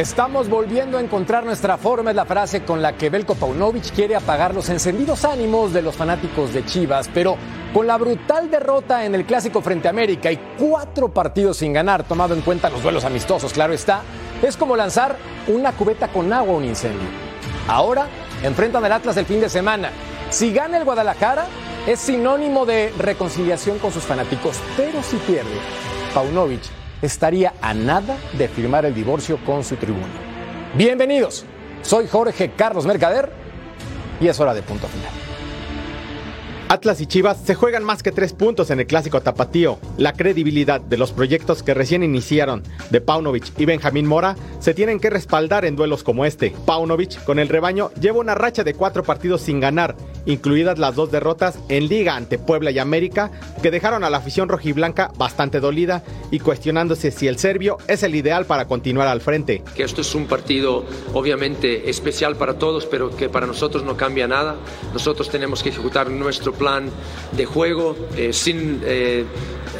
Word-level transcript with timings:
Estamos 0.00 0.48
volviendo 0.48 0.96
a 0.96 1.02
encontrar 1.02 1.44
nuestra 1.44 1.76
forma, 1.76 2.08
es 2.08 2.16
la 2.16 2.24
frase 2.24 2.64
con 2.64 2.80
la 2.80 2.96
que 2.96 3.10
Belko 3.10 3.34
Paunovic 3.34 3.92
quiere 3.92 4.16
apagar 4.16 4.54
los 4.54 4.70
encendidos 4.70 5.26
ánimos 5.26 5.74
de 5.74 5.82
los 5.82 5.94
fanáticos 5.94 6.54
de 6.54 6.64
Chivas, 6.64 7.10
pero 7.12 7.36
con 7.74 7.86
la 7.86 7.98
brutal 7.98 8.50
derrota 8.50 9.04
en 9.04 9.14
el 9.14 9.26
clásico 9.26 9.60
frente 9.60 9.88
a 9.88 9.90
América 9.90 10.32
y 10.32 10.38
cuatro 10.58 11.12
partidos 11.12 11.58
sin 11.58 11.74
ganar, 11.74 12.04
tomado 12.04 12.32
en 12.32 12.40
cuenta 12.40 12.70
los 12.70 12.82
duelos 12.82 13.04
amistosos, 13.04 13.52
claro 13.52 13.74
está, 13.74 14.00
es 14.40 14.56
como 14.56 14.74
lanzar 14.74 15.18
una 15.48 15.72
cubeta 15.72 16.08
con 16.08 16.32
agua 16.32 16.54
a 16.54 16.56
un 16.56 16.64
incendio. 16.64 17.06
Ahora 17.68 18.06
enfrentan 18.42 18.82
al 18.82 18.92
Atlas 18.92 19.18
el 19.18 19.26
fin 19.26 19.42
de 19.42 19.50
semana. 19.50 19.90
Si 20.30 20.50
gana 20.50 20.78
el 20.78 20.84
Guadalajara, 20.86 21.44
es 21.86 22.00
sinónimo 22.00 22.64
de 22.64 22.90
reconciliación 22.96 23.78
con 23.78 23.92
sus 23.92 24.04
fanáticos, 24.04 24.56
pero 24.78 25.02
si 25.02 25.16
pierde, 25.18 25.58
Paunovic 26.14 26.79
estaría 27.02 27.54
a 27.60 27.74
nada 27.74 28.16
de 28.36 28.48
firmar 28.48 28.84
el 28.84 28.94
divorcio 28.94 29.38
con 29.44 29.64
su 29.64 29.76
tribuno. 29.76 30.06
Bienvenidos, 30.74 31.44
soy 31.82 32.06
Jorge 32.06 32.52
Carlos 32.52 32.86
Mercader 32.86 33.32
y 34.20 34.28
es 34.28 34.38
hora 34.38 34.54
de 34.54 34.62
punto 34.62 34.86
final. 34.86 35.19
Atlas 36.70 37.00
y 37.00 37.06
Chivas 37.06 37.36
se 37.44 37.56
juegan 37.56 37.82
más 37.82 38.00
que 38.00 38.12
tres 38.12 38.32
puntos 38.32 38.70
en 38.70 38.78
el 38.78 38.86
clásico 38.86 39.20
tapatío. 39.20 39.80
La 39.98 40.12
credibilidad 40.12 40.80
de 40.80 40.98
los 40.98 41.10
proyectos 41.10 41.64
que 41.64 41.74
recién 41.74 42.04
iniciaron 42.04 42.62
de 42.90 43.00
Paunovic 43.00 43.58
y 43.58 43.64
Benjamín 43.64 44.06
Mora 44.06 44.36
se 44.60 44.72
tienen 44.72 45.00
que 45.00 45.10
respaldar 45.10 45.64
en 45.64 45.74
duelos 45.74 46.04
como 46.04 46.24
este. 46.24 46.54
Paunovic, 46.66 47.24
con 47.24 47.40
el 47.40 47.48
rebaño, 47.48 47.90
lleva 48.00 48.20
una 48.20 48.36
racha 48.36 48.62
de 48.62 48.74
cuatro 48.74 49.02
partidos 49.02 49.40
sin 49.40 49.58
ganar, 49.58 49.96
incluidas 50.26 50.78
las 50.78 50.94
dos 50.94 51.10
derrotas 51.10 51.58
en 51.68 51.88
Liga 51.88 52.14
ante 52.14 52.38
Puebla 52.38 52.70
y 52.70 52.78
América, 52.78 53.32
que 53.62 53.72
dejaron 53.72 54.04
a 54.04 54.10
la 54.10 54.18
afición 54.18 54.48
rojiblanca 54.48 55.10
bastante 55.18 55.58
dolida 55.58 56.04
y 56.30 56.38
cuestionándose 56.38 57.10
si 57.10 57.26
el 57.26 57.38
serbio 57.38 57.78
es 57.88 58.04
el 58.04 58.14
ideal 58.14 58.44
para 58.44 58.66
continuar 58.66 59.08
al 59.08 59.20
frente. 59.20 59.64
Que 59.74 59.82
esto 59.82 60.02
es 60.02 60.14
un 60.14 60.28
partido 60.28 60.84
obviamente 61.14 61.90
especial 61.90 62.36
para 62.36 62.60
todos, 62.60 62.86
pero 62.86 63.10
que 63.10 63.28
para 63.28 63.48
nosotros 63.48 63.82
no 63.82 63.96
cambia 63.96 64.28
nada. 64.28 64.54
Nosotros 64.92 65.30
tenemos 65.30 65.64
que 65.64 65.70
ejecutar 65.70 66.08
nuestro 66.10 66.59
plan 66.60 66.90
de 67.32 67.46
juego 67.46 67.96
eh, 68.16 68.32
sin 68.34 68.80
eh, 68.84 69.24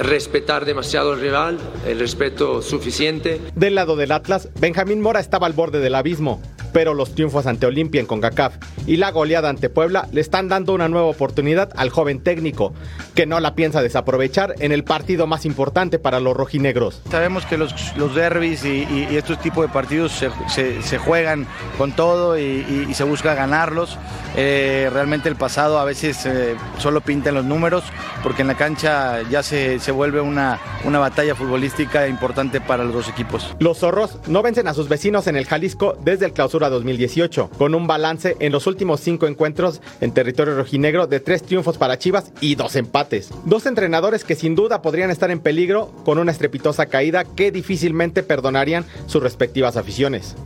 respetar 0.00 0.64
demasiado 0.64 1.12
al 1.12 1.20
rival, 1.20 1.58
el 1.86 2.00
respeto 2.00 2.62
suficiente. 2.62 3.40
Del 3.54 3.74
lado 3.74 3.96
del 3.96 4.12
Atlas, 4.12 4.48
Benjamín 4.58 5.02
Mora 5.02 5.20
estaba 5.20 5.46
al 5.46 5.52
borde 5.52 5.78
del 5.80 5.94
abismo, 5.94 6.40
pero 6.72 6.94
los 6.94 7.14
triunfos 7.14 7.46
ante 7.46 7.66
Olimpia 7.66 8.00
en 8.00 8.06
CONCACAF 8.06 8.54
y 8.86 8.96
la 8.96 9.10
goleada 9.10 9.48
ante 9.48 9.68
Puebla 9.68 10.08
le 10.12 10.20
están 10.20 10.48
dando 10.48 10.72
una 10.72 10.88
nueva 10.88 11.06
oportunidad 11.08 11.70
al 11.76 11.90
joven 11.90 12.20
técnico, 12.20 12.72
que 13.14 13.26
no 13.26 13.40
la 13.40 13.54
piensa 13.54 13.82
desaprovechar 13.82 14.54
en 14.58 14.72
el 14.72 14.84
partido 14.84 15.26
más 15.26 15.44
importante 15.44 15.98
para 15.98 16.20
los 16.20 16.36
rojinegros. 16.36 17.02
Sabemos 17.10 17.44
que 17.46 17.58
los, 17.58 17.96
los 17.96 18.14
derbis 18.14 18.64
y, 18.64 18.86
y, 18.90 19.16
estos 19.16 19.40
tipos 19.40 19.66
de 19.66 19.72
partidos 19.72 20.12
se, 20.12 20.30
se, 20.48 20.82
se 20.82 20.98
juegan 20.98 21.46
con 21.78 21.92
todo 21.92 22.38
y, 22.38 22.86
y, 22.88 22.94
se 22.94 23.04
busca 23.04 23.34
ganarlos. 23.34 23.98
Eh, 24.36 24.88
realmente 24.92 25.28
el 25.28 25.36
pasado 25.36 25.78
a 25.78 25.84
veces 25.84 26.24
eh, 26.26 26.56
solo 26.78 27.00
pintan 27.00 27.34
los 27.34 27.44
números, 27.44 27.84
porque 28.22 28.42
en 28.42 28.48
la 28.48 28.56
cancha 28.56 29.22
ya 29.30 29.42
se, 29.42 29.78
se 29.78 29.92
vuelve 29.92 30.20
una, 30.20 30.58
una 30.84 30.98
batalla 30.98 31.34
futbolística 31.34 32.06
importante 32.08 32.60
para 32.60 32.84
los 32.84 32.92
dos 32.92 33.08
equipos. 33.08 33.54
Los 33.58 33.78
zorros 33.78 34.18
no 34.26 34.42
vencen 34.42 34.68
a 34.68 34.74
sus 34.74 34.88
vecinos 34.88 35.26
en 35.26 35.36
el 35.36 35.46
Jalisco 35.46 35.96
desde 36.02 36.26
el 36.26 36.32
clausura 36.32 36.59
2018, 36.68 37.50
con 37.56 37.74
un 37.74 37.86
balance 37.86 38.36
en 38.40 38.52
los 38.52 38.66
últimos 38.66 39.00
cinco 39.00 39.26
encuentros 39.26 39.80
en 40.00 40.12
territorio 40.12 40.56
rojinegro 40.56 41.06
de 41.06 41.20
tres 41.20 41.42
triunfos 41.42 41.78
para 41.78 41.98
Chivas 41.98 42.32
y 42.40 42.56
dos 42.56 42.76
empates. 42.76 43.30
Dos 43.44 43.66
entrenadores 43.66 44.24
que 44.24 44.34
sin 44.34 44.54
duda 44.54 44.82
podrían 44.82 45.10
estar 45.10 45.30
en 45.30 45.40
peligro 45.40 45.92
con 46.04 46.18
una 46.18 46.32
estrepitosa 46.32 46.86
caída 46.86 47.24
que 47.24 47.50
difícilmente 47.50 48.22
perdonarían 48.22 48.84
sus 49.06 49.22
respectivas 49.22 49.76
aficiones. 49.76 50.36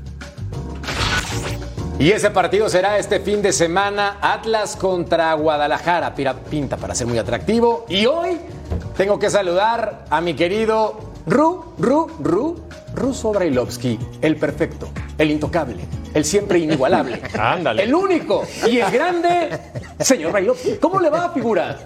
Y 1.98 2.11
ese 2.11 2.30
partido 2.30 2.69
será 2.69 2.98
este 2.98 3.20
fin 3.20 3.41
de 3.41 3.53
semana, 3.53 4.19
Atlas 4.20 4.74
contra 4.74 5.33
Guadalajara. 5.35 6.13
Pinta 6.51 6.77
para 6.77 6.95
ser 6.95 7.07
muy 7.07 7.19
atractivo. 7.19 7.86
Y 7.89 8.07
hoy 8.07 8.39
tengo 8.97 9.19
que 9.19 9.30
saludar 9.30 10.05
a 10.11 10.20
mi 10.20 10.35
querido 10.35 11.14
Ru, 11.27 11.64
Ru, 11.79 12.07
Ru, 12.20 12.57
Ruso 12.95 13.33
Brailovsky, 13.33 13.98
el 14.20 14.36
perfecto, 14.36 14.89
el 15.17 15.30
intocable, 15.30 15.85
el 16.12 16.24
siempre 16.24 16.58
inigualable. 16.58 17.20
Ándale. 17.39 17.83
El 17.85 17.95
único 17.95 18.45
y 18.68 18.79
el 18.79 18.90
grande, 18.90 19.58
señor 20.01 20.33
Brailovsky. 20.33 20.74
¿Cómo 20.80 21.01
le 21.01 21.08
va, 21.11 21.30
figura? 21.30 21.79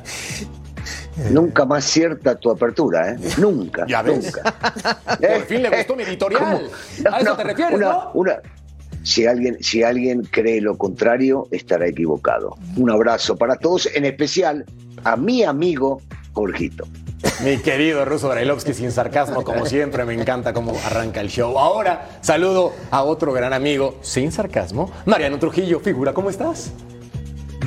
Nunca 1.31 1.65
más 1.65 1.85
cierta 1.85 2.35
tu 2.37 2.51
apertura, 2.51 3.13
¿eh? 3.13 3.17
Nunca. 3.39 3.85
Ya 3.89 4.03
ves. 4.03 4.25
Nunca. 4.25 4.55
Por 5.21 5.43
fin 5.47 5.63
le 5.63 5.71
gustó 5.71 5.97
mi 5.97 6.03
editorial. 6.05 6.69
No, 7.05 7.11
a 7.15 7.19
eso 7.19 7.31
no, 7.31 7.37
te 7.37 7.45
refieres, 7.45 7.75
una- 7.75 7.89
¿no? 7.89 8.11
una- 8.15 8.39
si 9.03 9.27
alguien, 9.27 9.57
si 9.61 9.83
alguien 9.83 10.23
cree 10.23 10.61
lo 10.61 10.77
contrario, 10.77 11.47
estará 11.51 11.87
equivocado. 11.87 12.57
Un 12.77 12.91
abrazo 12.91 13.37
para 13.37 13.57
todos, 13.57 13.87
en 13.95 14.05
especial 14.05 14.65
a 15.05 15.17
mi 15.17 15.45
amigo 15.45 16.03
Jorgito. 16.35 16.87
Mi 17.43 17.59
querido 17.59 18.05
Ruso 18.05 18.29
Brailovsky, 18.29 18.75
sin 18.75 18.93
sarcasmo, 18.93 19.43
como 19.43 19.67
siempre, 19.67 20.05
me 20.05 20.15
encanta 20.15 20.53
cómo 20.53 20.77
arranca 20.87 21.21
el 21.21 21.29
show. 21.29 21.59
Ahora 21.59 22.09
saludo 22.21 22.73
a 22.91 23.03
otro 23.03 23.33
gran 23.33 23.53
amigo, 23.53 23.99
sin 24.03 24.31
sarcasmo, 24.33 24.91
Mariano 25.07 25.39
Trujillo. 25.39 25.81
Figura, 25.81 26.13
¿cómo 26.13 26.31
estás? 26.31 26.73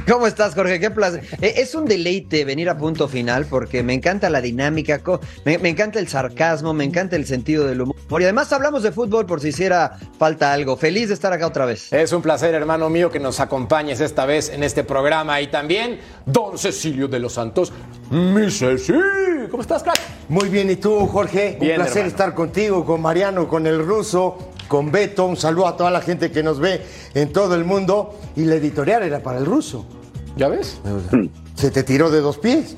¿Cómo 0.10 0.26
estás, 0.26 0.56
Jorge? 0.56 0.80
Qué 0.80 0.90
placer. 0.90 1.24
Eh, 1.42 1.56
Es 1.58 1.76
un 1.76 1.86
deleite 1.86 2.44
venir 2.46 2.70
a 2.70 2.78
punto 2.78 3.08
final 3.08 3.46
porque 3.46 3.84
me 3.84 3.94
encanta 3.94 4.30
la 4.30 4.42
dinámica, 4.42 5.02
me 5.46 5.70
encanta 5.70 6.00
el 6.00 6.08
sarcasmo, 6.08 6.74
me 6.74 6.84
encanta 6.86 7.16
el 7.16 7.26
sentido 7.26 7.68
del 7.68 7.82
humor. 7.82 7.91
Y 8.20 8.24
además 8.26 8.52
hablamos 8.52 8.84
de 8.84 8.92
fútbol 8.92 9.26
por 9.26 9.40
si 9.40 9.50
hiciera 9.50 9.98
falta 10.18 10.52
algo. 10.52 10.76
Feliz 10.76 11.08
de 11.08 11.14
estar 11.14 11.32
acá 11.32 11.48
otra 11.48 11.66
vez. 11.66 11.94
Es 11.94 12.12
un 12.12 12.22
placer, 12.22 12.54
hermano 12.54 12.90
mío, 12.90 13.10
que 13.10 13.20
nos 13.20 13.40
acompañes 13.40 14.02
esta 14.02 14.26
vez 14.26 14.50
en 14.50 14.64
este 14.64 14.84
programa. 14.84 15.40
Y 15.40 15.48
también, 15.48 16.00
don 16.26 16.58
Cecilio 16.58 17.08
de 17.08 17.20
los 17.20 17.34
Santos, 17.34 17.72
mi 18.10 18.52
Ceci. 18.52 18.94
¿Cómo 19.50 19.62
estás, 19.62 19.84
crack? 19.84 20.00
Muy 20.28 20.50
bien, 20.50 20.70
¿y 20.70 20.76
tú, 20.76 21.08
Jorge? 21.08 21.58
Bien, 21.60 21.74
un 21.74 21.76
placer 21.78 21.98
hermano. 22.00 22.08
estar 22.10 22.34
contigo, 22.34 22.86
con 22.86 23.02
Mariano, 23.02 23.48
con 23.48 23.66
el 23.68 23.86
ruso, 23.86 24.38
con 24.68 24.92
Beto. 24.92 25.26
Un 25.26 25.38
saludo 25.38 25.68
a 25.68 25.78
toda 25.78 25.92
la 25.92 26.02
gente 26.02 26.32
que 26.32 26.44
nos 26.44 26.60
ve 26.60 26.82
en 27.14 27.32
todo 27.32 27.56
el 27.56 27.64
mundo. 27.64 28.20
Y 28.36 28.46
la 28.46 28.56
editorial 28.56 29.04
era 29.04 29.22
para 29.22 29.40
el 29.40 29.46
ruso. 29.46 29.86
¿Ya 30.36 30.48
ves? 30.48 30.80
Se 31.56 31.72
te 31.72 31.84
tiró 31.84 32.10
de 32.10 32.22
dos 32.22 32.38
pies. 32.38 32.76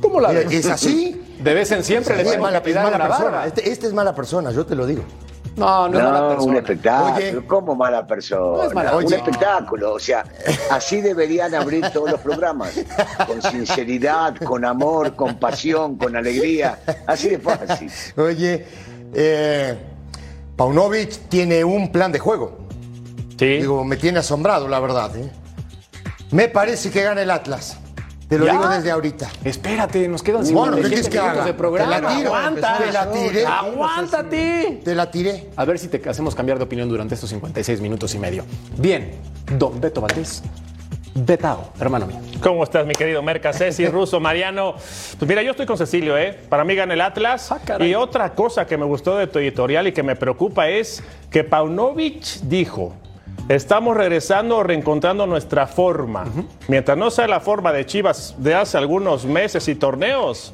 ¿Cómo 0.00 0.20
la 0.20 0.32
ves? 0.32 0.52
Es 0.52 0.66
así. 0.66 1.22
De 1.40 1.54
vez 1.54 1.70
en 1.72 1.84
siempre 1.84 2.16
le 2.16 2.22
es 2.22 2.38
mala, 2.38 2.58
es 2.58 2.62
persona. 2.62 3.46
Este, 3.46 3.70
este 3.70 3.86
es 3.86 3.92
mala 3.92 4.14
persona, 4.14 4.50
yo 4.50 4.66
te 4.66 4.74
lo 4.74 4.86
digo. 4.86 5.04
No, 5.56 5.88
no, 5.88 5.98
es 5.98 6.04
mala 6.04 6.20
No, 6.20 6.28
persona. 6.28 6.50
un 6.50 6.56
espectáculo. 6.56 7.16
Oye. 7.16 7.46
¿Cómo 7.46 7.74
mala 7.74 8.06
persona? 8.06 8.56
No 8.58 8.64
es 8.64 8.74
mala 8.74 8.96
un 8.96 9.12
espectáculo. 9.12 9.92
O 9.94 9.98
sea, 9.98 10.24
así 10.70 11.00
deberían 11.00 11.54
abrir 11.54 11.88
todos 11.90 12.12
los 12.12 12.20
programas. 12.20 12.72
Con 13.26 13.42
sinceridad, 13.42 14.36
con 14.36 14.64
amor, 14.64 15.14
con 15.16 15.36
pasión, 15.38 15.96
con 15.96 16.16
alegría. 16.16 16.78
Así 17.06 17.28
de 17.30 17.38
fácil. 17.38 17.90
Oye, 18.16 18.66
eh, 19.14 19.76
Paunovic 20.56 21.28
tiene 21.28 21.64
un 21.64 21.90
plan 21.90 22.12
de 22.12 22.18
juego. 22.18 22.58
Sí. 23.38 23.58
Digo, 23.58 23.84
me 23.84 23.96
tiene 23.96 24.20
asombrado, 24.20 24.68
la 24.68 24.80
verdad. 24.80 25.16
¿eh? 25.16 25.30
Me 26.30 26.48
parece 26.48 26.90
que 26.90 27.02
gana 27.02 27.22
el 27.22 27.30
Atlas. 27.30 27.78
Te 28.28 28.38
lo 28.38 28.44
¿Ya? 28.44 28.52
digo 28.52 28.68
desde 28.68 28.90
ahorita. 28.90 29.30
Espérate, 29.42 30.06
nos 30.06 30.22
quedan 30.22 30.42
Bueno, 30.52 30.76
57 30.76 30.82
¿qué 30.82 30.88
quieres 30.88 31.08
que 31.08 31.20
minutos 31.20 31.44
de 31.46 31.54
programa. 31.54 31.96
Te 31.96 32.02
la 32.02 32.16
tiro. 32.16 32.34
Aguanta. 32.34 32.78
Te 32.78 32.92
la 32.92 33.10
tiré. 33.10 33.46
Aguántate. 33.46 34.80
Te 34.84 34.94
la 34.94 35.10
tiré. 35.10 35.50
A 35.56 35.64
ver 35.64 35.78
si 35.78 35.88
te 35.88 36.08
hacemos 36.08 36.34
cambiar 36.34 36.58
de 36.58 36.64
opinión 36.64 36.88
durante 36.88 37.14
estos 37.14 37.30
56 37.30 37.80
minutos 37.80 38.14
y 38.14 38.18
medio. 38.18 38.44
Bien, 38.76 39.12
don 39.56 39.80
Beto 39.80 40.02
Valdés. 40.02 40.42
Betao, 41.14 41.72
hermano 41.80 42.06
mío. 42.06 42.18
¿Cómo 42.42 42.62
estás, 42.62 42.86
mi 42.86 42.94
querido 42.94 43.22
Merca, 43.22 43.52
Ceci, 43.52 43.86
Ruso, 43.88 44.20
Mariano? 44.20 44.74
Pues 44.74 45.26
mira, 45.28 45.42
yo 45.42 45.52
estoy 45.52 45.66
con 45.66 45.78
Cecilio, 45.78 46.16
¿eh? 46.16 46.38
Para 46.48 46.64
mí 46.64 46.74
gana 46.74 46.94
el 46.94 47.00
Atlas. 47.00 47.50
Ah, 47.50 47.82
y 47.82 47.94
otra 47.94 48.34
cosa 48.34 48.66
que 48.66 48.76
me 48.76 48.84
gustó 48.84 49.16
de 49.16 49.26
tu 49.26 49.38
editorial 49.38 49.86
y 49.88 49.92
que 49.92 50.02
me 50.02 50.16
preocupa 50.16 50.68
es 50.68 51.02
que 51.30 51.44
Paunovic 51.44 52.40
dijo. 52.42 52.94
Estamos 53.48 53.96
regresando 53.96 54.58
o 54.58 54.62
reencontrando 54.62 55.26
nuestra 55.26 55.66
forma. 55.66 56.26
Mientras 56.68 56.98
no 56.98 57.10
sea 57.10 57.26
la 57.26 57.40
forma 57.40 57.72
de 57.72 57.86
Chivas 57.86 58.34
de 58.38 58.54
hace 58.54 58.76
algunos 58.76 59.24
meses 59.24 59.68
y 59.68 59.74
torneos, 59.74 60.52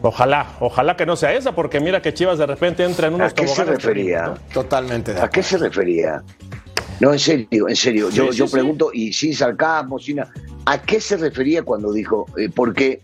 ojalá, 0.00 0.46
ojalá 0.60 0.96
que 0.96 1.04
no 1.04 1.16
sea 1.16 1.34
esa, 1.34 1.52
porque 1.54 1.78
mira 1.80 2.00
que 2.00 2.14
Chivas 2.14 2.38
de 2.38 2.46
repente 2.46 2.82
entra 2.82 3.08
en 3.08 3.14
unos 3.14 3.32
¿A 3.32 3.34
qué 3.34 3.46
se 3.46 3.64
refería? 3.64 4.34
Totalmente 4.54 5.12
de 5.12 5.20
¿A 5.20 5.28
qué 5.28 5.42
se 5.42 5.58
refería? 5.58 6.22
No, 6.98 7.12
en 7.12 7.18
serio, 7.18 7.68
en 7.68 7.76
serio. 7.76 8.08
Yo, 8.08 8.32
Sí, 8.32 8.38
yo 8.38 8.46
sí, 8.46 8.52
pregunto, 8.54 8.90
y 8.92 9.12
sin 9.12 9.34
sarcasmo, 9.34 9.98
sin... 9.98 10.20
a- 10.20 10.30
¿A 10.64 10.80
qué 10.82 10.98
se 11.00 11.16
refería 11.18 11.62
cuando 11.62 11.92
dijo? 11.92 12.26
eh, 12.38 12.48
porque 12.52 13.02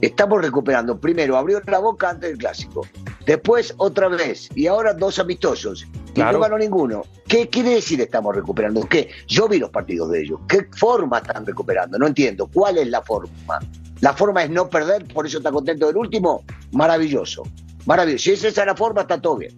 estamos 0.00 0.40
recuperando. 0.40 0.98
Primero, 0.98 1.36
abrió 1.36 1.60
la 1.66 1.78
boca 1.78 2.08
antes 2.10 2.30
del 2.30 2.38
clásico. 2.38 2.86
Después, 3.26 3.74
otra 3.76 4.08
vez. 4.08 4.48
Y 4.54 4.66
ahora 4.66 4.94
dos 4.94 5.18
amistosos. 5.18 5.86
Y 6.14 6.20
no 6.20 6.40
ganó 6.40 6.58
ninguno. 6.58 7.02
¿Qué 7.26 7.48
quiere 7.48 7.70
decir 7.76 8.00
estamos 8.00 8.34
recuperando? 8.34 8.80
¿Qué? 8.88 9.08
Yo 9.26 9.48
vi 9.48 9.58
los 9.58 9.70
partidos 9.70 10.10
de 10.10 10.22
ellos. 10.22 10.40
¿Qué 10.48 10.66
forma 10.76 11.18
están 11.18 11.44
recuperando? 11.44 11.98
No 11.98 12.06
entiendo. 12.06 12.48
¿Cuál 12.52 12.78
es 12.78 12.88
la 12.88 13.02
forma? 13.02 13.58
La 14.00 14.12
forma 14.12 14.42
es 14.44 14.50
no 14.50 14.68
perder, 14.68 15.06
por 15.12 15.26
eso 15.26 15.38
está 15.38 15.50
contento 15.50 15.86
del 15.86 15.96
último. 15.96 16.44
Maravilloso. 16.72 17.42
Maravilloso. 17.86 18.22
Si 18.24 18.30
esa 18.32 18.48
es 18.48 18.56
la 18.66 18.74
forma, 18.76 19.02
está 19.02 19.20
todo 19.20 19.36
bien. 19.38 19.52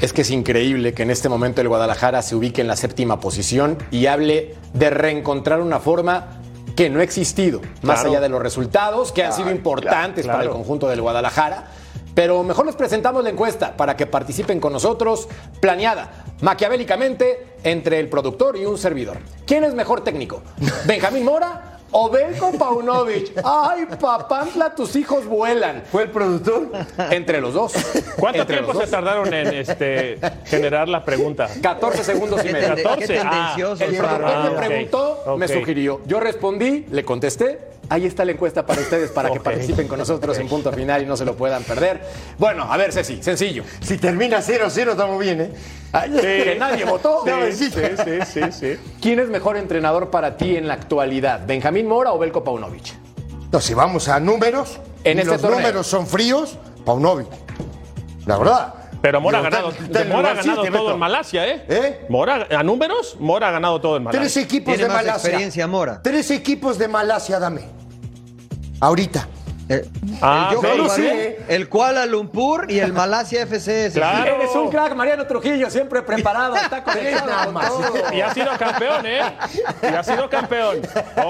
es 0.00 0.12
que 0.12 0.22
es 0.22 0.30
increíble 0.30 0.94
que 0.94 1.02
en 1.02 1.10
este 1.10 1.28
momento 1.28 1.60
el 1.60 1.68
Guadalajara 1.68 2.22
se 2.22 2.36
ubique 2.36 2.60
en 2.60 2.68
la 2.68 2.76
séptima 2.76 3.18
posición 3.18 3.76
y 3.90 4.06
hable 4.06 4.54
de 4.72 4.90
reencontrar 4.90 5.60
una 5.60 5.80
forma 5.80 6.40
que 6.76 6.88
no 6.88 7.00
ha 7.00 7.02
existido, 7.02 7.60
más 7.82 8.02
Claro. 8.02 8.10
allá 8.10 8.20
de 8.20 8.28
los 8.28 8.40
resultados 8.40 9.10
que 9.10 9.24
han 9.24 9.32
sido 9.32 9.50
importantes 9.50 10.24
para 10.24 10.44
el 10.44 10.50
conjunto 10.50 10.86
del 10.88 11.00
Guadalajara. 11.02 11.66
Pero 12.18 12.42
mejor 12.42 12.66
les 12.66 12.74
presentamos 12.74 13.22
la 13.22 13.30
encuesta 13.30 13.76
para 13.76 13.96
que 13.96 14.04
participen 14.04 14.58
con 14.58 14.72
nosotros, 14.72 15.28
planeada 15.60 16.24
maquiavélicamente 16.40 17.58
entre 17.62 18.00
el 18.00 18.08
productor 18.08 18.56
y 18.56 18.64
un 18.64 18.76
servidor. 18.76 19.18
¿Quién 19.46 19.62
es 19.62 19.72
mejor 19.72 20.02
técnico? 20.02 20.42
¿Benjamín 20.84 21.24
Mora 21.24 21.78
o 21.92 22.10
Belko 22.10 22.50
Paunovic? 22.58 23.40
¡Ay, 23.44 23.86
papantla, 24.00 24.74
tus 24.74 24.96
hijos 24.96 25.26
vuelan! 25.26 25.84
¿Fue 25.92 26.02
el 26.02 26.10
productor? 26.10 26.72
Entre 27.12 27.40
los 27.40 27.54
dos. 27.54 27.74
¿Cuánto 28.18 28.40
Entre 28.40 28.56
tiempo 28.56 28.72
se 28.72 28.80
dos. 28.80 28.90
tardaron 28.90 29.32
en 29.32 29.54
este, 29.54 30.18
generar 30.44 30.88
la 30.88 31.04
pregunta? 31.04 31.48
14 31.62 32.02
segundos 32.02 32.44
y 32.44 32.52
medio. 32.52 32.74
qué 32.74 32.82
14, 32.82 33.20
ah. 33.20 33.54
El 33.78 33.96
productor 33.96 34.42
me 34.42 34.48
ok, 34.48 34.56
preguntó, 34.56 35.36
me 35.38 35.46
sugirió. 35.46 36.00
Yo 36.04 36.18
respondí, 36.18 36.84
le 36.90 37.04
contesté. 37.04 37.77
Ahí 37.90 38.04
está 38.04 38.24
la 38.24 38.32
encuesta 38.32 38.66
para 38.66 38.80
ustedes, 38.82 39.10
para 39.10 39.30
que 39.30 39.40
participen 39.40 39.88
con 39.88 39.98
nosotros 39.98 40.36
en 40.38 40.46
punto 40.48 40.70
final 40.72 41.02
y 41.02 41.06
no 41.06 41.16
se 41.16 41.24
lo 41.24 41.34
puedan 41.36 41.62
perder. 41.62 42.02
Bueno, 42.36 42.70
a 42.70 42.76
ver, 42.76 42.92
Ceci, 42.92 43.22
sencillo. 43.22 43.64
Si 43.80 43.96
termina 43.96 44.38
0-0, 44.42 44.90
estamos 44.90 45.18
bien, 45.18 45.40
¿eh? 45.40 45.50
Ay, 45.92 46.10
Que 46.20 46.56
nadie 46.58 46.84
votó. 46.84 47.24
Sí, 47.50 47.70
sí, 47.70 47.80
sí, 48.04 48.18
sí, 48.26 48.52
sí. 48.52 48.78
¿Quién 49.00 49.20
es 49.20 49.28
mejor 49.30 49.56
entrenador 49.56 50.10
para 50.10 50.36
ti 50.36 50.56
en 50.56 50.68
la 50.68 50.74
actualidad? 50.74 51.46
¿Benjamín 51.46 51.86
Mora 51.86 52.12
o 52.12 52.18
Belko 52.18 52.44
Paunovic? 52.44 52.92
No, 53.50 53.60
si 53.60 53.72
vamos 53.72 54.08
a 54.08 54.20
números, 54.20 54.78
En 55.04 55.16
y 55.16 55.20
este 55.20 55.32
los 55.32 55.40
torneo. 55.40 55.60
números 55.60 55.86
son 55.86 56.06
fríos, 56.06 56.58
Paunovic. 56.84 57.28
La 58.26 58.36
verdad. 58.36 58.74
Pero 59.00 59.20
Mora 59.20 59.38
ha 59.38 59.42
ganado, 59.42 59.70
está- 59.70 59.84
está 59.84 60.00
en 60.02 60.06
el 60.08 60.12
Mora 60.12 60.30
ha 60.32 60.34
ganado 60.34 60.64
todo 60.66 60.92
en 60.92 60.98
Malasia, 60.98 61.46
¿eh? 61.48 61.64
¿Eh? 61.68 62.06
Mora, 62.10 62.48
a 62.50 62.62
números, 62.64 63.16
Mora 63.20 63.48
ha 63.48 63.50
ganado 63.52 63.80
todo 63.80 63.96
en 63.96 64.02
Malasia. 64.02 64.20
Tres 64.20 64.36
equipos 64.36 64.74
Tiene 64.74 64.82
de 64.82 64.88
más 64.88 65.04
Malasia. 65.06 65.14
experiencia, 65.28 65.66
Mora. 65.68 66.02
Tres 66.02 66.30
equipos 66.32 66.76
de 66.78 66.88
Malasia, 66.88 67.38
dame. 67.38 67.62
Ahorita. 68.80 69.26
El, 69.68 69.86
Ah, 70.22 70.52
el 70.54 70.90
sí. 70.90 71.08
el 71.48 71.68
Kuala 71.68 72.06
Lumpur 72.06 72.70
y 72.70 72.78
el 72.78 72.92
Malasia 72.92 73.42
FC. 73.42 73.90
Claro. 73.94 74.34
Eres 74.36 74.54
un 74.54 74.70
crack, 74.70 74.94
Mariano 74.94 75.26
Trujillo, 75.26 75.70
siempre 75.70 76.02
preparado. 76.02 76.56
Está 76.62 76.82
conectado 76.82 77.26
Nada 77.26 77.44
con 77.44 77.54
más. 77.54 77.72
Y 78.12 78.20
ha 78.20 78.32
sido 78.34 78.50
campeón, 78.58 79.06
¿eh? 79.06 79.20
Y 79.82 79.86
ha 79.86 80.02
sido 80.02 80.28
campeón. 80.30 80.78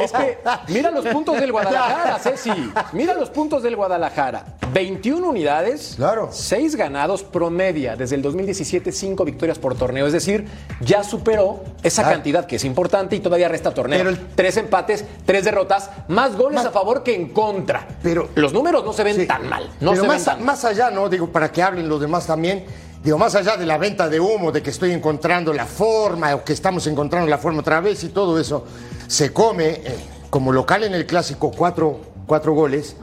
Es 0.02 0.12
que 0.12 0.38
mira 0.68 0.90
los 0.90 1.04
puntos 1.06 1.38
del 1.40 1.50
Guadalajara, 1.52 2.18
Ceci. 2.22 2.72
Mira 2.92 3.14
los 3.14 3.30
puntos 3.30 3.62
del 3.62 3.76
Guadalajara. 3.76 4.44
21 4.72 5.26
unidades, 5.26 5.94
Claro. 5.96 6.28
6 6.30 6.76
ganados 6.76 7.24
promedia. 7.24 7.96
Desde 7.96 8.14
el 8.16 8.22
2017, 8.22 8.92
5 8.92 9.24
victorias 9.24 9.58
por 9.58 9.74
torneo. 9.76 10.06
Es 10.06 10.12
decir, 10.12 10.46
ya 10.80 11.02
superó 11.02 11.64
esa 11.82 12.02
Claro. 12.02 12.16
cantidad 12.16 12.46
que 12.46 12.56
es 12.56 12.64
importante 12.64 13.16
y 13.16 13.20
todavía 13.20 13.48
resta 13.48 13.72
torneo. 13.72 13.98
Pero 13.98 14.10
el- 14.10 14.18
Tres 14.34 14.56
empates, 14.58 15.04
tres 15.26 15.44
derrotas, 15.44 15.90
más 16.08 16.36
goles 16.36 16.56
Más- 16.56 16.66
a 16.66 16.70
favor 16.70 17.02
que 17.02 17.14
en 17.14 17.30
contra. 17.30 17.86
Pero- 18.02 18.27
los 18.34 18.52
números 18.52 18.84
no 18.84 18.92
se 18.92 19.04
ven 19.04 19.16
Sí. 19.16 19.26
tan 19.26 19.48
mal. 19.48 19.70
No 19.80 19.90
Pero 19.92 20.02
se 20.02 20.08
más, 20.08 20.16
ven 20.18 20.24
tan 20.24 20.36
mal. 20.38 20.46
más 20.46 20.64
allá, 20.64 20.90
¿no? 20.90 21.08
Digo, 21.08 21.28
para 21.28 21.50
que 21.50 21.62
hablen 21.62 21.88
los 21.88 22.00
demás 22.00 22.26
también. 22.26 22.64
Digo, 23.02 23.16
más 23.18 23.34
allá 23.34 23.56
de 23.56 23.64
la 23.64 23.78
venta 23.78 24.08
de 24.08 24.18
humo, 24.20 24.50
de 24.52 24.62
que 24.62 24.70
estoy 24.70 24.92
encontrando 24.92 25.52
la 25.52 25.66
forma 25.66 26.34
o 26.34 26.44
que 26.44 26.52
estamos 26.52 26.86
encontrando 26.88 27.28
la 27.28 27.38
forma 27.38 27.60
otra 27.60 27.80
vez 27.80 28.02
y 28.04 28.08
todo 28.08 28.38
eso, 28.40 28.64
se 29.06 29.32
come 29.32 29.68
eh, 29.68 29.96
como 30.30 30.52
local 30.52 30.82
en 30.84 30.94
el 30.94 31.06
clásico 31.06 31.50
cuatro, 31.56 32.00
cuatro 32.26 32.52
goles 32.54 32.96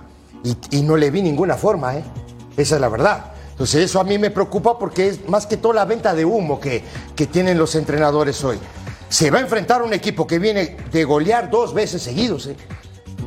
y, 0.44 0.57
y 0.77 0.81
no 0.81 0.98
le 0.98 1.12
vi 1.12 1.22
ninguna 1.22 1.56
forma, 1.56 1.95
¿eh? 1.95 2.04
Esa 2.57 2.75
es 2.75 2.81
la 2.81 2.89
verdad. 2.89 3.31
Entonces 3.51 3.86
eso 3.86 4.01
a 4.01 4.04
mí 4.04 4.18
me 4.18 4.31
preocupa 4.31 4.78
porque 4.78 5.07
es 5.07 5.30
más 5.30 5.48
que 5.48 5.56
todo 5.56 5.71
la 5.71 5.86
venta 5.86 6.13
de 6.13 6.25
humo 6.25 6.60
que, 6.60 6.83
que 7.16 7.25
tienen 7.25 7.57
los 7.57 7.74
entrenadores 7.75 8.44
hoy. 8.44 8.60
Se 9.07 9.31
va 9.31 9.38
a 9.38 9.42
enfrentar 9.42 9.80
a 9.80 9.86
un 9.86 9.94
equipo 9.94 10.28
que 10.28 10.39
viene 10.39 10.75
de 10.92 11.04
golear 11.06 11.50
dos 11.50 11.74
veces 11.74 12.01
seguidos, 12.01 12.48
¿eh? 12.48 12.56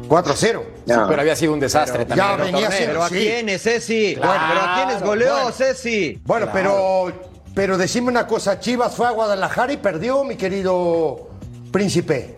4-0. 0.09 0.63
No. 0.87 1.07
Pero 1.09 1.21
había 1.21 1.37
sido 1.37 1.53
un 1.53 1.61
desastre 1.61 2.05
Pero 2.07 2.17
también. 2.17 2.39
ya 2.39 2.45
venía 2.45 2.71
siendo- 2.71 2.93
Pero 2.95 3.05
a 3.05 3.09
Sí. 3.09 3.15
quiénes, 3.17 3.63
Ceci. 3.63 4.15
Claro, 4.17 4.41
pero 4.49 4.61
a 4.61 4.75
quiénes 4.77 5.03
goleó, 5.03 5.33
bueno. 5.35 5.53
Ceci. 5.53 6.21
Bueno, 6.25 6.49
pero, 6.53 7.13
pero 7.55 7.79
decime 7.79 8.09
una 8.09 8.27
cosa, 8.27 8.59
Chivas 8.61 8.95
fue 8.95 9.07
a 9.07 9.11
Guadalajara 9.11 9.73
y 9.73 9.77
perdió, 9.77 10.25
mi 10.25 10.37
querido 10.37 11.29
príncipe. 11.73 12.35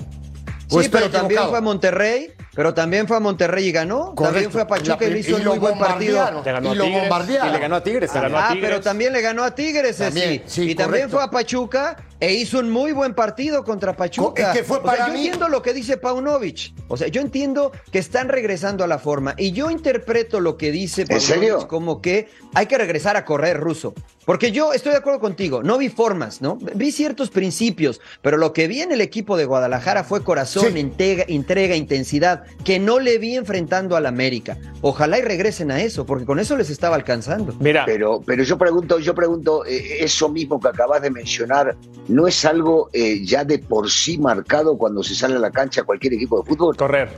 ¿O 0.72 0.80
Sí, 0.82 0.88
pero 0.88 1.06
también 1.10 1.26
equivocado? 1.40 1.48
fue 1.50 1.58
a 1.58 1.62
Monterrey, 1.62 2.32
pero 2.54 2.72
también 2.74 3.08
fue 3.08 3.16
a 3.16 3.20
Monterrey 3.20 3.66
y 3.68 3.72
ganó. 3.72 4.14
También 4.16 4.50
fue 4.52 4.62
a 4.62 4.66
Pachuca 4.68 5.04
y, 5.04 5.10
le 5.10 5.18
hizo 5.18 5.36
un 5.36 5.44
muy 5.44 5.58
buen 5.58 5.76
partido. 5.78 6.18
ganó 6.44 6.72
Y 6.72 6.76
lo 6.76 6.86
bombardearon. 6.88 7.48
Y 7.48 7.52
le 7.52 7.58
ganó 7.58 7.76
a 7.76 7.82
Tigres. 7.82 8.12
Ganó 8.12 8.38
a 8.38 8.46
Ah, 8.46 8.52
Tigres. 8.52 8.70
pero 8.70 8.80
también 8.80 9.12
le 9.12 9.20
ganó 9.20 9.42
a 9.42 9.52
Tigres, 9.54 9.96
Ceci. 9.96 10.20
También, 10.20 10.42
sí, 10.46 10.70
y 10.70 10.74
también 10.76 11.10
fue 11.10 11.22
a 11.22 11.28
Pachuca 11.28 11.96
e 12.20 12.34
hizo 12.34 12.58
un 12.58 12.70
muy 12.70 12.92
buen 12.92 13.14
partido 13.14 13.64
contra 13.64 13.96
Pachuca. 13.96 14.52
Es 14.52 14.58
que 14.58 14.64
fue 14.64 14.78
O 14.78 14.82
sea, 14.82 14.90
para 14.90 15.06
yo 15.08 15.12
mí- 15.14 15.18
entiendo 15.20 15.48
lo 15.48 15.62
que 15.62 15.72
dice 15.72 15.96
Paunovic. 15.96 16.72
O 16.88 16.96
sea, 16.96 17.08
yo 17.08 17.20
entiendo 17.20 17.72
que 17.90 17.98
están 17.98 18.28
regresando 18.28 18.84
a 18.84 18.86
la 18.86 18.98
forma. 18.98 19.34
Y 19.38 19.52
yo 19.52 19.70
interpreto 19.70 20.40
lo 20.40 20.56
que 20.56 20.70
dice 20.70 21.06
Paunovic 21.06 21.66
como 21.66 22.00
que 22.02 22.28
hay 22.54 22.66
que 22.66 22.76
regresar 22.78 23.16
a 23.16 23.24
correr 23.24 23.58
ruso. 23.58 23.94
Porque 24.26 24.52
yo 24.52 24.72
estoy 24.72 24.92
de 24.92 24.98
acuerdo 24.98 25.18
contigo. 25.18 25.62
No 25.62 25.78
vi 25.78 25.88
formas, 25.88 26.40
¿no? 26.40 26.56
Vi 26.74 26.92
ciertos 26.92 27.30
principios. 27.30 28.00
Pero 28.22 28.36
lo 28.36 28.52
que 28.52 28.68
vi 28.68 28.80
en 28.80 28.92
el 28.92 29.00
equipo 29.00 29.36
de 29.36 29.44
Guadalajara 29.44 30.04
fue 30.04 30.22
corazón, 30.22 30.72
Sí. 30.72 30.78
entrega, 30.78 31.24
entrega, 31.26 31.74
intensidad, 31.74 32.44
que 32.64 32.78
no 32.78 33.00
le 33.00 33.18
vi 33.18 33.34
enfrentando 33.36 33.96
al 33.96 34.06
América. 34.06 34.56
Ojalá 34.82 35.18
y 35.18 35.22
regresen 35.22 35.70
a 35.70 35.80
eso, 35.82 36.06
porque 36.06 36.26
con 36.26 36.38
eso 36.38 36.56
les 36.56 36.70
estaba 36.70 36.94
alcanzando. 36.96 37.54
Mira, 37.58 37.84
Pero, 37.86 38.20
pero 38.24 38.44
yo 38.44 38.56
pregunto, 38.58 38.98
yo 39.00 39.14
pregunto, 39.14 39.64
eh, 39.64 40.04
eso 40.04 40.28
mismo 40.28 40.60
que 40.60 40.68
acabas 40.68 41.02
de 41.02 41.10
mencionar, 41.10 41.76
¿no 42.10 42.26
es 42.26 42.44
algo 42.44 42.90
eh, 42.92 43.24
ya 43.24 43.44
de 43.44 43.58
por 43.58 43.90
sí 43.90 44.18
marcado 44.18 44.76
cuando 44.76 45.02
se 45.02 45.14
sale 45.14 45.36
a 45.36 45.38
la 45.38 45.50
cancha 45.50 45.84
cualquier 45.84 46.14
equipo 46.14 46.40
de 46.42 46.48
fútbol? 46.48 46.76
correr. 46.76 47.08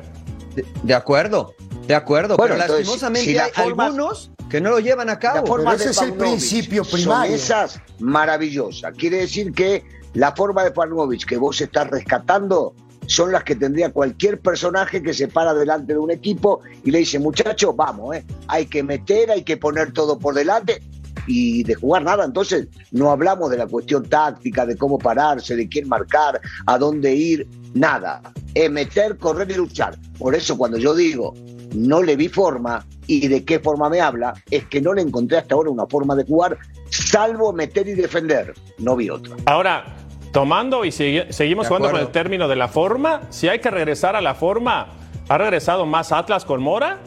De, 0.55 0.65
de 0.83 0.95
acuerdo, 0.95 1.55
de 1.87 1.95
acuerdo. 1.95 2.37
Bueno, 2.37 2.55
pero 2.55 2.65
entonces, 2.65 2.87
lastimosamente 2.87 3.31
si 3.31 3.35
la 3.37 3.45
hay 3.45 3.53
forma- 3.53 3.87
algunos 3.87 4.31
que 4.51 4.61
no 4.61 4.71
lo 4.71 4.81
llevan 4.81 5.09
a 5.09 5.15
La 5.15 5.19
cabo. 5.19 5.47
forma 5.47 5.71
pero 5.73 5.77
ese 5.83 5.85
de 5.87 5.91
es 5.93 6.03
el 6.03 6.13
principio 6.19 6.85
son 6.85 7.01
primario. 7.01 7.35
esas 7.35 7.81
maravillosas. 8.01 8.93
Quiere 8.97 9.17
decir 9.19 9.53
que 9.53 9.83
la 10.15 10.35
forma 10.37 10.63
de 10.63 10.71
Paunovic 10.73 11.25
que 11.27 11.39
vos 11.39 11.61
estás 11.61 11.89
rescatando 11.91 12.75
son 13.07 13.33
las 13.33 13.43
que 13.45 13.57
tendría 13.57 13.91
cualquier 13.91 14.41
personaje 14.41 15.03
que 15.03 15.13
se 15.15 15.27
para 15.27 15.55
delante 15.55 15.95
de 15.95 15.99
un 15.99 16.11
equipo 16.11 16.61
y 16.85 16.91
le 16.91 16.99
dice, 16.99 17.19
muchachos, 17.19 17.75
vamos, 17.75 18.15
eh, 18.15 18.25
hay 18.47 18.67
que 18.67 18.83
meter, 18.83 19.31
hay 19.31 19.43
que 19.43 19.57
poner 19.57 19.93
todo 19.93 20.19
por 20.19 20.35
delante 20.35 20.83
y 21.27 21.63
de 21.65 21.75
jugar 21.75 22.03
nada. 22.03 22.25
Entonces, 22.25 22.69
no 22.91 23.11
hablamos 23.11 23.51
de 23.51 23.59
la 23.59 23.67
cuestión 23.67 24.05
táctica, 24.09 24.67
de 24.67 24.77
cómo 24.77 24.99
pararse, 24.99 25.57
de 25.57 25.69
quién 25.69 25.89
marcar, 25.89 26.41
a 26.67 26.79
dónde 26.79 27.15
ir, 27.15 27.47
nada. 27.75 28.21
Es 28.55 28.71
meter, 28.71 29.17
correr 29.19 29.51
y 29.51 29.55
luchar. 29.55 29.97
Por 30.19 30.35
eso 30.35 30.57
cuando 30.59 30.79
yo 30.79 30.95
digo, 30.95 31.35
no 31.75 32.03
le 32.03 32.17
vi 32.17 32.29
forma 32.29 32.85
y 33.07 33.29
de 33.29 33.45
qué 33.45 33.59
forma 33.61 33.89
me 33.89 34.01
habla, 34.01 34.35
es 34.51 34.67
que 34.67 34.81
no 34.81 34.93
le 34.93 35.03
encontré 35.03 35.39
hasta 35.39 35.55
ahora 35.55 35.71
una 35.71 35.87
forma 35.87 36.15
de 36.15 36.25
jugar, 36.25 36.59
salvo 36.91 37.53
meter 37.53 37.89
y 37.89 37.95
defender. 37.95 38.55
No 38.79 38.95
vi 38.97 39.11
otra. 39.11 39.35
Ahora, 39.47 39.85
tomando 40.33 40.85
y 40.85 40.89
segui- 40.91 41.31
seguimos 41.31 41.67
jugando 41.67 41.91
con 41.91 42.01
el 42.01 42.09
término 42.09 42.47
de 42.49 42.57
la 42.57 42.69
forma, 42.69 43.23
si 43.31 43.49
hay 43.49 43.61
que 43.61 43.71
regresar 43.71 44.17
a 44.17 44.21
la 44.21 44.35
forma, 44.35 44.89
¿ha 45.29 45.39
regresado 45.39 45.87
más 45.87 46.13
Atlas 46.13 46.45
con 46.45 46.63
Mora? 46.63 46.99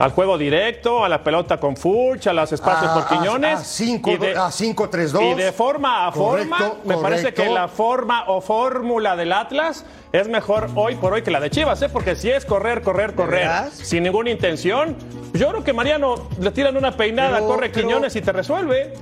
Al 0.00 0.12
juego 0.12 0.38
directo, 0.38 1.04
a 1.04 1.10
la 1.10 1.22
pelota 1.22 1.60
con 1.60 1.76
Furch, 1.76 2.26
a 2.26 2.32
los 2.32 2.50
espacios 2.50 2.90
A- 2.90 2.94
por 2.94 3.02
a- 3.02 3.06
Quiñones. 3.08 3.60
a 3.60 3.64
cinco- 3.64 4.10
y 4.10 4.16
de- 4.16 4.34
a 4.34 4.50
5-3-2. 4.50 5.22
Y 5.22 5.34
de 5.34 5.52
forma 5.52 6.06
a 6.06 6.10
Correcto, 6.12 6.56
forma, 6.56 6.74
me 6.84 6.96
parece 6.96 7.34
que 7.34 7.48
la 7.50 7.68
forma 7.68 8.24
o 8.28 8.40
fórmula 8.40 9.14
del 9.14 9.30
Atlas 9.32 9.84
es 10.12 10.26
mejor 10.26 10.70
hoy 10.74 10.96
por 10.96 11.12
hoy 11.12 11.20
que 11.22 11.30
la 11.30 11.38
de 11.38 11.50
Chivas, 11.50 11.82
¿eh? 11.82 11.90
porque 11.90 12.16
si 12.16 12.30
es 12.30 12.46
correr, 12.46 12.80
correr, 12.80 13.14
correr, 13.14 13.46
sin 13.72 14.02
ninguna 14.02 14.30
intención, 14.30 14.96
yo 15.34 15.50
creo 15.50 15.62
que 15.64 15.74
Mariano 15.74 16.14
le 16.40 16.50
tiran 16.50 16.78
una 16.78 16.92
peinada, 16.96 17.34
Pero- 17.36 17.46
corre 17.48 17.68
pero- 17.68 17.86
Quiñones 17.86 18.16
y 18.16 18.22
te 18.22 18.32
resuelve. 18.32 18.94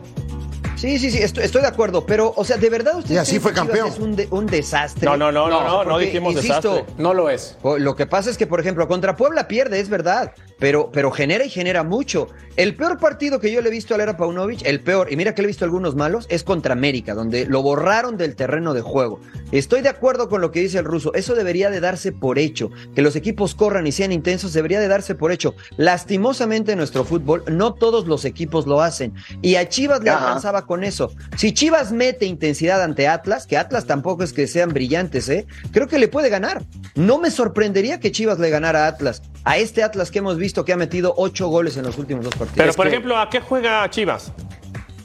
Sí, 0.79 0.99
sí, 0.99 1.11
sí, 1.11 1.19
estoy, 1.19 1.45
estoy 1.45 1.63
de 1.63 1.67
acuerdo. 1.69 2.07
Pero, 2.07 2.33
o 2.37 2.45
sea, 2.45 2.57
¿de 2.57 2.71
verdad 2.71 2.97
usted 2.99 3.15
Y 3.15 3.19
así 3.19 3.41
fue 3.41 3.53
campeón. 3.53 3.89
es 3.89 3.99
un, 3.99 4.15
de- 4.15 4.29
un 4.31 4.47
desastre? 4.47 5.05
No, 5.07 5.17
no, 5.17 5.33
no, 5.33 5.49
no, 5.51 5.63
no, 5.65 5.85
no 5.85 5.99
dijimos 5.99 6.35
insisto, 6.35 6.73
desastre. 6.75 6.95
No 6.99 7.15
lo 7.15 7.29
es. 7.31 7.57
Lo 7.79 7.97
que 7.97 8.07
pasa 8.07 8.31
es 8.31 8.39
que, 8.39 8.47
por 8.47 8.61
ejemplo, 8.61 8.87
contra 8.87 9.17
Puebla 9.17 9.49
pierde, 9.49 9.81
es 9.81 9.89
verdad, 9.89 10.33
pero, 10.61 10.91
pero 10.93 11.11
genera 11.11 11.45
y 11.45 11.51
genera 11.51 11.83
mucho. 11.83 12.29
El 12.57 12.75
peor 12.77 12.99
partido 12.99 13.39
que 13.41 13.53
yo 13.53 13.61
le 13.61 13.69
he 13.69 13.73
visto 13.73 13.95
a 13.95 13.99
Lera 13.99 14.17
Paunovic, 14.17 14.63
el 14.67 14.81
peor, 14.81 15.13
y 15.13 15.17
mira 15.17 15.35
que 15.35 15.43
le 15.43 15.47
he 15.47 15.49
visto 15.49 15.65
algunos 15.65 15.95
malos, 15.97 16.27
es 16.29 16.43
contra 16.45 16.73
América, 16.73 17.15
donde 17.15 17.47
lo 17.47 17.63
borraron 17.63 18.17
del 18.17 18.35
terreno 18.37 18.75
de 18.75 18.81
juego. 18.81 19.21
Estoy 19.53 19.81
de 19.81 19.89
acuerdo 19.89 20.29
con 20.29 20.41
lo 20.41 20.51
que 20.53 20.61
dice 20.61 20.79
el 20.79 20.85
ruso, 20.85 21.15
eso 21.15 21.35
debería 21.35 21.71
de 21.71 21.81
darse 21.81 22.13
por 22.13 22.39
hecho. 22.39 22.71
Que 22.95 23.03
los 23.03 23.17
equipos 23.17 23.55
corran 23.55 23.87
y 23.87 23.93
sean 23.93 24.13
intensos 24.13 24.53
debería 24.53 24.79
de 24.81 24.89
darse 24.89 25.15
por 25.15 25.33
hecho. 25.33 25.55
Lastimosamente 25.77 26.73
en 26.73 26.79
nuestro 26.79 27.05
fútbol, 27.05 27.45
no 27.51 27.75
todos 27.75 28.07
los 28.07 28.25
equipos 28.25 28.67
lo 28.67 28.83
hacen. 28.83 29.15
Y 29.43 29.55
a 29.57 29.69
Chivas 29.69 30.03
le 30.03 30.11
alcanzaba 30.11 30.67
con 30.69 30.85
eso. 30.85 31.11
Si 31.37 31.53
Chivas 31.53 31.91
mete 31.91 32.27
intensidad 32.27 32.81
ante 32.83 33.09
Atlas, 33.09 33.47
que 33.49 33.57
Atlas 33.59 33.87
tampoco 33.87 34.23
es 34.23 34.33
que 34.33 34.47
sean 34.47 34.69
brillantes, 34.73 35.29
¿eh? 35.29 35.47
creo 35.73 35.89
que 35.89 35.99
le 35.99 36.07
puede 36.07 36.29
ganar. 36.29 36.63
No 36.95 37.19
me 37.19 37.33
sorprendería 37.33 37.99
que 37.99 38.13
Chivas 38.13 38.39
le 38.39 38.51
ganara 38.51 38.85
a 38.85 38.89
Atlas. 38.89 39.23
A 39.43 39.57
este 39.57 39.83
Atlas 39.83 40.13
que 40.13 40.19
hemos 40.21 40.37
visto 40.37 40.65
que 40.65 40.73
ha 40.73 40.77
metido 40.77 41.15
ocho 41.17 41.49
goles 41.49 41.77
en 41.77 41.85
los 41.85 41.99
últimos 41.99 42.25
dos 42.25 42.35
partidos. 42.37 42.57
Pero, 42.59 42.73
por 42.75 42.85
que- 42.87 42.91
ejemplo, 42.93 43.17
¿a 43.19 43.29
qué 43.29 43.41
juega 43.41 43.91
Chivas? 43.91 44.31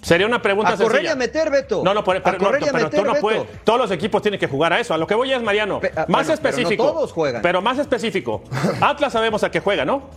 Sería 0.02 0.28
una 0.28 0.42
pregunta 0.42 0.74
A 0.74 0.76
correr 0.76 1.04
y 1.04 1.08
sencilla. 1.08 1.14
a 1.14 1.16
meter, 1.16 1.50
Beto. 1.50 1.82
No, 1.82 1.94
no, 1.94 2.04
pero, 2.04 2.20
A 2.26 2.32
no, 2.34 2.38
y 2.38 2.46
a 2.46 2.60
pero 2.60 2.74
meter, 2.74 2.90
tú 3.00 3.06
no 3.06 3.14
Beto. 3.14 3.22
puedes. 3.22 3.44
Todos 3.64 3.80
los 3.80 3.90
equipos 3.92 4.22
tienen 4.22 4.38
que 4.38 4.48
jugar 4.48 4.74
a 4.74 4.80
eso. 4.82 4.94
A 4.94 4.98
lo 4.98 5.08
que 5.08 5.16
voy 5.16 5.32
es, 5.32 5.42
Mariano, 5.42 5.80
Pe- 5.80 5.94
ah, 5.96 6.06
más 6.10 6.28
bueno, 6.28 6.42
pero 6.42 6.42
no 6.44 6.50
específico. 6.50 6.84
todos 6.92 7.12
juegan. 7.14 7.42
Pero 7.42 7.62
más 7.62 7.80
específico. 7.80 8.44
Atlas 8.82 9.14
sabemos 9.14 9.46
a 9.46 9.50
qué 9.52 9.62
juega, 9.62 9.86
¿no? 9.86 10.10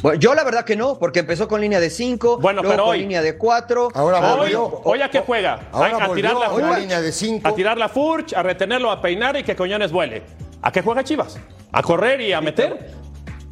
Bueno, 0.00 0.20
yo 0.20 0.34
la 0.34 0.44
verdad 0.44 0.64
que 0.64 0.76
no, 0.76 0.98
porque 0.98 1.18
empezó 1.20 1.48
con 1.48 1.60
línea 1.60 1.80
de 1.80 1.90
5, 1.90 2.38
Bueno, 2.38 2.62
luego 2.62 2.72
pero 2.72 2.84
con 2.84 2.92
hoy- 2.92 3.00
línea 3.00 3.20
de 3.20 3.36
4. 3.36 3.88
Ahora 3.94 4.20
Hoy, 4.32 4.38
volvió. 4.38 4.80
hoy 4.84 5.02
a 5.02 5.10
qué 5.10 5.20
juega? 5.20 5.68
Ahora 5.72 5.96
a, 5.96 6.04
a 6.04 6.14
tirar 6.14 6.34
la 6.36 6.50
Furch, 6.50 6.78
línea 6.78 7.00
de 7.00 7.10
cinco. 7.12 7.48
a 7.48 7.54
tirar 7.54 7.76
la 7.78 7.88
Furch, 7.88 8.32
a 8.34 8.42
retenerlo, 8.42 8.90
a 8.92 9.00
peinar 9.00 9.36
y 9.36 9.42
que 9.42 9.56
Coñones 9.56 9.90
vuele. 9.90 10.22
¿A 10.62 10.70
qué 10.70 10.82
juega 10.82 11.02
Chivas? 11.02 11.36
¿A 11.72 11.82
correr 11.82 12.20
y 12.20 12.32
a 12.32 12.40
meter? 12.40 12.92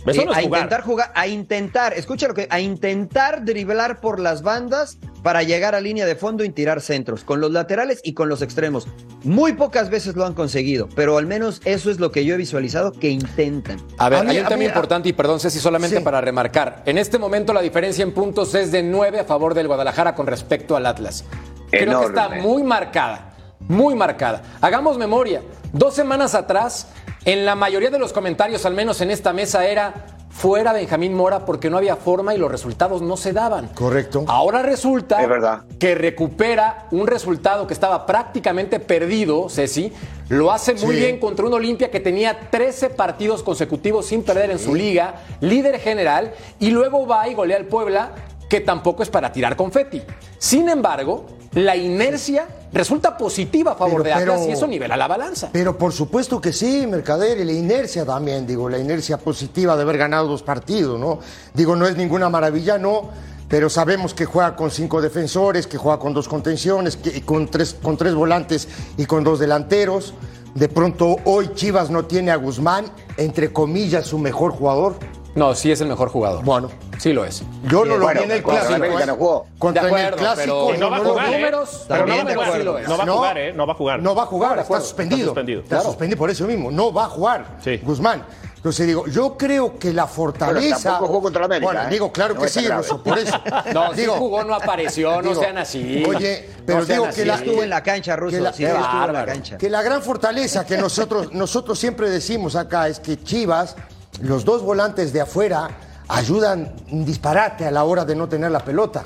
Eso 0.07 0.23
Eh, 0.23 0.25
no 0.27 0.33
es 0.33 0.39
a 0.39 0.43
jugar. 0.43 0.61
intentar 0.63 0.83
jugar, 0.83 1.13
a 1.15 1.27
intentar, 1.27 1.93
escucha 1.95 2.29
lo 2.29 2.35
que, 2.35 2.47
a 2.51 2.61
intentar 2.61 3.45
driblar 3.45 4.01
por 4.01 4.21
las 4.21 4.43
bandas 4.43 4.99
para 5.23 5.43
llegar 5.43 5.75
a 5.75 5.81
línea 5.81 6.07
de 6.07 6.15
fondo 6.15 6.45
y 6.45 6.51
tirar 6.51 6.81
centros, 6.81 7.25
con 7.25 7.41
los 7.41 7.51
laterales 7.51 8.01
y 8.05 8.15
con 8.15 8.29
los 8.29 8.43
extremos. 8.43 8.87
Muy 9.25 9.55
pocas 9.55 9.91
veces 9.91 10.15
lo 10.15 10.25
han 10.25 10.35
conseguido, 10.35 10.89
pero 10.95 11.19
al 11.19 11.27
menos 11.27 11.61
eso 11.65 11.91
es 11.91 11.99
lo 11.99 12.13
que 12.13 12.25
yo 12.25 12.35
he 12.35 12.37
visualizado 12.39 12.93
que 12.93 13.09
intentan. 13.11 13.79
A 13.99 14.09
ver, 14.09 14.21
A 14.21 14.23
mí- 14.23 14.31
hay 14.31 14.39
un 14.39 14.45
tema 14.47 14.59
mí- 14.59 14.65
importante 14.67 15.09
y 15.09 15.13
perdón, 15.13 15.41
Ceci, 15.41 15.59
solamente 15.59 15.97
Sí. 15.99 16.03
para 16.05 16.21
remarcar. 16.21 16.83
En 16.87 16.99
este 16.99 17.19
momento 17.19 17.53
la 17.53 17.61
diferencia 17.61 18.03
en 18.05 18.13
puntos 18.13 18.55
es 18.55 18.71
de 18.71 18.83
9 18.85 19.19
a 19.21 19.25
favor 19.25 19.55
del 19.55 19.67
Guadalajara 19.67 20.15
con 20.15 20.27
respecto 20.29 20.77
al 20.77 20.87
Atlas. 20.87 21.25
Creo 21.71 22.01
que 22.03 22.07
está 22.07 22.29
muy 22.29 22.63
marcada, 22.63 23.35
muy 23.61 23.97
marcada. 23.97 24.43
Hagamos 24.61 24.97
memoria. 24.99 25.43
Dos 25.73 25.95
semanas 25.95 26.35
atrás, 26.37 26.87
en 27.27 27.45
la 27.45 27.55
mayoría 27.57 27.91
de 27.91 27.99
los 27.99 28.13
comentarios, 28.15 28.65
al 28.65 28.73
menos 28.75 29.01
en 29.03 29.11
esta 29.11 29.33
mesa, 29.35 29.67
era 29.67 29.93
fuera 30.31 30.73
Benjamín 30.75 31.15
Mora 31.15 31.45
porque 31.47 31.71
no 31.71 31.79
había 31.79 31.97
forma 31.97 32.35
y 32.35 32.39
los 32.39 32.51
resultados 32.51 33.01
no 33.03 33.17
se 33.17 33.33
daban. 33.33 33.69
Correcto. 33.69 34.25
Ahora 34.29 34.63
resulta 34.63 35.21
Es 35.23 35.29
verdad. 35.29 35.63
que 35.81 35.95
recupera 35.95 36.87
un 36.91 37.07
resultado 37.07 37.67
que 37.67 37.73
estaba 37.75 38.05
prácticamente 38.07 38.79
perdido, 38.79 39.49
Ceci. 39.49 39.93
Lo 40.29 40.53
hace 40.53 40.75
muy 40.75 40.95
Sí. 40.97 41.01
bien 41.01 41.19
contra 41.19 41.47
un 41.47 41.55
Olimpia 41.55 41.91
que 41.91 42.01
tenía 42.01 42.49
13 42.51 42.91
partidos 42.91 43.43
consecutivos 43.43 44.07
sin 44.07 44.23
perder 44.25 44.51
en 44.51 44.59
su 44.59 44.75
liga, 44.75 45.23
líder 45.41 45.79
general, 45.81 46.33
y 46.61 46.71
luego 46.71 47.07
va 47.07 47.27
y 47.29 47.35
golea 47.35 47.57
al 47.57 47.65
Puebla, 47.67 48.11
que 48.49 48.61
tampoco 48.61 49.03
es 49.03 49.11
para 49.11 49.33
tirar 49.33 49.57
confeti. 49.57 50.03
Sin 50.39 50.69
embargo, 50.69 51.27
la 51.55 51.75
inercia 51.77 52.47
resulta 52.73 53.17
positiva 53.17 53.73
a 53.73 53.75
favor 53.75 54.03
Pero- 54.03 54.05
de 54.05 54.13
Atlas 54.13 54.41
pero- 54.41 54.51
y 54.51 54.53
eso 54.53 54.67
nivela 54.67 54.97
la 54.97 55.09
balanza. 55.09 55.49
Pero 55.53 55.77
por 55.79 55.93
supuesto 55.93 56.41
que 56.41 56.53
sí, 56.53 56.87
Mercader, 56.87 57.39
y 57.39 57.45
la 57.45 57.53
inercia 57.53 58.05
también, 58.05 58.47
digo, 58.47 58.69
la 58.69 58.79
inercia 58.79 59.17
positiva 59.19 59.75
de 59.77 59.83
haber 59.83 59.99
ganado 59.99 60.29
dos 60.29 60.43
partidos, 60.43 60.99
¿no? 61.01 61.19
Digo, 61.55 61.75
no 61.77 61.87
es 61.87 61.97
ninguna 61.97 62.29
maravilla, 62.29 62.79
no, 62.79 63.09
pero 63.49 63.71
sabemos 63.71 64.13
que 64.13 64.27
juega 64.27 64.55
con 64.57 64.71
cinco 64.71 65.01
defensores, 65.01 65.67
que 65.67 65.79
juega 65.79 65.99
con 65.99 66.13
dos 66.13 66.29
contenciones, 66.29 66.97
que, 66.97 67.17
y 67.17 67.21
con, 67.23 67.49
tres, 67.49 67.75
con 67.83 67.97
tres 67.97 68.15
volantes 68.15 68.69
y 68.97 69.07
con 69.07 69.25
dos 69.25 69.39
delanteros. 69.39 70.15
De 70.55 70.69
pronto 70.69 71.17
hoy 71.25 71.51
Chivas 71.55 71.91
no 71.91 72.07
tiene 72.07 72.31
a 72.31 72.37
Guzmán, 72.37 72.87
entre 73.19 73.53
comillas, 73.53 74.07
su 74.07 74.19
mejor 74.19 74.53
jugador. 74.53 74.97
No, 75.37 75.55
sí 75.55 75.71
es 75.71 75.81
el 75.83 75.89
mejor 75.89 76.09
jugador. 76.09 76.43
Bueno, 76.45 76.71
Sí 76.99 77.13
lo 77.13 77.25
es. 77.25 77.43
yo 77.69 77.85
no 77.85 77.97
lo 77.99 78.05
Bueno, 78.07 78.21
vi 78.21 78.25
en 78.25 78.31
el 78.33 78.43
contra 78.43 78.63
clásico. 78.63 78.77
América 78.85 79.03
¿eh? 79.03 79.07
no 79.07 79.15
jugó. 79.17 79.47
Contra 79.59 79.83
De 79.83 79.89
en 79.91 79.95
el 79.95 80.01
acuerdo, 80.07 80.17
clásico. 80.19 80.67
pero- 80.69 80.79
no 80.81 80.91
va 80.91 80.97
a 80.97 81.01
lo 81.01 81.11
jugar. 81.11 81.27
¿eh? 81.29 81.31
números, 81.37 81.85
Pero 81.87 82.07
no 82.07 82.07
va 82.07 82.15
a 82.21 82.25
de 82.25 82.35
jugar. 82.35 82.49
acuerdo. 82.49 82.79
No 82.81 82.97
va 82.97 83.03
a 83.03 83.07
No. 83.07 83.17
jugar, 83.17 83.39
¿eh? 83.39 83.53
No 83.53 83.67
va 83.67 83.73
a 83.73 83.77
jugar. 83.77 84.01
No 84.03 84.15
va 84.15 84.23
a 84.23 84.27
jugar, 84.27 84.51
está 84.53 84.63
acuerdo. 84.63 84.85
suspendido. 84.85 85.19
Está 85.19 85.27
suspendido. 85.29 85.61
Está 85.61 85.77
Claro. 85.77 85.85
suspendido 85.91 86.19
por 86.19 86.31
eso 86.31 86.47
mismo. 86.47 86.71
No 86.71 86.93
va 86.93 87.05
a 87.05 87.09
jugar 87.11 87.47
Sí. 87.63 87.77
Guzmán. 87.85 88.25
Entonces 88.57 88.87
digo, 88.87 89.07
yo 89.07 89.37
creo 89.37 89.79
que 89.79 89.93
la 89.93 90.07
fortaleza. 90.07 90.83
tampoco 90.91 91.07
jugó 91.09 91.23
contra 91.23 91.41
la 91.41 91.47
América, 91.47 91.67
Bueno, 91.67 91.83
¿eh? 91.83 91.91
digo, 91.91 92.11
claro 92.11 92.35
No 92.35 92.41
que 92.41 92.49
sí. 92.49 92.67
Russo, 92.67 93.03
por 93.03 93.19
eso. 93.19 93.37
No, 93.75 93.91
si 93.95 94.01
digo, 94.01 94.15
jugó, 94.15 94.43
no 94.43 94.55
apareció, 94.55 95.21
no 95.23 95.29
digo, 95.29 95.41
sean 95.43 95.59
así. 95.59 96.03
Oye, 96.09 96.49
pero 96.65 96.81
No 96.81 96.85
digo 96.87 97.05
así. 97.05 97.21
que 97.21 97.27
la, 97.27 97.35
estuvo 97.37 97.63
en 97.63 97.71
la 97.71 97.83
cancha, 97.83 98.17
Russo, 98.17 98.37
que 98.39 98.43
la- 98.43 98.53
sí, 98.55 98.65
que- 98.65 98.71
estuvo 98.71 99.05
en 99.05 99.13
la 99.13 99.25
cancha. 99.27 99.59
que 99.59 99.71
la 99.71 99.83
gran 99.83 100.03
fortaleza 100.03 100.65
que 100.67 100.79
nosotros, 100.79 101.29
nosotros 101.33 101.79
siempre 101.79 102.09
decimos 102.11 102.57
acá 102.57 102.89
es 102.89 102.99
que 102.99 103.23
Chivas, 103.23 103.77
los 104.21 104.45
dos 104.45 104.63
volantes 104.63 105.13
de 105.13 105.21
afuera, 105.21 105.69
ayudan 106.09 106.73
un 106.91 107.05
disparate 107.05 107.67
a 107.67 107.71
la 107.71 107.85
hora 107.85 108.05
de 108.05 108.15
no 108.15 108.29
tener 108.29 108.51
la 108.51 108.65
pelota. 108.65 109.05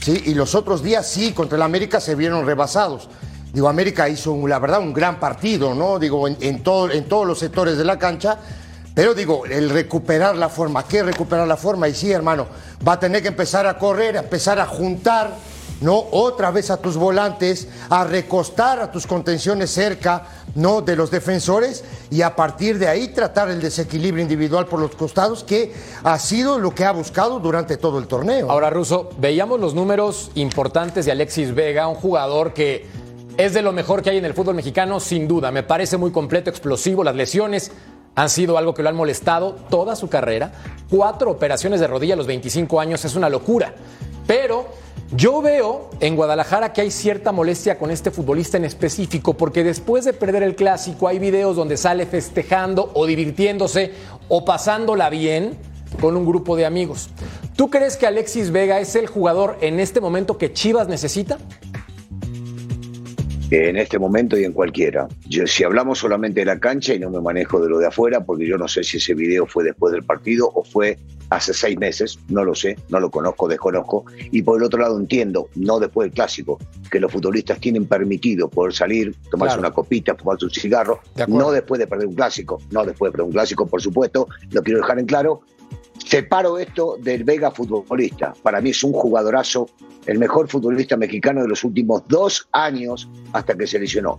¿sí? 0.00 0.22
Y 0.26 0.34
los 0.34 0.54
otros 0.54 0.82
días 0.82 1.06
sí, 1.06 1.32
contra 1.32 1.56
el 1.56 1.62
América 1.62 2.00
se 2.00 2.14
vieron 2.14 2.46
rebasados. 2.46 3.08
Digo, 3.52 3.68
América 3.68 4.08
hizo, 4.08 4.46
la 4.46 4.58
verdad, 4.58 4.80
un 4.80 4.92
gran 4.92 5.18
partido, 5.18 5.74
¿no? 5.74 5.98
Digo, 5.98 6.28
en, 6.28 6.36
en 6.40 6.62
todo, 6.62 6.90
en 6.90 7.08
todos 7.08 7.26
los 7.26 7.38
sectores 7.38 7.76
de 7.76 7.84
la 7.84 7.98
cancha. 7.98 8.38
Pero 8.94 9.14
digo, 9.14 9.44
el 9.46 9.70
recuperar 9.70 10.36
la 10.36 10.48
forma, 10.48 10.84
¿qué 10.84 11.02
recuperar 11.02 11.46
la 11.46 11.56
forma? 11.56 11.88
Y 11.88 11.94
sí, 11.94 12.10
hermano, 12.12 12.46
va 12.86 12.94
a 12.94 13.00
tener 13.00 13.22
que 13.22 13.28
empezar 13.28 13.66
a 13.66 13.78
correr, 13.78 14.16
a 14.16 14.20
empezar 14.20 14.58
a 14.58 14.66
juntar, 14.66 15.36
¿no? 15.80 16.04
Otra 16.10 16.50
vez 16.50 16.70
a 16.70 16.76
tus 16.76 16.96
volantes, 16.96 17.68
a 17.88 18.04
recostar 18.04 18.80
a 18.80 18.90
tus 18.90 19.06
contenciones 19.06 19.70
cerca, 19.70 20.26
¿no? 20.54 20.82
De 20.82 20.96
los 20.96 21.10
defensores 21.10 21.84
y 22.10 22.22
a 22.22 22.34
partir 22.36 22.78
de 22.78 22.88
ahí 22.88 23.08
tratar 23.08 23.50
el 23.50 23.60
desequilibrio 23.60 24.22
individual 24.22 24.66
por 24.66 24.80
los 24.80 24.94
costados, 24.94 25.44
que 25.44 25.72
ha 26.02 26.18
sido 26.18 26.58
lo 26.58 26.74
que 26.74 26.84
ha 26.84 26.92
buscado 26.92 27.40
durante 27.40 27.76
todo 27.76 27.98
el 27.98 28.06
torneo. 28.06 28.50
Ahora, 28.50 28.70
Russo, 28.70 29.10
veíamos 29.18 29.60
los 29.60 29.74
números 29.74 30.30
importantes 30.34 31.06
de 31.06 31.12
Alexis 31.12 31.54
Vega, 31.54 31.88
un 31.88 31.96
jugador 31.96 32.52
que 32.52 32.86
es 33.36 33.54
de 33.54 33.62
lo 33.62 33.72
mejor 33.72 34.02
que 34.02 34.10
hay 34.10 34.18
en 34.18 34.24
el 34.24 34.34
fútbol 34.34 34.54
mexicano, 34.54 35.00
sin 35.00 35.26
duda. 35.26 35.50
Me 35.50 35.62
parece 35.62 35.96
muy 35.96 36.10
completo, 36.10 36.50
explosivo. 36.50 37.02
Las 37.02 37.14
lesiones 37.14 37.72
han 38.14 38.28
sido 38.28 38.58
algo 38.58 38.74
que 38.74 38.82
lo 38.82 38.88
han 38.90 38.96
molestado 38.96 39.54
toda 39.70 39.96
su 39.96 40.08
carrera. 40.08 40.52
Cuatro 40.90 41.30
operaciones 41.30 41.80
de 41.80 41.86
rodilla 41.86 42.14
a 42.14 42.16
los 42.16 42.26
25 42.26 42.80
años 42.80 43.04
es 43.04 43.14
una 43.14 43.30
locura. 43.30 43.74
Pero 44.26 44.66
yo 45.12 45.42
veo 45.42 45.90
en 46.00 46.14
Guadalajara 46.14 46.72
que 46.72 46.82
hay 46.82 46.90
cierta 46.90 47.32
molestia 47.32 47.78
con 47.78 47.90
este 47.90 48.10
futbolista 48.10 48.56
en 48.56 48.64
específico, 48.64 49.34
porque 49.34 49.64
después 49.64 50.04
de 50.04 50.12
perder 50.12 50.42
el 50.44 50.54
clásico 50.54 51.08
hay 51.08 51.18
videos 51.18 51.56
donde 51.56 51.76
sale 51.76 52.06
festejando 52.06 52.92
o 52.94 53.06
divirtiéndose 53.06 53.92
o 54.28 54.44
pasándola 54.44 55.10
bien 55.10 55.56
con 56.00 56.16
un 56.16 56.24
grupo 56.24 56.56
de 56.56 56.64
amigos. 56.64 57.10
¿Tú 57.56 57.70
crees 57.70 57.96
que 57.96 58.06
Alexis 58.06 58.52
Vega 58.52 58.78
es 58.78 58.94
el 58.94 59.08
jugador 59.08 59.58
en 59.60 59.80
este 59.80 60.00
momento 60.00 60.38
que 60.38 60.52
Chivas 60.52 60.88
necesita? 60.88 61.38
en 63.50 63.76
este 63.76 63.98
momento 63.98 64.38
y 64.38 64.44
en 64.44 64.52
cualquiera. 64.52 65.08
Yo, 65.28 65.44
si 65.44 65.64
hablamos 65.64 65.98
solamente 65.98 66.38
de 66.40 66.46
la 66.46 66.60
cancha 66.60 66.94
y 66.94 67.00
no 67.00 67.10
me 67.10 67.20
manejo 67.20 67.60
de 67.60 67.68
lo 67.68 67.78
de 67.78 67.86
afuera, 67.88 68.24
porque 68.24 68.46
yo 68.46 68.56
no 68.56 68.68
sé 68.68 68.84
si 68.84 68.98
ese 68.98 69.14
video 69.14 69.44
fue 69.44 69.64
después 69.64 69.92
del 69.92 70.04
partido 70.04 70.48
o 70.54 70.62
fue 70.62 70.98
hace 71.30 71.54
seis 71.54 71.78
meses, 71.78 72.18
no 72.28 72.44
lo 72.44 72.54
sé, 72.54 72.76
no 72.88 73.00
lo 73.00 73.10
conozco, 73.10 73.48
desconozco. 73.48 74.04
Y 74.32 74.42
por 74.42 74.58
el 74.58 74.64
otro 74.64 74.80
lado 74.80 74.98
entiendo, 74.98 75.48
no 75.54 75.78
después 75.78 76.06
del 76.06 76.14
clásico, 76.14 76.58
que 76.90 77.00
los 77.00 77.10
futbolistas 77.12 77.58
tienen 77.60 77.86
permitido 77.86 78.48
poder 78.48 78.74
salir, 78.74 79.14
tomarse 79.30 79.54
Claro. 79.54 79.60
una 79.68 79.70
copita, 79.74 80.14
fumarse 80.16 80.44
un 80.44 80.50
cigarro, 80.50 81.00
De 81.14 81.26
no 81.28 81.50
después 81.52 81.78
de 81.78 81.86
perder 81.86 82.08
un 82.08 82.14
clásico, 82.14 82.60
no 82.70 82.84
después 82.84 83.08
de 83.08 83.12
perder 83.12 83.26
un 83.26 83.32
clásico, 83.32 83.66
por 83.66 83.80
supuesto, 83.80 84.28
lo 84.50 84.62
quiero 84.62 84.80
dejar 84.80 84.98
en 84.98 85.06
claro. 85.06 85.42
Separo 86.04 86.58
esto 86.58 86.96
del 87.00 87.24
Vega 87.24 87.50
futbolista. 87.50 88.32
Para 88.42 88.60
mí 88.60 88.70
es 88.70 88.82
un 88.82 88.92
jugadorazo, 88.92 89.68
el 90.06 90.18
mejor 90.18 90.48
futbolista 90.48 90.96
mexicano 90.96 91.42
de 91.42 91.48
los 91.48 91.62
últimos 91.62 92.02
dos 92.08 92.48
años 92.52 93.08
hasta 93.32 93.54
que 93.56 93.66
se 93.66 93.78
lesionó. 93.78 94.18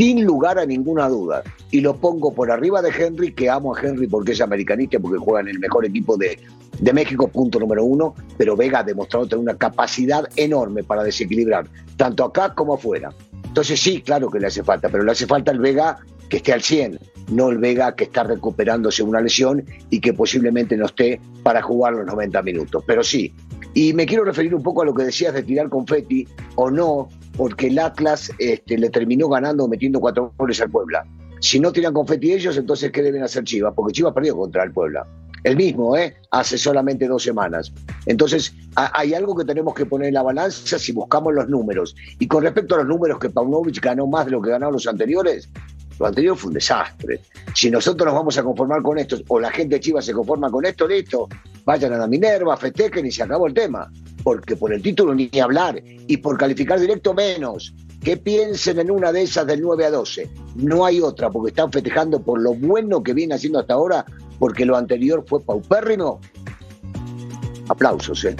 Sin 0.00 0.24
lugar 0.24 0.58
a 0.58 0.64
ninguna 0.64 1.10
duda. 1.10 1.42
Y 1.70 1.82
lo 1.82 1.94
pongo 1.94 2.32
por 2.32 2.50
arriba 2.50 2.80
de 2.80 2.88
Henry, 2.88 3.34
que 3.34 3.50
amo 3.50 3.76
a 3.76 3.80
Henry 3.82 4.06
porque 4.06 4.32
es 4.32 4.40
americanista, 4.40 4.98
porque 4.98 5.18
juega 5.18 5.40
en 5.40 5.48
el 5.48 5.58
mejor 5.58 5.84
equipo 5.84 6.16
de, 6.16 6.38
de 6.78 6.92
México, 6.94 7.28
punto 7.28 7.60
número 7.60 7.84
uno. 7.84 8.14
Pero 8.38 8.56
Vega 8.56 8.78
ha 8.78 8.82
demostrado 8.82 9.26
tener 9.26 9.42
una 9.42 9.58
capacidad 9.58 10.24
enorme 10.36 10.84
para 10.84 11.04
desequilibrar, 11.04 11.66
tanto 11.98 12.24
acá 12.24 12.54
como 12.54 12.76
afuera. 12.76 13.10
Entonces 13.44 13.78
sí, 13.78 14.00
claro 14.00 14.30
que 14.30 14.40
le 14.40 14.46
hace 14.46 14.64
falta, 14.64 14.88
pero 14.88 15.04
le 15.04 15.12
hace 15.12 15.26
falta 15.26 15.52
el 15.52 15.58
Vega 15.58 15.98
que 16.30 16.38
esté 16.38 16.54
al 16.54 16.62
100, 16.62 16.98
no 17.32 17.50
el 17.50 17.58
Vega 17.58 17.94
que 17.94 18.04
está 18.04 18.22
recuperándose 18.22 19.02
una 19.02 19.20
lesión 19.20 19.66
y 19.90 20.00
que 20.00 20.14
posiblemente 20.14 20.78
no 20.78 20.86
esté 20.86 21.20
para 21.42 21.60
jugar 21.60 21.92
los 21.92 22.06
90 22.06 22.40
minutos. 22.40 22.82
Pero 22.86 23.04
sí, 23.04 23.34
y 23.74 23.92
me 23.92 24.06
quiero 24.06 24.24
referir 24.24 24.54
un 24.54 24.62
poco 24.62 24.80
a 24.80 24.86
lo 24.86 24.94
que 24.94 25.04
decías 25.04 25.34
de 25.34 25.42
tirar 25.42 25.68
confeti 25.68 26.26
o 26.54 26.70
no, 26.70 27.10
porque 27.40 27.68
el 27.68 27.78
Atlas 27.78 28.30
este, 28.38 28.76
le 28.76 28.90
terminó 28.90 29.26
ganando 29.26 29.66
metiendo 29.66 29.98
cuatro 29.98 30.34
goles 30.36 30.60
al 30.60 30.68
Puebla. 30.68 31.06
Si 31.40 31.58
no 31.58 31.72
tiran 31.72 31.94
confeti 31.94 32.34
ellos, 32.34 32.54
entonces 32.58 32.92
¿qué 32.92 33.02
deben 33.02 33.22
hacer 33.22 33.44
Chivas? 33.44 33.72
Porque 33.74 33.94
Chivas 33.94 34.12
perdió 34.12 34.36
contra 34.36 34.62
el 34.62 34.72
Puebla. 34.72 35.06
El 35.42 35.56
mismo, 35.56 35.96
¿eh? 35.96 36.16
Hace 36.32 36.58
solamente 36.58 37.08
dos 37.08 37.22
semanas. 37.22 37.72
Entonces, 38.04 38.52
hay 38.74 39.14
algo 39.14 39.34
que 39.34 39.46
tenemos 39.46 39.72
que 39.72 39.86
poner 39.86 40.08
en 40.08 40.14
la 40.14 40.22
balanza 40.22 40.78
si 40.78 40.92
buscamos 40.92 41.32
los 41.32 41.48
números. 41.48 41.96
Y 42.18 42.28
con 42.28 42.42
respecto 42.42 42.74
a 42.74 42.78
los 42.80 42.88
números 42.88 43.18
que 43.18 43.30
Paunovic 43.30 43.80
ganó 43.80 44.06
más 44.06 44.26
de 44.26 44.32
lo 44.32 44.42
que 44.42 44.50
ganaron 44.50 44.74
los 44.74 44.86
anteriores, 44.86 45.48
lo 45.98 46.06
anterior 46.08 46.36
fue 46.36 46.48
un 46.48 46.54
desastre. 46.54 47.22
Si 47.54 47.70
nosotros 47.70 48.04
nos 48.04 48.16
vamos 48.16 48.36
a 48.36 48.42
conformar 48.42 48.82
con 48.82 48.98
esto, 48.98 49.16
o 49.28 49.40
la 49.40 49.50
gente 49.50 49.76
de 49.76 49.80
Chivas 49.80 50.04
se 50.04 50.12
conforma 50.12 50.50
con 50.50 50.66
esto, 50.66 50.86
listo, 50.86 51.26
vayan 51.64 51.94
a 51.94 51.96
la 51.96 52.06
Minerva, 52.06 52.54
festejen 52.58 53.06
y 53.06 53.10
se 53.10 53.22
acabó 53.22 53.46
el 53.46 53.54
tema. 53.54 53.90
Porque 54.22 54.56
por 54.56 54.72
el 54.72 54.82
título 54.82 55.14
ni 55.14 55.30
hablar, 55.40 55.82
y 55.84 56.16
por 56.18 56.36
calificar 56.36 56.78
directo 56.78 57.14
menos. 57.14 57.74
Que 58.02 58.16
piensen 58.16 58.78
en 58.78 58.90
una 58.90 59.12
de 59.12 59.22
esas 59.22 59.46
del 59.46 59.60
9 59.60 59.84
a 59.84 59.90
12. 59.90 60.30
No 60.56 60.86
hay 60.86 61.00
otra, 61.00 61.30
porque 61.30 61.50
están 61.50 61.70
festejando 61.70 62.20
por 62.22 62.40
lo 62.40 62.54
bueno 62.54 63.02
que 63.02 63.12
viene 63.12 63.34
haciendo 63.34 63.58
hasta 63.58 63.74
ahora, 63.74 64.06
porque 64.38 64.64
lo 64.64 64.76
anterior 64.76 65.24
fue 65.26 65.42
paupérrimo. 65.42 66.20
Aplausos, 67.68 68.24
¿eh? 68.24 68.36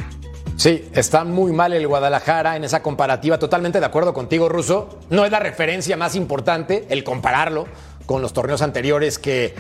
Sí, 0.56 0.84
está 0.92 1.24
muy 1.24 1.52
mal 1.52 1.72
el 1.72 1.86
Guadalajara 1.86 2.54
en 2.54 2.64
esa 2.64 2.82
comparativa. 2.82 3.38
Totalmente 3.38 3.80
de 3.80 3.86
acuerdo 3.86 4.12
contigo, 4.12 4.48
Russo. 4.48 4.98
No 5.08 5.24
es 5.24 5.30
la 5.30 5.40
referencia 5.40 5.96
más 5.96 6.14
importante 6.14 6.84
el 6.90 7.02
compararlo 7.02 7.66
con 8.04 8.20
los 8.20 8.34
torneos 8.34 8.60
anteriores 8.60 9.18
que 9.18 9.54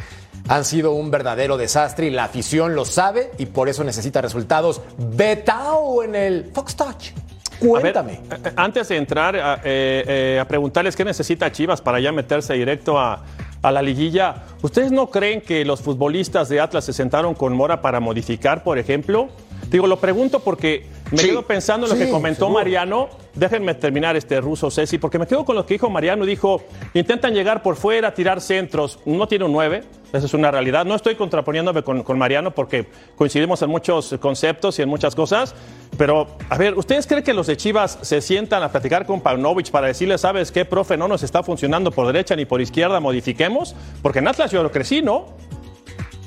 han 0.50 0.64
sido 0.64 0.94
un 0.94 1.12
verdadero 1.12 1.56
desastre 1.56 2.08
y 2.08 2.10
la 2.10 2.24
afición 2.24 2.74
lo 2.74 2.84
sabe 2.84 3.30
y 3.38 3.46
por 3.46 3.68
eso 3.68 3.84
necesita 3.84 4.20
resultados. 4.20 4.82
Betao 4.98 6.02
en 6.02 6.16
el 6.16 6.50
Fox 6.52 6.74
Touch. 6.74 7.10
Cuéntame. 7.60 8.20
A 8.28 8.36
ver, 8.36 8.46
eh, 8.48 8.52
antes 8.56 8.88
de 8.88 8.96
entrar 8.96 9.36
a, 9.36 9.60
eh, 9.62 10.04
eh, 10.08 10.38
a, 10.40 10.48
preguntarles 10.48 10.96
qué 10.96 11.04
necesita 11.04 11.52
Chivas 11.52 11.80
para 11.80 12.00
ya 12.00 12.10
meterse 12.10 12.54
directo 12.54 12.98
a, 12.98 13.22
a, 13.62 13.70
la 13.70 13.80
liguilla, 13.80 14.42
¿ustedes 14.60 14.90
no 14.90 15.08
creen 15.08 15.40
que 15.40 15.64
los 15.64 15.82
futbolistas 15.82 16.48
de 16.48 16.58
Atlas 16.58 16.84
se 16.84 16.94
sentaron 16.94 17.34
con 17.34 17.52
Mora 17.52 17.80
para 17.80 18.00
modificar, 18.00 18.64
por 18.64 18.76
ejemplo? 18.76 19.28
Digo, 19.70 19.86
lo 19.86 20.00
pregunto 20.00 20.40
porque 20.40 20.84
me 21.12 21.18
sí, 21.18 21.28
quedo 21.28 21.46
pensando 21.46 21.86
en 21.86 21.90
lo 21.90 21.96
sí, 21.96 22.06
que 22.06 22.10
comentó 22.10 22.46
seguro. 22.46 22.58
Mariano. 22.58 23.08
Déjenme 23.34 23.74
terminar 23.74 24.16
este 24.16 24.40
ruso 24.40 24.68
Ceci, 24.68 24.98
porque 24.98 25.18
me 25.18 25.28
quedo 25.28 25.44
con 25.44 25.54
lo 25.54 25.64
que 25.64 25.74
dijo 25.74 25.88
Mariano. 25.88 26.24
Dijo, 26.24 26.64
intentan 26.92 27.34
llegar 27.34 27.62
por 27.62 27.76
fuera, 27.76 28.12
tirar 28.12 28.40
centros. 28.40 28.98
No 29.04 29.28
tiene 29.28 29.44
un 29.44 29.52
9, 29.52 29.84
esa 30.12 30.26
es 30.26 30.34
una 30.34 30.50
realidad. 30.50 30.84
No 30.84 30.94
estoy 30.94 31.14
contraponiéndome 31.14 31.82
con, 31.82 32.02
con, 32.02 32.18
Mariano 32.18 32.50
porque 32.52 32.86
coincidimos 33.16 33.62
en 33.62 33.70
muchos 33.70 34.16
conceptos 34.20 34.78
y 34.78 34.82
en 34.82 34.88
muchas 34.88 35.14
cosas. 35.14 35.54
Pero, 35.96 36.26
a 36.48 36.58
ver, 36.58 36.76
¿ustedes 36.76 37.06
creen 37.06 37.22
que 37.22 37.34
los 37.34 37.46
de 37.46 37.56
Chivas 37.56 37.98
se 38.02 38.20
sientan 38.20 38.62
a 38.62 38.70
platicar 38.70 39.06
con 39.06 39.20
Paunovic 39.20 39.70
para 39.70 39.86
decirle, 39.88 40.18
sabes 40.18 40.50
qué, 40.50 40.64
profe, 40.64 40.96
no 40.96 41.08
nos 41.08 41.22
está 41.22 41.42
funcionando 41.42 41.90
por 41.90 42.06
derecha 42.06 42.34
ni 42.36 42.44
por 42.44 42.60
izquierda, 42.60 43.00
modifiquemos? 43.00 43.74
Porque 44.02 44.20
en 44.20 44.28
Atlas 44.28 44.50
yo 44.50 44.62
lo 44.62 44.70
crecí, 44.70 45.02
¿no? 45.02 45.26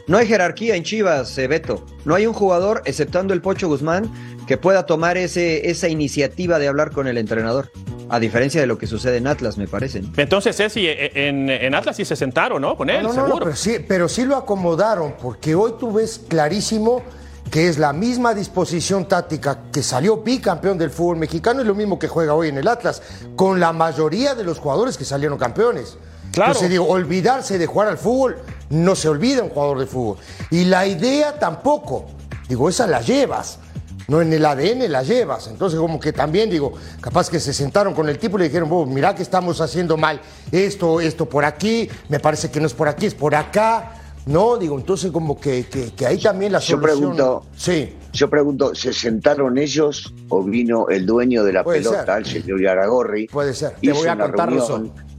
No 0.05 0.17
hay 0.17 0.27
jerarquía 0.27 0.75
en 0.75 0.83
Chivas, 0.83 1.37
eh, 1.37 1.47
Beto. 1.47 1.85
No 2.03 2.15
hay 2.15 2.25
un 2.25 2.33
jugador, 2.33 2.81
exceptuando 2.85 3.33
el 3.33 3.41
Pocho 3.41 3.69
Guzmán, 3.69 4.11
que 4.47 4.57
pueda 4.57 4.85
tomar 4.85 5.17
ese, 5.17 5.69
esa 5.69 5.87
iniciativa 5.87 6.59
de 6.59 6.67
hablar 6.67 6.91
con 6.91 7.07
el 7.07 7.17
entrenador. 7.17 7.71
A 8.13 8.19
diferencia 8.19 8.61
de 8.61 8.67
lo 8.67 8.77
que 8.77 8.85
sucede 8.85 9.17
en 9.17 9.25
Atlas, 9.25 9.57
me 9.57 9.67
parece. 9.67 10.03
Entonces, 10.17 10.55
Ceci, 10.55 10.85
en, 10.87 11.49
en, 11.49 11.73
Atlas 11.73 11.95
sí 11.95 12.05
se 12.05 12.15
sentaron, 12.15 12.61
¿no? 12.61 12.77
Con 12.77 12.91
él, 12.91 13.01
no, 13.01 13.09
no, 13.09 13.15
seguro. 13.15 13.33
No, 13.33 13.39
pero, 13.39 13.55
sí, 13.55 13.77
pero 13.87 14.07
sí 14.07 14.23
lo 14.23 14.35
acomodaron, 14.35 15.15
porque 15.19 15.55
hoy 15.55 15.73
tú 15.79 15.91
ves 15.91 16.21
clarísimo 16.27 17.01
que 17.49 17.67
es 17.67 17.79
la 17.79 17.91
misma 17.91 18.35
disposición 18.35 19.07
táctica 19.07 19.63
que 19.71 19.81
salió 19.81 20.17
bicampeón 20.17 20.77
del 20.77 20.91
fútbol 20.91 21.17
mexicano 21.17 21.63
y 21.63 21.65
lo 21.65 21.73
mismo 21.73 21.97
que 21.97 22.07
juega 22.07 22.35
hoy 22.35 22.49
en 22.49 22.59
el 22.59 22.67
Atlas, 22.67 23.01
con 23.35 23.59
la 23.59 23.73
mayoría 23.73 24.35
de 24.35 24.43
los 24.43 24.59
jugadores 24.59 24.95
que 24.95 25.05
salieron 25.05 25.39
campeones. 25.39 25.97
Claro. 26.31 26.51
Entonces 26.51 26.69
digo, 26.69 26.87
olvidarse 26.87 27.57
de 27.57 27.65
jugar 27.65 27.87
al 27.87 27.97
fútbol, 27.97 28.37
no 28.69 28.95
se 28.95 29.09
olvida 29.09 29.41
un 29.41 29.49
jugador 29.49 29.79
de 29.79 29.87
fútbol. 29.87 30.17
Y 30.51 30.65
la 30.65 30.85
idea 30.85 31.39
tampoco. 31.39 32.05
Digo, 32.47 32.69
esa 32.69 32.85
la 32.85 33.01
llevas. 33.01 33.57
No 34.07 34.21
en 34.21 34.33
el 34.33 34.45
ADN 34.45 34.91
la 34.91 35.03
llevas. 35.03 35.47
Entonces, 35.47 35.79
como 35.79 35.99
que 35.99 36.11
también, 36.13 36.49
digo, 36.49 36.73
capaz 36.99 37.29
que 37.29 37.39
se 37.39 37.53
sentaron 37.53 37.93
con 37.93 38.09
el 38.09 38.17
tipo 38.17 38.37
y 38.37 38.41
le 38.41 38.45
dijeron, 38.45 38.69
oh, 38.71 38.85
mira 38.85 39.15
que 39.15 39.23
estamos 39.23 39.61
haciendo 39.61 39.97
mal 39.97 40.19
esto, 40.51 40.99
esto 40.99 41.27
por 41.27 41.45
aquí, 41.45 41.89
me 42.09 42.19
parece 42.19 42.51
que 42.51 42.59
no 42.59 42.67
es 42.67 42.73
por 42.73 42.87
aquí, 42.87 43.05
es 43.05 43.15
por 43.15 43.35
acá. 43.35 43.99
No, 44.25 44.57
digo, 44.57 44.77
entonces 44.77 45.11
como 45.11 45.37
que, 45.37 45.65
que, 45.65 45.91
que 45.93 46.05
ahí 46.05 46.17
también 46.17 46.53
la 46.53 46.59
yo 46.59 46.77
solución... 46.77 46.99
Pregunto, 46.99 47.45
sí. 47.57 47.93
Yo 48.13 48.29
pregunto, 48.29 48.73
¿se 48.73 48.93
sentaron 48.93 49.57
ellos 49.57 50.13
o 50.29 50.43
vino 50.43 50.87
el 50.87 51.05
dueño 51.05 51.43
de 51.43 51.51
la 51.51 51.63
Puede 51.63 51.79
pelota, 51.79 52.05
ser. 52.05 52.17
el 52.19 52.25
señor 52.25 52.61
Yaragorri? 52.61 53.27
Puede 53.27 53.53
ser. 53.53 53.75
Te 53.81 53.91
voy 53.91 54.07
a 54.07 54.17
contar, 54.17 54.49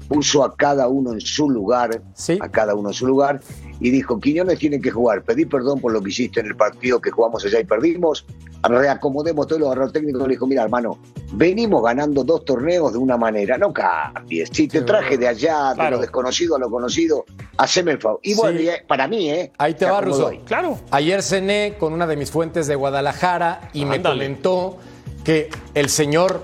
puso 0.08 0.44
a 0.44 0.54
cada 0.54 0.88
uno 0.88 1.12
en 1.12 1.20
su 1.20 1.48
lugar, 1.50 2.02
¿Sí? 2.14 2.38
a 2.40 2.48
cada 2.48 2.74
uno 2.74 2.90
en 2.90 2.94
su 2.94 3.06
lugar, 3.06 3.40
y 3.80 3.90
dijo, 3.90 4.20
Quiñones 4.20 4.58
tiene 4.58 4.80
que 4.80 4.90
jugar, 4.90 5.22
pedí 5.22 5.46
perdón 5.46 5.80
por 5.80 5.92
lo 5.92 6.02
que 6.02 6.10
hiciste 6.10 6.40
en 6.40 6.46
el 6.46 6.56
partido 6.56 7.00
que 7.00 7.10
jugamos 7.10 7.44
allá 7.44 7.60
y 7.60 7.64
perdimos, 7.64 8.24
reacomodemos 8.62 9.46
todo, 9.46 9.58
lo 9.58 9.66
agarró 9.66 9.84
el 9.86 9.92
técnico 9.92 10.18
y 10.20 10.22
le 10.22 10.28
dijo, 10.28 10.46
mira 10.46 10.62
hermano, 10.62 10.98
venimos 11.32 11.82
ganando 11.82 12.24
dos 12.24 12.44
torneos 12.44 12.92
de 12.92 12.98
una 12.98 13.16
manera, 13.16 13.58
no 13.58 13.72
cambies, 13.72 14.48
si 14.52 14.68
te 14.68 14.82
traje 14.82 15.18
de 15.18 15.28
allá, 15.28 15.70
de 15.70 15.74
Claro. 15.76 15.96
lo 15.96 16.02
desconocido 16.02 16.56
a 16.56 16.58
lo 16.58 16.70
conocido, 16.70 17.24
haceme 17.56 17.92
el 17.92 17.98
favor. 18.00 18.20
Y 18.22 18.34
bueno, 18.34 18.60
y, 18.60 18.68
eh, 18.68 18.82
para 18.86 19.06
mí, 19.06 19.30
¿eh? 19.30 19.52
Ahí 19.58 19.74
te 19.74 19.84
va. 19.84 20.00
Russo. 20.00 20.30
Claro. 20.46 20.78
Ayer 20.90 21.22
cené 21.22 21.76
con 21.78 21.92
una 21.92 22.06
de 22.06 22.16
mis 22.16 22.30
fuentes 22.30 22.66
de 22.66 22.74
Guadalajara 22.74 23.68
y 23.72 23.84
me 23.84 24.00
comentó 24.02 24.78
que 25.24 25.50
el 25.74 25.88
señor 25.90 26.42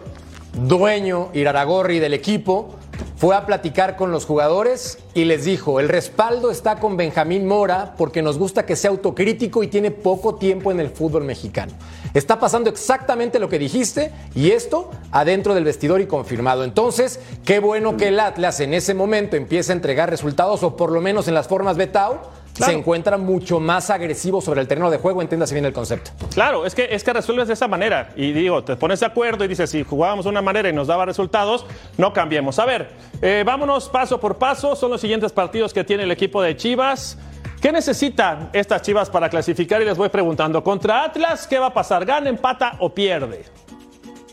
dueño 0.54 1.30
Iraragorri 1.32 1.98
del 2.00 2.14
equipo 2.14 2.74
fue 3.20 3.36
a 3.36 3.44
platicar 3.44 3.96
con 3.96 4.12
los 4.12 4.24
jugadores 4.24 4.96
y 5.12 5.26
les 5.26 5.44
dijo, 5.44 5.78
el 5.78 5.90
respaldo 5.90 6.50
está 6.50 6.76
con 6.76 6.96
Benjamín 6.96 7.46
Mora 7.46 7.94
porque 7.98 8.22
nos 8.22 8.38
gusta 8.38 8.64
que 8.64 8.76
sea 8.76 8.88
autocrítico 8.88 9.62
y 9.62 9.66
tiene 9.66 9.90
poco 9.90 10.36
tiempo 10.36 10.70
en 10.70 10.80
el 10.80 10.88
fútbol 10.88 11.24
mexicano. 11.24 11.70
Está 12.14 12.40
pasando 12.40 12.70
exactamente 12.70 13.38
lo 13.38 13.50
que 13.50 13.58
dijiste 13.58 14.10
y 14.34 14.52
esto 14.52 14.90
adentro 15.12 15.54
del 15.54 15.64
vestidor 15.64 16.00
y 16.00 16.06
confirmado. 16.06 16.64
Entonces, 16.64 17.20
qué 17.44 17.60
bueno 17.60 17.98
que 17.98 18.08
el 18.08 18.18
Atlas 18.18 18.58
en 18.60 18.72
ese 18.72 18.94
momento 18.94 19.36
empiece 19.36 19.70
a 19.70 19.74
entregar 19.74 20.08
resultados 20.08 20.62
o 20.62 20.74
por 20.74 20.90
lo 20.90 21.02
menos 21.02 21.28
en 21.28 21.34
las 21.34 21.46
formas 21.46 21.76
Betao 21.76 22.22
Claro. 22.60 22.72
se 22.72 22.78
encuentra 22.78 23.16
mucho 23.18 23.58
más 23.60 23.90
agresivo 23.90 24.40
sobre 24.40 24.60
el 24.60 24.68
terreno 24.68 24.90
de 24.90 24.98
juego, 24.98 25.22
entiéndase 25.22 25.54
bien 25.54 25.64
el 25.64 25.72
concepto. 25.72 26.10
Claro, 26.32 26.66
es 26.66 26.74
que, 26.74 26.88
es 26.90 27.02
que 27.02 27.12
resuelves 27.12 27.48
de 27.48 27.54
esa 27.54 27.68
manera. 27.68 28.10
Y 28.16 28.32
digo, 28.32 28.62
te 28.62 28.76
pones 28.76 29.00
de 29.00 29.06
acuerdo 29.06 29.44
y 29.44 29.48
dices, 29.48 29.70
si 29.70 29.82
jugábamos 29.82 30.24
de 30.24 30.30
una 30.30 30.42
manera 30.42 30.68
y 30.68 30.72
nos 30.72 30.86
daba 30.86 31.04
resultados, 31.04 31.66
no 31.96 32.12
cambiemos. 32.12 32.58
A 32.58 32.66
ver, 32.66 32.90
eh, 33.22 33.42
vámonos 33.44 33.88
paso 33.88 34.20
por 34.20 34.38
paso. 34.38 34.76
Son 34.76 34.90
los 34.90 35.00
siguientes 35.00 35.32
partidos 35.32 35.72
que 35.72 35.84
tiene 35.84 36.02
el 36.02 36.10
equipo 36.10 36.42
de 36.42 36.56
Chivas. 36.56 37.18
¿Qué 37.60 37.72
necesitan 37.72 38.50
estas 38.52 38.82
Chivas 38.82 39.10
para 39.10 39.28
clasificar? 39.28 39.82
Y 39.82 39.84
les 39.84 39.98
voy 39.98 40.08
preguntando, 40.08 40.64
contra 40.64 41.04
Atlas, 41.04 41.46
¿qué 41.46 41.58
va 41.58 41.66
a 41.66 41.74
pasar? 41.74 42.04
¿Gana, 42.06 42.30
empata 42.30 42.76
o 42.78 42.94
pierde? 42.94 43.44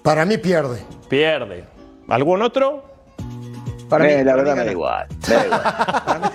Para 0.02 0.26
mí 0.26 0.38
pierde. 0.38 0.82
Pierde. 1.10 1.66
¿Algún 2.08 2.42
otro? 2.42 2.97
Para 3.90 4.06
mí- 4.06 4.24
la 4.24 4.36
verdad 4.36 4.56
me 4.56 4.66
da 4.66 4.72
igual. 4.72 5.08
me 5.28 5.36
da 5.36 5.46
igual. 5.46 5.64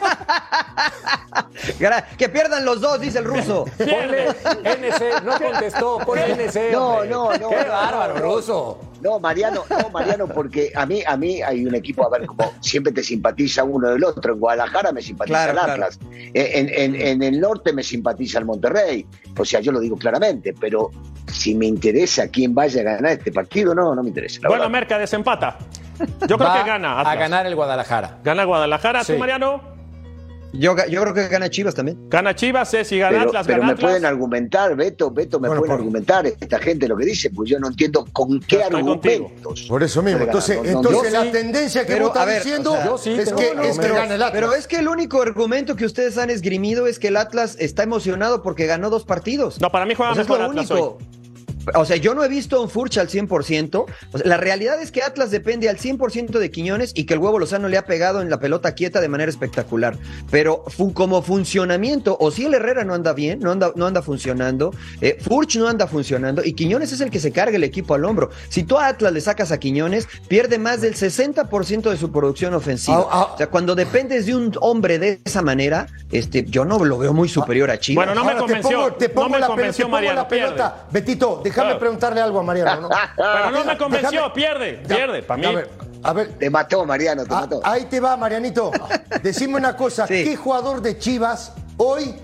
Gra- 1.79 2.05
Que 2.17 2.29
pierdan 2.29 2.65
los 2.65 2.81
dos, 2.81 3.01
dice 3.01 3.19
el 3.19 3.25
ruso. 3.25 3.65
Ponle 3.79 4.29
NC, 4.29 5.23
no 5.25 5.39
contestó, 5.39 5.99
ponle 5.99 6.33
NC. 6.47 6.73
No, 6.73 7.05
no, 7.05 7.33
no, 7.37 7.49
Qué 7.51 7.57
no, 7.65 7.69
bárbaro, 7.73 8.15
no, 8.15 8.21
ruso. 8.21 8.79
No, 9.01 9.19
Mariano, 9.19 9.65
no, 9.69 9.91
Mariano, 9.91 10.29
porque 10.29 10.73
a 10.75 10.87
mí, 10.87 11.03
a 11.07 11.17
mí 11.17 11.43
hay 11.43 11.67
un 11.67 11.75
equipo, 11.75 12.05
a 12.07 12.11
ver, 12.11 12.27
como 12.27 12.53
siempre 12.61 12.93
te 12.93 13.03
simpatiza 13.03 13.65
uno 13.65 13.91
del 13.91 14.05
otro. 14.05 14.35
En 14.35 14.41
Guadalajara 14.41 14.93
me 14.93 15.03
simpatiza 15.03 15.51
Claro, 15.51 15.53
el 15.53 15.71
Atlas. 15.83 15.99
En, 16.13 16.69
en- 16.69 16.95
en 17.01 17.23
el 17.23 17.41
norte 17.41 17.73
me 17.73 17.83
simpatiza 17.83 18.39
el 18.39 18.45
Monterrey. 18.45 19.07
O 19.39 19.45
sea, 19.45 19.61
yo 19.61 19.73
lo 19.73 19.81
digo 19.81 19.97
claramente, 19.97 20.55
pero 20.59 20.91
si 21.33 21.55
me 21.55 21.67
interesa 21.67 22.29
quién 22.29 22.55
vaya 22.55 22.81
a 22.83 22.85
ganar 22.85 23.13
este 23.13 23.33
partido, 23.33 23.75
no, 23.75 23.95
no 23.95 24.03
me 24.03 24.09
interesa. 24.11 24.41
la 24.43 24.49
Bueno, 24.49 24.63
verdad. 24.65 24.73
Merca, 24.73 24.99
desempata. 24.99 25.59
Yo 26.29 26.37
creo 26.39 26.49
Va 26.51 26.63
que 26.65 26.69
gana. 26.71 27.01
a 27.01 27.15
ganar 27.17 27.47
el 27.47 27.55
Guadalajara. 27.55 28.19
Gana 28.25 28.45
Guadalajara. 28.45 29.05
Sí. 29.05 29.13
¿Tú, 29.15 29.19
Mariano? 29.19 29.73
Yo, 30.55 30.77
yo 30.87 31.01
creo 31.01 31.15
que 31.15 31.29
gana 31.29 31.49
Chivas 31.49 31.75
también. 31.75 32.11
Gana 32.11 32.35
Chivas, 32.37 32.71
Ceci, 32.71 32.99
gana 32.99 33.17
pero, 33.17 33.29
Atlas, 33.31 33.47
pero 33.47 33.61
gana 33.61 33.67
me 33.69 33.73
Atlas. 33.73 33.91
pueden 33.91 34.05
argumentar, 34.05 34.77
Beto, 34.77 35.11
Beto, 35.11 35.41
me 35.41 35.49
Bueno, 35.49 35.63
pueden 35.63 35.71
por- 35.77 35.81
argumentar 35.81 36.27
esta 36.27 36.59
gente 36.59 36.87
lo 36.89 36.95
que 36.99 37.07
dice, 37.07 37.31
pues 37.31 37.49
yo 37.49 37.59
no 37.59 37.69
entiendo 37.69 38.05
con 38.13 38.39
qué 38.41 38.57
estoy 38.61 38.83
contigo. 38.83 39.15
argumentos. 39.29 39.63
Por 39.67 39.83
eso 39.83 40.03
mismo. 40.03 40.21
Entonces. 40.25 40.59
No, 40.63 40.69
entonces 40.69 41.11
la 41.11 41.23
sí, 41.23 41.31
tendencia 41.31 41.87
que 41.87 41.93
pero, 41.95 42.09
vos 42.09 42.15
estás 42.15 42.27
ver, 42.27 42.43
diciendo 42.43 42.73
o 42.73 42.77
sea, 42.77 42.85
yo 42.85 42.99
sí 42.99 43.11
es, 43.13 43.33
que, 43.33 43.53
es 43.63 43.79
que 43.79 43.89
gana 43.89 44.15
el 44.15 44.23
Atlas. 44.23 44.31
Pero 44.33 44.53
es 44.53 44.67
que 44.67 44.77
el 44.77 44.89
único 44.89 45.23
argumento 45.23 45.75
que 45.75 45.87
ustedes 45.87 46.19
han 46.19 46.29
esgrimido 46.29 46.87
es 46.87 46.99
que 46.99 47.09
el 47.09 47.17
Atlas 47.17 47.57
está 47.59 47.83
emocionado 47.85 48.43
porque 48.43 48.67
ganó 48.67 48.91
dos 48.91 49.05
partidos. 49.07 49.59
No, 49.59 49.71
para 49.73 49.87
mí 49.87 49.95
juega 49.95 50.13
O 50.13 50.15
sea, 50.17 50.23
es 50.25 50.29
lo 50.29 50.35
Atlas 50.35 50.71
único. 50.71 50.99
hoy. 50.99 51.05
O 51.75 51.85
sea, 51.85 51.97
yo 51.97 52.15
no 52.15 52.25
he 52.25 52.29
visto 52.29 52.57
a 52.57 52.61
un 52.61 52.69
Furch 52.71 52.99
al 52.99 53.09
100%. 53.09 53.75
O 54.13 54.19
sea, 54.19 54.27
la 54.27 54.37
realidad 54.37 54.81
es 54.81 54.91
que 54.93 55.03
Atlas 55.03 55.31
depende 55.31 55.69
al 55.69 55.79
100% 55.79 56.39
de 56.39 56.51
Quiñones 56.51 56.93
y 56.95 57.05
que 57.05 57.15
el 57.15 57.21
huevo 57.21 57.39
Lozano 57.39 57.69
le 57.69 57.79
ha 57.79 57.87
pegado 57.87 58.21
en 58.21 58.31
la 58.31 58.39
pelota 58.41 58.75
quieta 58.75 59.01
de 59.01 59.09
manera 59.09 59.31
espectacular. 59.31 59.97
Pero 60.31 60.65
fu- 60.69 60.93
como 60.93 61.23
funcionamiento, 61.23 62.17
o 62.21 62.31
si 62.31 62.45
el 62.47 62.55
Herrera 62.55 62.85
no 62.85 62.95
anda 62.95 63.13
bien, 63.13 63.41
no 63.41 63.51
anda, 63.53 63.73
no 63.77 63.87
anda 63.87 64.03
funcionando, 64.03 64.73
eh, 65.01 65.19
Furch 65.21 65.57
no 65.57 65.69
anda 65.69 65.87
funcionando 65.87 66.43
y 66.45 66.53
Quiñones 66.55 66.93
es 66.93 67.01
el 67.01 67.11
que 67.11 67.21
se 67.21 67.33
carga 67.33 67.57
el 67.57 67.65
equipo 67.65 67.95
al 67.95 68.05
hombro. 68.05 68.31
Si 68.49 68.63
tú 68.65 68.79
a 68.79 68.87
Atlas 68.89 69.13
le 69.13 69.21
sacas 69.21 69.53
a 69.53 69.59
Quiñones, 69.59 70.09
pierde 70.29 70.59
más 70.59 70.81
del 70.81 70.95
60% 70.95 71.91
de 71.91 71.97
su 71.97 72.11
producción 72.13 72.55
ofensiva. 72.55 72.99
Ah, 73.11 73.27
ah. 73.29 73.31
o 73.35 73.37
sea, 73.39 73.49
cuando 73.49 73.75
dependes 73.75 74.27
de 74.27 74.35
un 74.35 74.53
hombre 74.61 74.99
de 74.99 75.21
esa 75.25 75.43
manera, 75.43 75.87
este, 76.11 76.45
yo 76.45 76.65
no 76.65 76.85
lo 76.85 76.99
veo 76.99 77.13
muy 77.13 77.29
superior 77.29 77.71
a 77.71 77.79
Chivas. 77.79 78.07
Bueno, 78.07 78.15
no 78.15 78.25
me 78.25 78.33
Ahora 78.33 78.41
convenció, 78.41 78.71
Te 78.71 78.75
pongo, 78.79 78.97
te 78.97 79.09
no 79.09 79.15
pongo 79.15 79.29
me 79.31 79.39
la, 79.41 79.47
convenció 79.47 79.87
pelota, 79.87 79.87
te 79.87 79.87
pongo 79.87 79.93
Mariano, 79.93 80.23
la 80.23 80.29
pelota. 80.29 80.87
Betito, 80.91 81.41
déjame 81.53 81.67
Claro. 81.69 81.79
preguntarle 81.79 82.21
algo 82.21 82.41
a 82.41 82.43
Mariano. 82.43 82.81
¿no? 82.83 82.89
Pero 83.17 83.51
no 83.51 83.65
me 83.65 83.77
convenció, 83.79 84.11
Déjame- 84.11 84.33
pierde, 84.35 84.73
pierde, 84.89 85.23
para 85.23 85.39
mí. 85.41 85.47
A 85.47 85.51
ver, 85.53 85.71
a 86.03 86.13
ver, 86.13 86.29
Te 86.39 86.51
mató, 86.51 86.85
Mariano, 86.85 87.25
te 87.25 87.35
Ah, 87.35 87.41
mató. 87.41 87.61
ahí 87.65 87.85
te 87.85 88.01
va, 88.01 88.17
Marianito. 88.17 88.71
Decime 89.23 89.57
una 89.57 89.77
cosa, 89.77 90.07
Sí. 90.07 90.25
¿qué 90.25 90.37
jugador 90.37 90.81
de 90.83 90.99
Chivas 90.99 91.53
hoy 91.77 92.15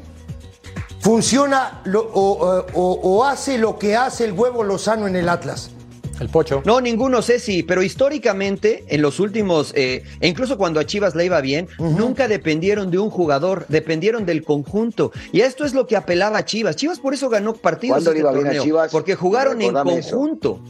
funciona 1.01 1.81
lo- 1.85 2.01
o, 2.13 2.65
o- 2.75 3.01
o 3.03 3.25
hace 3.25 3.59
lo 3.59 3.79
que 3.79 3.97
hace 3.97 4.25
el 4.25 4.33
huevo 4.33 4.63
Lozano 4.65 5.07
en 5.07 5.17
el 5.17 5.29
Atlas? 5.29 5.71
El 6.21 6.29
Pocho. 6.29 6.63
No, 6.65 6.81
ninguno, 6.81 7.23
Ceci, 7.23 7.63
pero 7.63 7.83
históricamente, 7.83 8.85
en 8.89 9.03
los 9.03 9.21
últimos, 9.21 9.73
eh, 9.77 10.03
e 10.21 10.29
incluso 10.29 10.59
cuando 10.59 10.81
a 10.81 10.85
Chivas 10.87 11.15
le 11.15 11.25
iba 11.25 11.41
bien, 11.41 11.69
nunca 11.79 12.27
dependieron 12.27 12.91
de 12.91 12.99
un 12.99 13.11
jugador, 13.11 13.67
dependieron 13.69 14.27
del 14.27 14.43
conjunto. 14.43 15.13
Y 15.33 15.43
esto 15.43 15.65
es 15.65 15.75
lo 15.75 15.87
que 15.87 15.97
apelaba 15.97 16.39
a 16.39 16.45
Chivas. 16.45 16.77
Chivas 16.77 16.99
por 16.99 17.15
eso 17.15 17.29
ganó 17.29 17.55
partidos 17.55 18.03
¿Cuándo 18.05 18.11
le 18.13 18.19
este 18.19 18.21
iba 18.21 18.33
bien 18.33 18.47
a 18.47 18.49
torneo, 18.49 18.63
Chivas? 18.65 18.93
porque 18.93 19.15
jugaron 19.15 19.63
en 19.63 19.77
eso. 19.77 19.85
conjunto. 20.17 20.61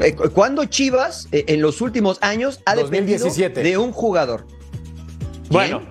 Eh, 0.00 0.14
cuando 0.14 0.64
Chivas, 0.64 1.28
eh, 1.30 1.44
en 1.48 1.60
los 1.62 1.80
últimos 1.80 2.18
años, 2.20 2.60
ha 2.66 2.74
2017. 2.74 3.48
dependido 3.50 3.80
de 3.80 3.86
un 3.86 3.92
jugador. 3.92 4.44
Bueno, 5.50 5.82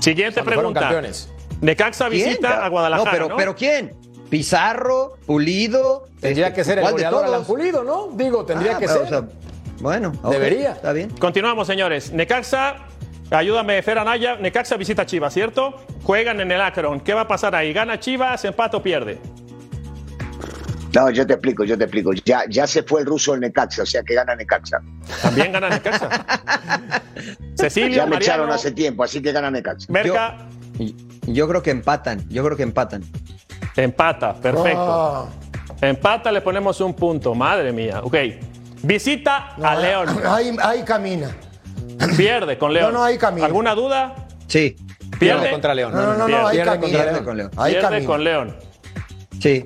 siguiente 0.00 0.42
pregunta. 0.42 0.80
campeones. 0.80 1.28
Necaxa 1.60 2.08
¿Quién? 2.08 2.28
visita 2.28 2.64
a 2.64 2.68
Guadalajara. 2.68 3.10
No, 3.10 3.12
pero, 3.12 3.28
¿no? 3.28 3.36
pero 3.36 3.54
¿quién? 3.56 3.92
Pizarro, 4.30 5.16
Pulido. 5.26 6.06
Tendría 6.20 6.48
este, 6.48 6.56
que 6.60 6.64
ser 6.64 6.78
el 6.78 6.82
¿cuál 6.82 6.94
de 6.94 7.02
goleador 7.04 7.24
Alan 7.24 7.34
todos? 7.42 7.46
Pulido, 7.46 7.84
¿no? 7.84 8.08
Digo, 8.14 8.44
tendría 8.44 8.76
Ah, 8.76 8.78
que 8.78 8.86
pero, 8.86 8.98
ser. 8.98 9.02
o 9.04 9.08
sea, 9.08 9.28
bueno, 9.80 10.12
Debería. 10.30 10.72
Está 10.72 10.92
bien. 10.92 11.10
Continuamos, 11.10 11.66
señores. 11.66 12.12
Necaxa, 12.12 12.76
ayúdame, 13.30 13.80
Fer 13.82 13.98
Anaya. 13.98 14.36
Necaxa 14.36 14.76
visita 14.76 15.02
a 15.02 15.06
Chivas, 15.06 15.32
¿cierto? 15.32 15.74
Juegan 16.02 16.40
en 16.40 16.50
el 16.52 16.60
Akron. 16.60 17.00
¿Qué 17.00 17.14
va 17.14 17.22
a 17.22 17.28
pasar 17.28 17.54
ahí? 17.54 17.72
¿Gana 17.72 17.98
Chivas, 18.00 18.44
empate 18.44 18.76
o 18.76 18.82
pierde? 18.82 19.18
No, 20.94 21.10
yo 21.10 21.26
te 21.26 21.34
explico, 21.34 21.64
yo 21.64 21.76
te 21.78 21.84
explico. 21.84 22.12
Ya, 22.24 22.42
ya 22.48 22.66
se 22.66 22.82
fue 22.82 23.00
el 23.02 23.06
ruso 23.06 23.32
del 23.32 23.40
Necaxa, 23.42 23.82
o 23.82 23.86
sea 23.86 24.02
que 24.02 24.14
gana 24.14 24.34
Necaxa. 24.34 24.80
¿También 25.22 25.52
gana 25.52 25.68
Necaxa? 25.68 26.08
Cecilio, 27.56 27.96
Ya 27.96 28.04
me 28.06 28.12
Mariano, 28.12 28.16
echaron 28.44 28.50
hace 28.50 28.72
tiempo, 28.72 29.04
así 29.04 29.20
que 29.22 29.30
gana 29.32 29.50
Necaxa. 29.50 29.86
Merca, 29.92 30.38
Y- 30.78 30.94
Yo 31.26 31.46
creo 31.46 31.62
que 31.62 31.70
empatan, 31.70 32.24
yo 32.30 32.42
creo 32.42 32.56
que 32.56 32.62
empatan. 32.62 33.04
Empata. 33.82 34.34
Perfecto. 34.34 34.80
Ah, 34.80 35.26
Empata, 35.80 36.32
le 36.32 36.40
ponemos 36.40 36.80
un 36.80 36.92
punto. 36.94 37.34
Madre 37.34 37.72
mía. 37.72 38.00
Ok. 38.02 38.16
Visita 38.82 39.54
a 39.62 39.76
León. 39.76 40.08
Ahí, 40.26 40.56
ahí 40.62 40.82
camina. 40.82 41.30
Pierde 42.16 42.58
con 42.58 42.72
León. 42.72 42.92
No, 42.92 42.98
no, 43.00 43.04
ahí 43.04 43.16
camina. 43.18 43.46
¿Alguna 43.46 43.74
duda? 43.74 44.14
Sí, 44.46 44.76
Pierde. 45.18 45.50
contra 45.50 45.74
León. 45.74 45.92
No, 45.92 46.14
no, 46.14 46.16
no, 46.18 46.26
Pierde. 46.26 46.42
ahí 46.46 46.56
Pierde 46.56 46.70
camina. 46.70 46.80
contra 46.98 47.12
León. 47.12 47.24
Con 47.24 47.36
León. 47.36 47.50
Ahí 47.56 47.72
Pierde 47.72 47.88
camina. 47.88 48.06
con 48.06 48.24
León. 48.24 48.56
sí. 49.40 49.64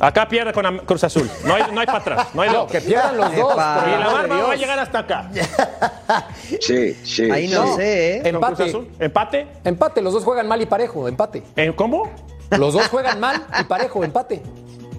Acá 0.00 0.26
pierde 0.28 0.52
con 0.52 0.78
Cruz 0.78 1.04
Azul. 1.04 1.30
No 1.44 1.54
hay, 1.54 1.62
no 1.72 1.80
hay 1.80 1.86
para 1.86 1.98
atrás. 2.00 2.28
No 2.34 2.42
hay 2.42 2.50
No, 2.50 2.66
que 2.66 2.80
pierdan 2.80 3.16
los 3.16 3.34
dos. 3.36 3.52
Epa. 3.52 3.78
por 3.80 3.88
Y 3.88 3.92
el 3.92 4.00
la 4.00 4.06
barba 4.08 4.36
va 4.42 4.52
a 4.52 4.56
llegar 4.56 4.78
hasta 4.78 4.98
acá. 4.98 5.30
Sí, 6.60 6.94
sí. 7.04 7.30
Ahí 7.30 7.46
no 7.48 7.64
sí. 7.68 7.72
sé, 7.76 8.16
¿eh? 8.16 8.22
Empate. 8.28 8.64
Azul. 8.64 8.88
¿Empate? 8.98 9.46
Empate, 9.64 10.02
los 10.02 10.12
dos 10.12 10.24
juegan 10.24 10.48
mal 10.48 10.60
y 10.60 10.66
parejo, 10.66 11.06
empate. 11.08 11.44
¿En 11.56 11.72
cómo? 11.74 12.10
Los 12.50 12.74
dos 12.74 12.88
juegan 12.88 13.20
mal 13.20 13.46
y 13.60 13.64
parejo, 13.64 14.04
empate. 14.04 14.42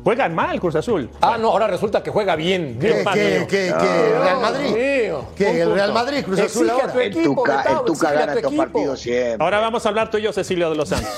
Juegan 0.06 0.36
mal 0.36 0.60
Cruz 0.60 0.76
Azul. 0.76 1.10
Ah, 1.20 1.36
no, 1.40 1.50
ahora 1.50 1.66
resulta 1.66 2.04
que 2.04 2.12
juega 2.12 2.36
bien. 2.36 2.78
¿Qué, 2.80 3.04
qué, 3.12 3.46
qué, 3.50 3.74
qué? 3.80 4.20
¿Real 4.20 4.40
Madrid? 4.40 4.70
Mío. 4.70 5.26
¿Qué? 5.36 5.62
¿El 5.62 5.74
Real. 5.74 5.94
Madrid, 5.94 6.24
Cruz 6.24 6.40
Azul 6.42 6.70
ahora? 6.70 6.94
tu 6.94 7.00
El 7.00 7.12
Tuca, 7.24 7.64
el 7.64 7.86
Tuca 7.86 8.12
gana 8.12 8.34
estos 8.34 8.52
equipo. 8.52 8.58
partidos 8.58 9.00
siempre. 9.00 9.44
Ahora 9.44 9.60
vamos 9.62 9.84
a 9.84 9.90
hablar 9.90 10.12
tú 10.12 10.18
y 10.20 10.22
yo, 10.22 10.32
Cecilio 10.32 10.70
de 10.70 10.76
los 10.76 10.90
Santos. 10.90 11.12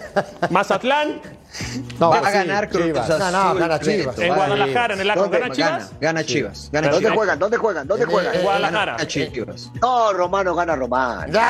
Mazatlán, 0.50 1.20
No, 1.98 2.10
Va 2.10 2.18
a 2.18 2.26
sí, 2.26 2.32
ganar 2.32 2.68
Cruz 2.68 2.84
Chivas. 2.84 3.10
Azul. 3.10 3.32
No, 3.32 3.54
no, 3.54 3.54
gana 3.60 3.80
Chivas. 3.80 4.18
en. 4.20 4.34
Guadalajara, 4.34 4.94
en 4.94 5.00
el 5.00 5.10
Acro. 5.10 5.28
¿Gana 5.28 5.50
Chivas? 5.50 5.72
Gana, 5.72 5.98
gana 6.00 6.24
Chivas. 6.24 6.68
Gana 6.72 6.86
¿Dónde 6.88 6.98
Chivas. 7.00 7.16
juegan? 7.16 7.38
¿Dónde 7.40 7.56
juegan? 7.56 7.88
¿Dónde 7.88 8.06
juegan? 8.06 8.34
En 8.36 8.42
Guadalajara. 8.42 8.92
Gana 8.92 9.06
Chivas. 9.08 9.70
No, 9.82 10.12
Romano 10.12 10.54
gana 10.54 10.76
Romano. 10.76 11.32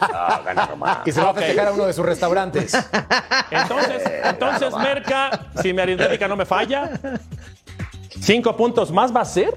No, 0.00 0.44
gana 0.44 0.66
Romano. 0.66 1.00
Y 1.06 1.12
se 1.12 1.20
va 1.22 1.30
a 1.30 1.34
festejar 1.34 1.68
a 1.68 1.72
uno 1.72 1.86
de 1.86 1.92
sus 1.94 2.04
restaurantes. 2.04 2.76
Entonces, 3.50 4.02
entonces 4.24 4.74
Merca, 4.76 5.46
si 5.62 5.69
mi 5.72 5.82
aritmética 5.82 6.26
no 6.28 6.36
me 6.36 6.44
falla, 6.46 6.90
cinco 8.20 8.56
puntos 8.56 8.90
más 8.92 9.14
va 9.14 9.20
a 9.22 9.24
ser. 9.24 9.54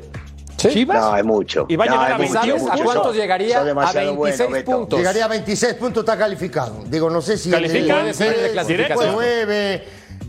Sí. 0.58 0.70
Chivas. 0.70 0.98
No, 1.02 1.18
es 1.18 1.26
mucho. 1.26 1.66
Y 1.68 1.76
va 1.76 1.84
a 1.84 1.88
No, 1.88 1.94
llegar 1.96 2.12
a 2.14 2.18
mucho, 2.18 2.32
21. 2.34 2.56
es 2.56 2.62
¿Sabes 2.64 2.80
mucho. 2.80 2.82
a 2.90 2.94
cuántos 2.94 3.16
llegaría? 3.18 3.60
A 3.60 3.64
demasiado 3.66 4.08
26 4.22 4.50
bueno, 4.50 4.66
puntos. 4.66 5.00
Llegaría 5.00 5.26
a 5.26 5.28
26 5.28 5.74
puntos, 5.74 6.04
está 6.04 6.18
calificado. 6.18 6.84
Digo, 6.86 7.10
no 7.10 7.22
sé 7.22 7.38
si. 7.38 7.52
¿Califica? 7.52 8.00
el- 8.00 8.16
de 8.18 8.52
clasificación. 8.54 9.12
9. 9.14 9.84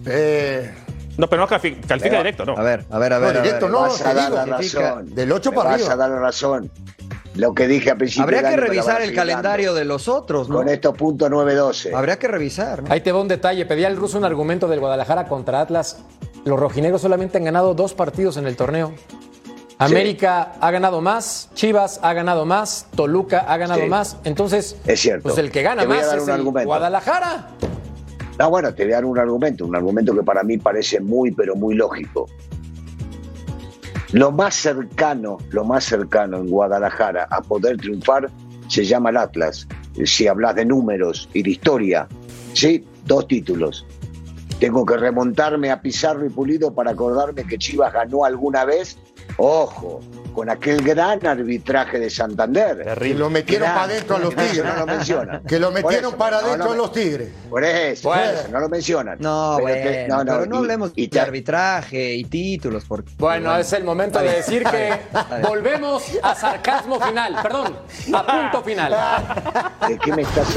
Eh, 0.07 0.75
No, 1.17 1.29
pero 1.29 1.43
no 1.43 1.47
califica, 1.49 1.87
califica 1.87 2.11
Pero- 2.11 2.23
directo, 2.25 2.45
¿no? 2.45 2.57
A 2.57 2.63
ver, 2.65 2.85
a 2.91 2.99
ver, 2.99 3.13
a 3.13 3.19
No, 3.21 3.27
ver. 3.27 3.37
a 3.39 3.43
directo 3.43 3.67
ver. 3.67 3.73
no. 3.73 3.81
vas 3.83 3.97
te 4.03 4.09
a 4.09 4.15
dar 4.15 4.25
digo, 4.33 4.37
la 4.47 4.57
razón. 4.57 5.15
del 5.15 5.31
ocho 5.33 5.51
Me 5.53 5.57
para 5.57 5.71
vas 5.71 5.75
arriba. 5.81 5.93
a 5.93 5.97
dar 5.97 6.11
la 6.11 6.19
razón. 6.19 6.71
Lo 7.35 7.53
que 7.55 7.67
dije 7.67 7.91
al 7.91 7.97
principio. 7.99 8.23
Habría 8.25 8.49
que 8.49 8.57
revisar 8.57 9.03
el 9.03 9.15
calendario 9.15 9.75
de 9.75 9.85
los 9.85 10.07
otros, 10.09 10.49
¿no? 10.49 10.57
Con 10.57 10.69
estos 10.69 10.97
puntos 10.97 11.29
9-12. 11.31 11.93
Habría 11.95 12.19
que 12.19 12.29
revisar, 12.29 12.83
¿no? 12.85 12.93
Ahí 12.93 13.01
te 13.01 13.11
va 13.13 13.21
un 13.21 13.29
detalle. 13.29 13.67
Pedía 13.67 13.89
el 13.89 13.97
ruso 13.97 14.19
un 14.19 14.25
argumento 14.25 14.69
del 14.69 14.79
Guadalajara 14.81 15.27
contra 15.27 15.61
Atlas. 15.61 15.99
Los 16.45 16.61
rojinegros 16.61 17.01
solamente 17.03 17.39
han 17.39 17.45
ganado 17.45 17.75
dos 17.75 17.93
partidos 17.95 18.37
en 18.37 18.47
el 18.47 18.55
torneo. 18.57 18.93
América 19.79 20.53
ha 20.61 20.71
ganado 20.71 21.01
más, 21.01 21.51
Chivas 21.55 21.99
ha 22.03 22.13
ganado 22.13 22.47
más, 22.47 22.87
Toluca 22.95 23.41
ha 23.41 23.57
ganado 23.57 23.81
Sí. 23.83 23.89
más. 23.89 24.17
Entonces, 24.23 24.77
Es 24.87 25.01
cierto. 25.01 25.25
pues 25.25 25.39
el 25.39 25.51
que 25.51 25.63
gana 25.63 25.83
Te 25.83 25.89
voy 25.89 25.97
a 25.97 26.01
más 26.01 26.07
dar 26.09 26.17
es 26.19 26.23
un 26.23 26.29
el 26.31 26.35
argumento. 26.37 26.67
Guadalajara. 26.69 27.49
No, 28.39 28.51
bueno, 28.51 28.73
te 28.73 28.85
voy 28.85 28.93
a 28.93 28.97
dar 28.97 29.05
un 29.05 29.19
argumento, 29.19 29.67
un 29.67 29.75
argumento 29.75 30.15
que 30.15 30.23
para 30.23 30.45
mí 30.45 30.59
parece 30.59 31.01
muy, 31.01 31.33
pero 31.33 31.57
muy 31.57 31.75
lógico. 31.75 32.29
Lo 34.15 34.31
más 34.31 34.55
cercano, 34.55 35.39
lo 35.51 35.65
más 35.65 35.83
cercano 35.83 36.37
en 36.37 36.49
Guadalajara 36.49 37.27
a 37.33 37.43
poder 37.43 37.79
triunfar 37.79 38.31
se 38.69 38.85
llama 38.85 39.11
el 39.11 39.17
Atlas. 39.17 39.67
Si 40.05 40.29
hablas 40.29 40.55
de 40.55 40.65
números 40.65 41.29
y 41.33 41.43
de 41.43 41.51
historia, 41.51 42.07
¿sí? 42.53 42.85
Dos 43.07 43.27
títulos. 43.27 43.85
Tengo 44.61 44.87
que 44.87 44.99
remontarme 44.99 45.73
a 45.73 45.83
Pizarro 45.83 46.25
y 46.25 46.29
Pulido 46.29 46.73
para 46.73 46.93
acordarme 46.93 47.43
que 47.43 47.59
Chivas 47.59 47.93
ganó 47.93 48.25
alguna 48.25 48.65
vez, 48.65 48.97
ojo, 49.37 50.01
con 50.35 50.51
aquel 50.51 50.83
gran 50.83 51.25
arbitraje 51.27 51.99
de 51.99 52.11
Santander. 52.11 52.97
Que 52.99 53.15
lo 53.15 53.31
metieron 53.31 53.67
Gran. 53.69 53.75
para 53.75 53.85
adentro 53.93 54.17
a 54.17 54.19
los 54.19 54.35
tigres. 54.35 54.65
No 54.65 54.75
lo 54.75 54.87
mencionan. 54.87 55.43
Que 55.45 55.59
lo 55.61 55.71
metieron 55.71 56.09
eso, 56.11 56.17
para 56.17 56.39
adentro 56.39 56.67
no 56.67 56.73
a 56.73 56.77
los 56.77 56.93
tigres. 56.93 57.29
Por 57.49 57.65
eso, 57.65 58.09
Bueno. 58.09 58.23
por 58.25 58.35
eso, 58.41 58.49
no 58.51 58.61
lo 58.61 58.69
mencionan. 58.69 59.17
No, 59.21 59.55
Pero 59.57 59.69
bueno, 59.69 59.83
te- 59.91 60.07
pero 60.09 60.47
no 60.47 60.55
y- 60.57 60.59
hablemos 60.59 60.93
y 60.97 61.07
de 61.07 61.21
arbitraje 61.21 62.15
y 62.15 62.25
títulos. 62.25 62.85
Porque, 62.87 63.11
Bueno, 63.19 63.57
es 63.57 63.73
el 63.73 63.85
momento 63.85 64.19
de 64.19 64.31
decir 64.31 64.65
que 64.65 64.93
volvemos 65.49 66.03
a 66.23 66.35
sarcasmo 66.35 66.99
final. 67.01 67.37
Perdón, 67.43 67.77
a 68.15 68.27
punto 68.27 68.63
final. 68.63 68.93
¿De 69.89 69.99
qué 69.99 70.13
me 70.13 70.23
estás 70.23 70.49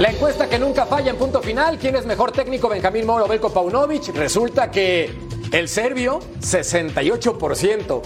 La 0.00 0.10
encuesta 0.10 0.48
que 0.48 0.58
nunca 0.58 0.86
falla 0.86 1.10
en 1.10 1.18
punto 1.18 1.42
final. 1.42 1.76
¿Quién 1.76 1.94
es 1.94 2.06
mejor 2.06 2.32
técnico, 2.32 2.70
Benjamín 2.70 3.04
Moro 3.04 3.26
o 3.26 3.28
Belko 3.28 3.50
Paunovic? 3.50 4.14
Resulta 4.14 4.70
que 4.70 5.14
el 5.52 5.68
serbio, 5.68 6.20
68%. 6.40 8.00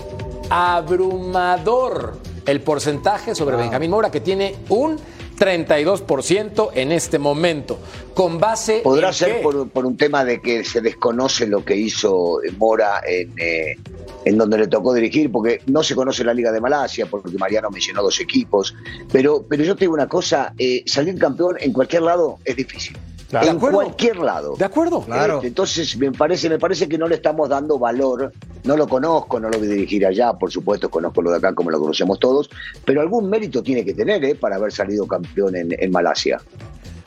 Abrumador 0.50 2.18
el 2.46 2.60
porcentaje 2.62 3.36
sobre 3.36 3.54
Benjamín 3.54 3.92
Mora, 3.92 4.10
que 4.10 4.20
tiene 4.20 4.56
un 4.70 4.98
32% 5.44 6.70
en 6.74 6.92
este 6.92 7.18
momento. 7.18 7.78
¿Con 8.14 8.38
base 8.38 8.80
Podrá 8.82 9.12
ser 9.12 9.42
por, 9.42 9.68
por 9.68 9.84
un 9.84 9.96
tema 9.96 10.24
de 10.24 10.40
que 10.40 10.64
se 10.64 10.80
desconoce 10.80 11.46
lo 11.46 11.64
que 11.64 11.76
hizo 11.76 12.38
Mora 12.56 13.02
en, 13.06 13.32
eh, 13.36 13.76
en 14.24 14.38
donde 14.38 14.58
le 14.58 14.66
tocó 14.68 14.94
dirigir, 14.94 15.30
porque 15.30 15.60
no 15.66 15.82
se 15.82 15.94
conoce 15.94 16.24
la 16.24 16.32
Liga 16.32 16.52
de 16.52 16.60
Malasia, 16.60 17.06
porque 17.06 17.36
Mariano 17.36 17.70
mencionó 17.70 18.02
dos 18.02 18.20
equipos. 18.20 18.74
Pero, 19.12 19.44
pero 19.48 19.64
yo 19.64 19.74
te 19.74 19.80
digo 19.80 19.94
una 19.94 20.08
cosa: 20.08 20.54
eh, 20.58 20.82
salir 20.86 21.18
campeón 21.18 21.56
en 21.60 21.72
cualquier 21.72 22.02
lado 22.02 22.38
es 22.44 22.56
difícil. 22.56 22.96
Claro. 23.40 23.46
De 23.46 23.52
En 23.52 23.58
cualquier 23.58 24.16
lado. 24.18 24.54
¿De 24.56 24.64
acuerdo? 24.64 25.00
Claro. 25.02 25.36
Este, 25.36 25.48
Entonces, 25.48 25.96
me 25.96 26.12
parece, 26.12 26.48
me 26.48 26.58
parece 26.58 26.88
que 26.88 26.96
no 26.96 27.08
le 27.08 27.16
estamos 27.16 27.48
dando 27.48 27.78
valor. 27.78 28.32
No 28.62 28.76
lo 28.76 28.86
conozco, 28.86 29.40
no 29.40 29.48
lo 29.50 29.58
voy 29.58 29.66
a 29.66 29.70
dirigir 29.70 30.06
allá, 30.06 30.32
por 30.34 30.52
supuesto, 30.52 30.88
conozco 30.88 31.20
lo 31.20 31.30
de 31.32 31.38
acá 31.38 31.52
como 31.54 31.70
lo 31.70 31.80
conocemos 31.80 32.18
todos, 32.20 32.48
pero 32.84 33.00
algún 33.00 33.28
mérito 33.28 33.62
tiene 33.62 33.84
que 33.84 33.92
tener 33.92 34.24
¿eh? 34.24 34.34
para 34.36 34.56
haber 34.56 34.72
salido 34.72 35.06
campeón 35.06 35.56
en, 35.56 35.74
en 35.78 35.90
Malasia. 35.90 36.40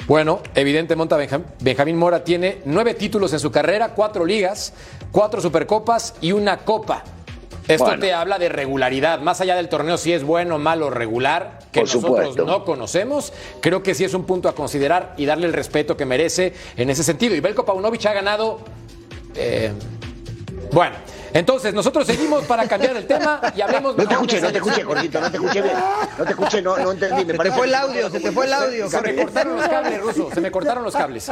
Bueno, 0.08 0.40
evidentemente 0.54 1.16
Benjam- 1.16 1.44
Benjamín 1.62 1.98
Mora 1.98 2.24
tiene 2.24 2.60
nueve 2.66 2.94
títulos 2.94 3.34
en 3.34 3.40
su 3.40 3.50
carrera, 3.52 3.94
cuatro 3.96 4.26
ligas, 4.26 4.74
cuatro 5.12 5.42
supercopas 5.42 6.14
y 6.22 6.32
una 6.32 6.58
copa. 6.58 7.04
Esto 7.68 7.86
Bueno. 7.86 8.00
te 8.02 8.14
habla 8.14 8.40
de 8.40 8.50
regularidad, 8.50 9.20
más 9.20 9.42
allá 9.42 9.56
del 9.56 9.68
torneo 9.68 9.98
si 9.98 10.14
es 10.14 10.24
bueno, 10.24 10.58
malo, 10.58 10.90
regular, 10.90 11.60
que 11.72 11.82
Por 11.82 11.88
nosotros 11.90 12.18
supuesto. 12.28 12.46
no 12.46 12.64
conocemos, 12.64 13.34
creo 13.62 13.84
que 13.84 13.94
sí 13.94 14.06
es 14.06 14.14
un 14.14 14.24
punto 14.26 14.48
a 14.48 14.56
considerar 14.56 15.14
y 15.18 15.26
darle 15.26 15.48
el 15.48 15.54
respeto 15.54 15.98
que 15.98 16.06
merece 16.06 16.54
en 16.78 16.90
ese 16.90 17.04
sentido. 17.04 17.36
Y 17.36 17.42
Belko 17.42 17.66
Paunovic 17.66 18.06
ha 18.06 18.14
ganado, 18.14 18.60
eh, 19.36 19.72
bueno, 20.72 20.96
Entonces, 21.34 21.74
nosotros 21.74 22.06
seguimos 22.08 22.46
para 22.46 22.68
cambiar 22.68 22.96
el 22.96 23.06
tema 23.06 23.42
y 23.56 23.62
hablemos 23.62 23.98
No 23.98 24.08
te 24.08 24.14
escuché, 24.14 24.42
no 24.42 24.52
te 24.52 24.58
escuché. 24.58 24.84
Jorgito, 24.84 25.22
no 25.22 25.32
te 25.32 25.38
escuché 25.38 25.62
bien. 25.62 25.76
No 26.18 26.24
te 26.24 26.32
escuché, 26.32 26.62
no, 26.62 26.78
no 26.78 26.92
entendí. 26.92 27.26
Me 27.26 27.34
Se 27.34 27.40
te 27.40 27.52
fue 27.52 27.68
el 27.68 27.76
audio, 27.76 28.10
se 28.10 28.20
te 28.20 28.32
fue 28.32 28.46
el 28.46 28.54
audio. 28.54 28.90
Se 28.90 29.02
me 29.02 29.16
cortaron 29.16 29.56
los 29.58 29.68
cables, 29.68 30.02
Ruso, 30.02 30.30
se 30.34 30.42
me 30.42 30.52
cortaron 30.52 30.84
los 30.84 30.94
cables. 30.94 31.32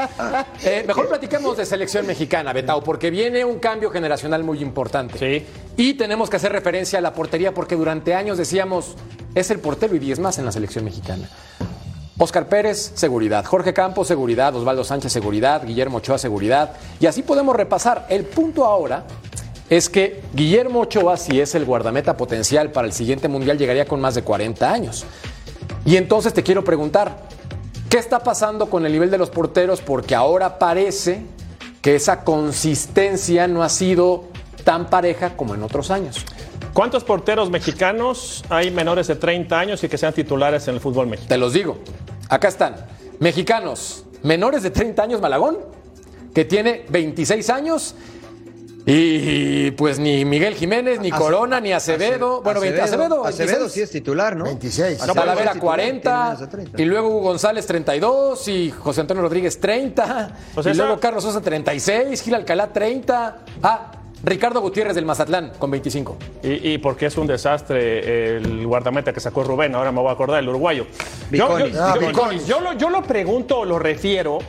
Eh, 0.64 0.84
mejor 0.88 1.08
platiquemos 1.08 1.58
de 1.58 1.66
selección 1.66 2.06
mexicana, 2.06 2.54
Betao, 2.54 2.84
porque 2.84 3.10
viene 3.10 3.46
un 3.46 3.60
cambio 3.60 3.90
generacional 3.90 4.44
muy 4.44 4.62
importante. 4.62 5.18
Sí. 5.18 5.46
Y 5.78 5.94
tenemos 5.96 6.30
que 6.30 6.38
hacer 6.38 6.52
referencia 6.52 7.00
a 7.00 7.02
la 7.02 7.14
portería 7.14 7.54
porque 7.54 7.76
durante 7.76 8.14
años 8.14 8.38
decíamos, 8.38 8.96
es 9.34 9.50
el 9.52 9.60
portero 9.60 9.96
y 9.96 10.00
10 10.00 10.20
más 10.20 10.38
en 10.38 10.46
la 10.46 10.52
selección 10.52 10.86
mexicana. 10.86 11.30
Oscar 12.18 12.48
Pérez, 12.48 12.94
seguridad. 12.96 13.44
Jorge 13.44 13.74
Campos, 13.74 14.08
seguridad. 14.08 14.56
Osvaldo 14.56 14.86
Sánchez, 14.86 15.12
seguridad. 15.12 15.66
Guillermo 15.66 15.98
Ochoa, 15.98 16.18
seguridad. 16.18 16.72
Y 17.00 17.08
así 17.08 17.24
podemos 17.24 17.54
repasar. 17.56 18.06
El 18.10 18.24
punto 18.24 18.64
ahora 18.66 19.04
es 19.70 19.90
que 19.90 20.22
Guillermo 20.34 20.82
Ochoa, 20.82 21.18
si 21.18 21.40
es 21.40 21.56
el 21.56 21.66
guardameta 21.66 22.18
potencial 22.18 22.72
para 22.72 22.88
el 22.88 22.94
siguiente 22.94 23.28
mundial, 23.28 23.58
llegaría 23.58 23.86
con 23.86 24.00
más 24.00 24.16
de 24.16 24.22
40 24.22 24.72
años. 24.72 25.06
Y 25.86 25.98
entonces 25.98 26.34
te 26.34 26.44
quiero 26.44 26.64
preguntar, 26.64 27.28
¿qué 27.90 27.98
está 27.98 28.20
pasando 28.20 28.70
con 28.70 28.86
el 28.86 28.92
nivel 28.92 29.10
de 29.10 29.18
los 29.18 29.30
porteros? 29.30 29.82
Porque 29.82 30.16
ahora 30.16 30.60
parece 30.60 31.22
que 31.82 31.96
esa 31.96 32.24
consistencia 32.24 33.48
no 33.48 33.64
ha 33.64 33.70
sido 33.70 34.26
tan 34.64 34.90
pareja 34.90 35.36
como 35.36 35.56
en 35.56 35.64
otros 35.64 35.92
años. 35.92 36.26
¿Cuántos 36.74 37.04
porteros 37.04 37.50
mexicanos 37.50 38.44
hay 38.50 38.70
menores 38.70 39.08
de 39.08 39.16
30 39.16 39.58
años 39.58 39.84
y 39.84 39.88
que 39.88 39.98
sean 39.98 40.14
titulares 40.14 40.68
en 40.68 40.76
el 40.76 40.82
fútbol 40.82 41.08
mexicano? 41.08 41.30
Te 41.30 41.38
los 41.38 41.54
digo. 41.54 41.78
Acá 42.28 42.50
están. 42.50 42.76
Mexicanos, 43.20 44.04
menores 44.24 44.64
de 44.64 44.72
30 44.72 45.02
años, 45.02 45.22
Malagón, 45.22 45.58
que 46.34 46.44
tiene 46.44 46.86
26 46.90 47.50
años. 47.50 47.96
Y 48.88 49.72
pues 49.72 49.98
ni 50.00 50.26
Miguel 50.26 50.54
Jiménez, 50.56 51.00
ni 51.00 51.10
Ace- 51.10 51.18
Corona, 51.18 51.60
ni 51.60 51.72
Acevedo. 51.74 52.42
bueno, 52.42 52.60
20 52.60 52.82
Acevedo. 52.82 53.26
Acevedo 53.26 53.54
26. 53.60 53.72
sí 53.72 53.82
es 53.82 53.90
titular, 53.92 54.36
¿no? 54.36 54.46
26. 54.46 54.98
Acevedo 55.02 55.14
Talavera 55.14 55.52
es 55.52 55.54
titular, 55.56 55.80
tiene 55.80 56.02
40, 56.02 56.24
menos 56.26 56.40
de 56.40 56.48
30. 56.48 56.82
y 56.82 56.86
luego 56.86 57.08
Hugo 57.10 57.20
González 57.22 57.66
32, 57.66 58.48
y 58.48 58.72
José 58.72 59.02
Antonio 59.02 59.24
Rodríguez 59.24 59.60
30, 59.60 60.38
Pues 60.54 60.68
y 60.68 60.74
luego 60.76 61.00
Carlos 61.00 61.24
Sosa 61.24 61.42
36, 61.42 62.22
Gil 62.22 62.36
Alcalá 62.36 62.68
30, 62.72 63.38
ah, 63.64 63.92
Ricardo 64.24 64.62
Gutiérrez 64.62 64.96
del 64.96 65.06
Mazatlán 65.06 65.52
con 65.60 65.70
25. 65.72 66.18
Y, 66.44 66.74
y 66.74 66.78
porque 66.78 67.08
es 67.08 67.18
un 67.18 67.28
desastre 67.28 68.38
el 68.38 68.66
guardameta 68.66 69.14
que 69.14 69.20
sacó 69.20 69.44
Rubén, 69.44 69.74
ahora 69.76 69.92
me 69.92 70.00
voy 70.00 70.10
a 70.10 70.14
acordar, 70.14 70.40
el 70.42 70.50
uruguayo. 70.50 70.86
Yo, 71.32 71.58
yo- 71.60 71.66
Viconis. 71.66 71.76
Ah, 71.78 71.96
yo- 72.00 72.48
yo 72.48 72.60
lo, 72.62 72.74
yo 72.74 72.90
lo 72.90 73.02
pregunto 73.04 73.60
o 73.60 73.66
lo 73.66 73.78
refiero 73.80 74.40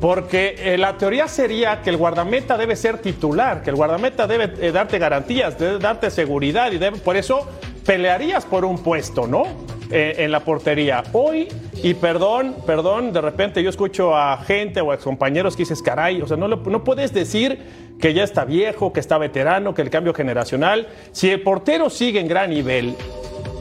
porque 0.00 0.54
eh, 0.58 0.78
la 0.78 0.96
teoría 0.96 1.28
sería 1.28 1.82
que 1.82 1.90
el 1.90 1.96
guardameta 1.96 2.56
debe 2.56 2.76
ser 2.76 2.98
titular, 2.98 3.62
que 3.62 3.70
el 3.70 3.76
guardameta 3.76 4.26
debe 4.26 4.52
eh, 4.60 4.72
darte 4.72 4.98
garantías, 4.98 5.58
debe 5.58 5.78
darte 5.78 6.10
seguridad 6.10 6.70
y 6.72 6.78
por 7.00 7.16
eso 7.16 7.46
pelearías 7.84 8.44
por 8.44 8.64
un 8.64 8.82
puesto, 8.82 9.26
¿no? 9.26 9.44
Eh, 9.90 10.16
en 10.18 10.30
la 10.30 10.40
portería. 10.40 11.02
Hoy, 11.14 11.48
y 11.82 11.94
perdón, 11.94 12.56
perdón, 12.66 13.10
de 13.10 13.22
repente 13.22 13.62
yo 13.62 13.70
escucho 13.70 14.14
a 14.14 14.36
gente 14.36 14.82
o 14.82 14.92
a 14.92 14.98
compañeros 14.98 15.56
que 15.56 15.62
dices, 15.62 15.80
caray, 15.80 16.20
o 16.20 16.26
sea, 16.26 16.36
no, 16.36 16.46
no 16.46 16.84
puedes 16.84 17.14
decir 17.14 17.58
que 17.98 18.12
ya 18.12 18.22
está 18.22 18.44
viejo, 18.44 18.92
que 18.92 19.00
está 19.00 19.16
veterano, 19.16 19.74
que 19.74 19.80
el 19.80 19.88
cambio 19.88 20.12
generacional. 20.12 20.88
Si 21.12 21.30
el 21.30 21.40
portero 21.40 21.88
sigue 21.88 22.20
en 22.20 22.28
gran 22.28 22.50
nivel, 22.50 22.94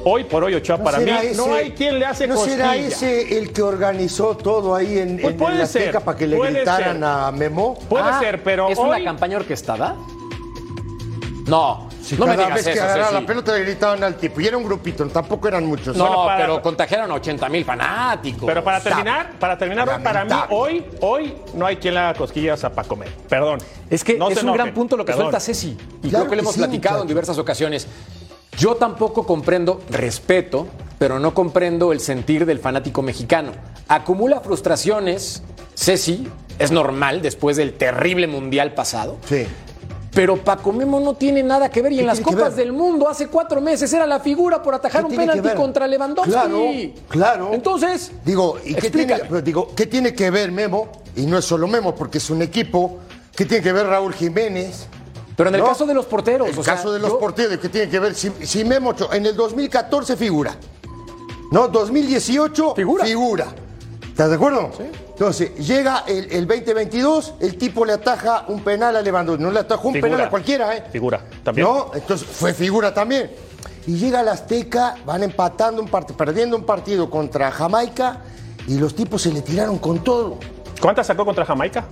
hoy 0.05 0.23
por 0.25 0.43
hoy 0.43 0.53
Ochoa 0.55 0.77
para 0.77 0.99
mí, 0.99 1.11
no 1.35 1.53
hay 1.53 1.71
quien 1.71 1.99
le 1.99 2.05
hace 2.05 2.27
¿No 2.27 2.35
cosquilla. 2.35 2.55
será 2.57 2.75
ese 2.75 3.37
el 3.37 3.51
que 3.51 3.61
organizó 3.61 4.35
todo 4.37 4.75
ahí 4.75 4.97
en, 4.99 5.17
Pues 5.19 5.33
en 5.33 5.37
puede 5.39 5.57
la 5.59 5.65
ser, 5.65 5.99
para 6.01 6.17
que 6.17 6.27
le 6.27 6.39
gritaran 6.39 6.95
ser. 6.95 7.03
a 7.03 7.31
Memo? 7.31 7.77
Puede 7.89 8.03
Ah, 8.05 8.19
ser, 8.19 8.43
pero 8.43 8.69
¿Es 8.69 8.77
hoy... 8.79 8.89
una 8.89 9.03
campaña 9.03 9.37
orquestada? 9.37 9.95
No, 11.47 11.87
Si 12.01 12.15
no 12.17 12.25
me 12.25 12.33
digas 12.35 12.53
vez 12.55 12.65
que 12.65 12.71
eso, 12.73 12.83
agarraba 12.83 13.11
la 13.21 13.25
pelota 13.25 13.53
le 13.53 13.63
gritaban 13.63 14.03
al 14.03 14.15
tipo. 14.15 14.41
Y 14.41 14.47
era 14.47 14.57
un 14.57 14.65
grupito, 14.65 15.05
tampoco 15.07 15.47
eran 15.47 15.65
muchos. 15.65 15.95
No, 15.95 16.05
Bueno, 16.05 16.25
para- 16.25 16.37
pero 16.39 16.61
contagiaron 16.61 17.09
a 17.09 17.13
80 17.13 17.47
mil 17.47 17.63
fanáticos. 17.63 18.43
Pero 18.45 18.61
para 18.63 18.77
Está 18.79 18.89
terminar, 18.89 19.31
para 19.39 19.57
terminar 19.57 20.03
para 20.03 20.25
mí, 20.25 20.31
hoy, 20.49 20.85
hoy 20.99 21.35
no 21.53 21.65
hay 21.65 21.77
quien 21.77 21.93
le 21.93 22.01
haga 22.01 22.13
cosquillas 22.17 22.61
a 22.65 22.69
Paco 22.69 22.97
Mel. 22.97 23.09
Perdón. 23.29 23.59
Es 23.89 24.03
que 24.03 24.17
No 24.17 24.29
es 24.29 24.43
un 24.43 24.51
gran 24.53 24.73
punto 24.73 24.97
lo 24.97 25.05
que 25.05 25.13
Perdón. 25.13 25.25
suelta 25.27 25.39
Ceci. 25.39 25.69
Y 26.03 26.09
Claro 26.09 26.09
creo 26.09 26.11
que 26.11 26.23
lo 26.23 26.29
que 26.31 26.39
hemos 26.41 26.53
sí, 26.55 26.59
platicado 26.59 27.01
en 27.03 27.07
diversas 27.07 27.37
ocasiones. 27.37 27.87
Yo 28.57 28.75
tampoco 28.75 29.25
comprendo, 29.27 29.81
respeto, 29.91 30.67
pero 30.97 31.19
no 31.19 31.35
comprendo 31.35 31.91
el 31.91 31.99
sentir 31.99 32.45
del 32.47 32.57
fanático 32.57 33.03
mexicano. 33.03 33.51
Acumula 33.87 34.39
frustraciones, 34.39 35.43
Ceci, 35.75 36.27
es 36.57 36.71
normal 36.71 37.21
después 37.21 37.55
del 37.55 37.73
terrible 37.73 38.25
mundial 38.25 38.73
pasado. 38.73 39.17
Sí. 39.29 39.45
Pero 40.11 40.37
Paco 40.37 40.73
Memo 40.73 40.99
no 40.99 41.13
tiene 41.13 41.43
nada 41.43 41.69
que 41.69 41.83
ver. 41.83 41.91
Y 41.91 41.97
¿Qué 41.97 42.01
en 42.01 42.07
las 42.07 42.19
copas 42.19 42.55
del 42.55 42.73
mundo 42.73 43.07
hace 43.07 43.27
cuatro 43.27 43.61
meses 43.61 43.93
era 43.93 44.07
la 44.07 44.19
figura 44.19 44.63
por 44.63 44.73
atajar 44.73 45.05
¿Qué 45.05 45.11
un 45.11 45.15
penalti 45.15 45.49
contra 45.49 45.85
Lewandowski. 45.85 46.31
Claro, 46.31 46.71
claro. 47.07 47.49
Entonces, 47.53 48.11
Digo, 48.25 48.57
¿y 48.65 48.73
qué 48.73 48.89
tiene, 48.89 49.19
pero 49.19 49.41
digo, 49.43 49.75
¿qué 49.75 49.85
tiene 49.85 50.15
que 50.15 50.31
ver 50.31 50.51
Memo? 50.51 50.89
Y 51.15 51.27
no 51.27 51.37
es 51.37 51.45
solo 51.45 51.67
Memo, 51.67 51.93
porque 51.93 52.17
es 52.17 52.31
un 52.31 52.41
equipo. 52.41 52.97
¿Qué 53.35 53.45
tiene 53.45 53.63
que 53.63 53.71
ver 53.71 53.85
Raúl 53.85 54.15
Jiménez? 54.15 54.87
Pero 55.37 55.49
en 55.49 55.55
el 55.55 55.61
No. 55.61 55.67
caso 55.67 55.85
de 55.85 55.93
los 55.93 56.05
porteros. 56.07 56.49
El 56.49 56.57
o 56.59 56.63
sea, 56.63 56.75
caso 56.75 56.91
de 56.91 56.99
los 56.99 57.11
yo- 57.11 57.19
porteros, 57.19 57.57
¿qué 57.59 57.69
tiene 57.69 57.89
que 57.89 57.99
ver? 57.99 58.13
Si, 58.15 58.29
si 58.41 58.65
Memo 58.65 58.89
Ochoa- 58.89 59.15
en 59.15 59.25
el 59.27 59.35
2014 59.37 60.17
figura. 60.17 60.55
No, 61.51 61.67
2018 61.69 62.73
Figura. 62.75 63.05
figura. 63.05 63.47
¿Estás 64.05 64.29
de 64.29 64.35
acuerdo? 64.35 64.71
Entonces, 65.09 65.55
llega 65.65 66.03
el, 66.07 66.31
el 66.31 66.47
2022, 66.47 67.35
el 67.39 67.57
tipo 67.57 67.85
le 67.85 67.93
ataja 67.93 68.45
un 68.47 68.61
penal 68.61 68.95
a 68.95 69.01
Lewandowski. 69.01 69.41
No 69.43 69.51
le 69.51 69.59
atajó 69.59 69.87
un 69.89 69.93
Figura. 69.93 70.11
penal 70.11 70.27
a 70.27 70.29
cualquiera, 70.31 70.75
¿eh? 70.75 70.83
Figura, 70.91 71.21
también. 71.43 71.67
No, 71.67 71.91
entonces 71.93 72.27
fue 72.27 72.53
figura 72.53 72.93
también. 72.93 73.31
Y 73.85 73.95
llega 73.95 74.19
al 74.21 74.27
Azteca, 74.27 74.95
van 75.05 75.23
empatando 75.23 75.81
un 75.81 75.87
partido, 75.87 76.17
perdiendo 76.17 76.57
un 76.57 76.65
partido 76.65 77.09
contra 77.09 77.51
Jamaica 77.51 78.21
y 78.67 78.77
los 78.79 78.95
tipos 78.95 79.21
se 79.21 79.31
le 79.31 79.41
tiraron 79.43 79.77
con 79.77 80.03
todo. 80.03 80.39
¿Cuántas 80.81 81.07
sacó 81.07 81.23
contra 81.23 81.45
Jamaica? 81.45 81.85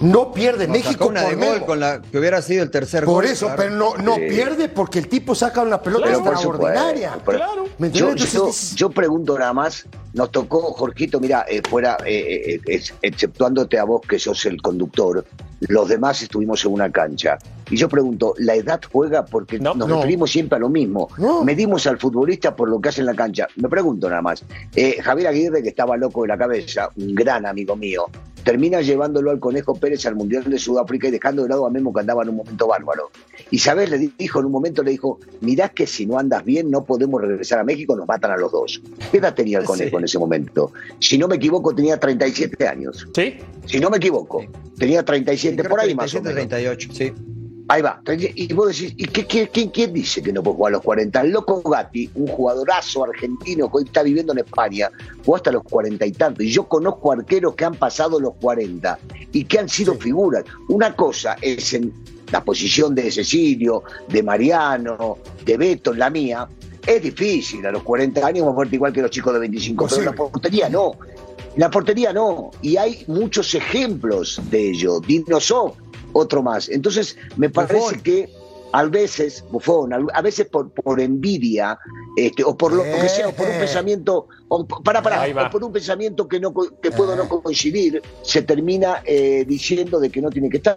No 0.00 0.32
pierde 0.32 0.66
Nos 0.68 0.76
México 0.76 1.06
una 1.08 1.22
por 1.22 1.30
de 1.30 1.36
gol 1.36 1.54
Memo. 1.54 1.66
con 1.66 1.80
la 1.80 2.02
que 2.02 2.18
hubiera 2.18 2.42
sido 2.42 2.62
el 2.62 2.70
tercer 2.70 3.04
gol. 3.04 3.14
Por 3.14 3.24
eso, 3.24 3.46
claro. 3.46 3.62
pero 3.62 3.74
no, 3.76 3.96
no 3.96 4.16
pierde 4.16 4.68
porque 4.68 4.98
el 4.98 5.08
tipo 5.08 5.34
saca 5.34 5.62
una 5.62 5.80
pelota 5.80 6.12
por 6.18 6.32
extraordinaria. 6.34 7.18
Claro. 7.24 7.64
¿Me 7.78 7.90
Yo, 7.90 8.14
yo- 8.14 8.50
yo 8.74 8.90
pregunto 8.90 9.38
nada 9.38 9.52
más, 9.52 9.86
nos 10.12 10.30
tocó, 10.30 10.60
Jorgito, 10.74 11.18
mira, 11.20 11.44
eh, 11.48 11.62
fuera, 11.68 11.96
eh, 12.04 12.54
eh, 12.56 12.60
ex- 12.66 12.94
exceptuándote 13.02 13.78
a 13.78 13.84
vos 13.84 14.00
que 14.06 14.18
sos 14.18 14.44
el 14.46 14.60
conductor, 14.62 15.24
los 15.60 15.88
demás 15.88 16.20
estuvimos 16.22 16.64
en 16.64 16.72
una 16.72 16.90
cancha. 16.90 17.38
Y 17.70 17.76
yo 17.76 17.88
pregunto, 17.88 18.34
¿la 18.38 18.54
edad 18.54 18.80
juega? 18.92 19.24
Porque 19.24 19.58
No. 19.58 19.74
nos 19.74 19.88
No. 19.88 19.96
referimos 19.96 20.30
siempre 20.30 20.56
a 20.56 20.60
lo 20.60 20.68
mismo. 20.68 21.08
No. 21.18 21.42
Medimos 21.42 21.86
al 21.86 21.98
futbolista 21.98 22.54
por 22.54 22.68
lo 22.68 22.80
que 22.80 22.90
hace 22.90 23.00
en 23.00 23.06
la 23.06 23.14
cancha. 23.14 23.48
Me 23.56 23.68
pregunto 23.68 24.08
nada 24.08 24.22
más. 24.22 24.44
Eh, 24.74 24.98
Javier 25.02 25.28
Aguirre, 25.28 25.62
que 25.62 25.70
estaba 25.70 25.96
loco 25.96 26.22
de 26.22 26.28
la 26.28 26.38
cabeza, 26.38 26.90
un 26.96 27.14
gran 27.14 27.44
amigo 27.46 27.74
mío, 27.76 28.06
termina 28.46 28.80
llevándolo 28.80 29.32
al 29.32 29.40
Conejo 29.40 29.74
Pérez 29.74 30.06
al 30.06 30.14
Mundial 30.14 30.44
de 30.44 30.56
Sudáfrica 30.60 31.08
y 31.08 31.10
dejando 31.10 31.42
de 31.42 31.48
lado 31.48 31.66
a 31.66 31.70
Memo 31.70 31.92
que 31.92 31.98
andaba 31.98 32.22
en 32.22 32.28
un 32.28 32.36
momento 32.36 32.68
bárbaro. 32.68 33.10
Y 33.50 33.58
sabes, 33.58 33.90
le 33.90 33.98
dijo 34.16 34.38
en 34.38 34.46
un 34.46 34.52
momento, 34.52 34.84
le 34.84 34.92
dijo, 34.92 35.18
mirá 35.40 35.68
que 35.68 35.84
si 35.84 36.06
no 36.06 36.16
andas 36.16 36.44
bien 36.44 36.70
no 36.70 36.84
podemos 36.84 37.20
regresar 37.20 37.58
a 37.58 37.64
México, 37.64 37.96
nos 37.96 38.06
matan 38.06 38.30
a 38.30 38.36
los 38.36 38.52
dos. 38.52 38.80
¿Qué 39.10 39.18
edad 39.18 39.34
tenía 39.34 39.58
el 39.58 39.64
Conejo 39.64 39.90
Sí. 39.90 39.96
en 39.96 40.04
ese 40.04 40.18
momento? 40.20 40.72
Si 41.00 41.18
no 41.18 41.26
me 41.26 41.34
equivoco, 41.36 41.74
tenía 41.74 41.98
37 41.98 42.68
años. 42.68 43.08
¿Sí? 43.12 43.34
Si 43.66 43.80
no 43.80 43.90
me 43.90 43.96
equivoco, 43.96 44.44
tenía 44.78 45.04
37 45.04 45.56
Creo 45.56 45.68
por 45.68 45.80
ahí 45.80 45.92
más 45.96 46.14
o 46.14 46.22
37, 46.22 46.34
menos. 46.62 46.88
38, 46.88 46.88
sí. 46.92 47.35
Ahí 47.68 47.82
va. 47.82 48.00
Y 48.34 48.52
vos 48.52 48.68
decís, 48.68 48.94
¿y 48.96 49.06
qué, 49.06 49.26
qué- 49.26 49.48
quién, 49.48 49.70
quién 49.70 49.92
dice 49.92 50.22
que 50.22 50.32
no 50.32 50.42
puede 50.42 50.56
jugar 50.56 50.70
a 50.72 50.76
los 50.76 50.82
40? 50.84 51.20
El 51.22 51.30
loco 51.32 51.62
Gatti, 51.62 52.08
un 52.14 52.28
jugadorazo 52.28 53.04
argentino 53.04 53.68
que 53.70 53.78
hoy 53.78 53.84
está 53.84 54.02
viviendo 54.04 54.32
en 54.32 54.38
España, 54.38 54.88
jugó 55.24 55.36
hasta 55.36 55.50
los 55.50 55.64
40 55.64 56.06
y 56.06 56.12
tanto. 56.12 56.42
Y 56.44 56.50
yo 56.50 56.64
conozco 56.68 57.10
arqueros 57.10 57.54
que 57.56 57.64
han 57.64 57.74
pasado 57.74 58.20
los 58.20 58.34
40 58.40 58.98
y 59.32 59.44
que 59.44 59.58
han 59.58 59.68
sido 59.68 59.94
figuras. 59.94 60.44
Una 60.68 60.94
cosa 60.94 61.36
es 61.40 61.72
en 61.74 61.92
la 62.30 62.44
posición 62.44 62.94
de 62.94 63.10
Cecilio, 63.10 63.82
de 64.08 64.22
Mariano, 64.22 65.18
de 65.44 65.56
Beto, 65.56 65.92
en 65.92 65.98
la 65.98 66.10
mía. 66.10 66.48
Es 66.86 67.02
difícil, 67.02 67.66
a 67.66 67.72
los 67.72 67.82
40 67.82 68.24
años 68.24 68.42
vamos 68.42 68.52
a 68.52 68.54
muerto 68.56 68.74
igual 68.76 68.92
que 68.92 69.02
los 69.02 69.10
chicos 69.10 69.32
de 69.32 69.40
25, 69.40 69.86
pero 69.88 69.98
en 69.98 70.04
la 70.06 70.12
portería 70.12 70.68
no. 70.68 70.92
En 71.54 71.60
la 71.60 71.70
portería 71.70 72.12
no. 72.12 72.52
Y 72.62 72.76
hay 72.76 73.02
muchos 73.08 73.52
ejemplos 73.54 74.40
de 74.50 74.70
ello. 74.70 75.00
Dinosov, 75.00 75.72
otro 76.16 76.42
más. 76.42 76.68
Entonces, 76.68 77.16
me 77.36 77.48
parece 77.50 77.74
Buffon. 77.74 78.00
que 78.00 78.28
a 78.72 78.84
veces, 78.84 79.44
Bufón, 79.50 79.92
a 79.92 80.22
veces 80.22 80.46
por, 80.46 80.70
por 80.70 81.00
envidia, 81.00 81.78
este, 82.16 82.44
o 82.44 82.56
por 82.56 82.72
lo 82.72 82.82
que 82.82 83.08
sea, 83.08 83.28
o 83.28 83.32
por 83.32 83.46
un 83.46 83.54
Eh. 83.54 83.58
pensamiento, 83.60 84.26
o, 84.48 84.64
para, 84.66 85.02
para, 85.02 85.24
o 85.46 85.50
por 85.50 85.64
un 85.64 85.72
pensamiento 85.72 86.28
que 86.28 86.38
no 86.40 86.54
que 86.54 86.90
puedo 86.90 87.16
no 87.16 87.28
coincidir, 87.28 88.00
se 88.22 88.42
termina 88.42 89.02
eh, 89.04 89.44
diciendo 89.46 89.98
de 89.98 90.10
que 90.10 90.20
no 90.22 90.30
tiene 90.30 90.48
que 90.48 90.58
estar. 90.58 90.76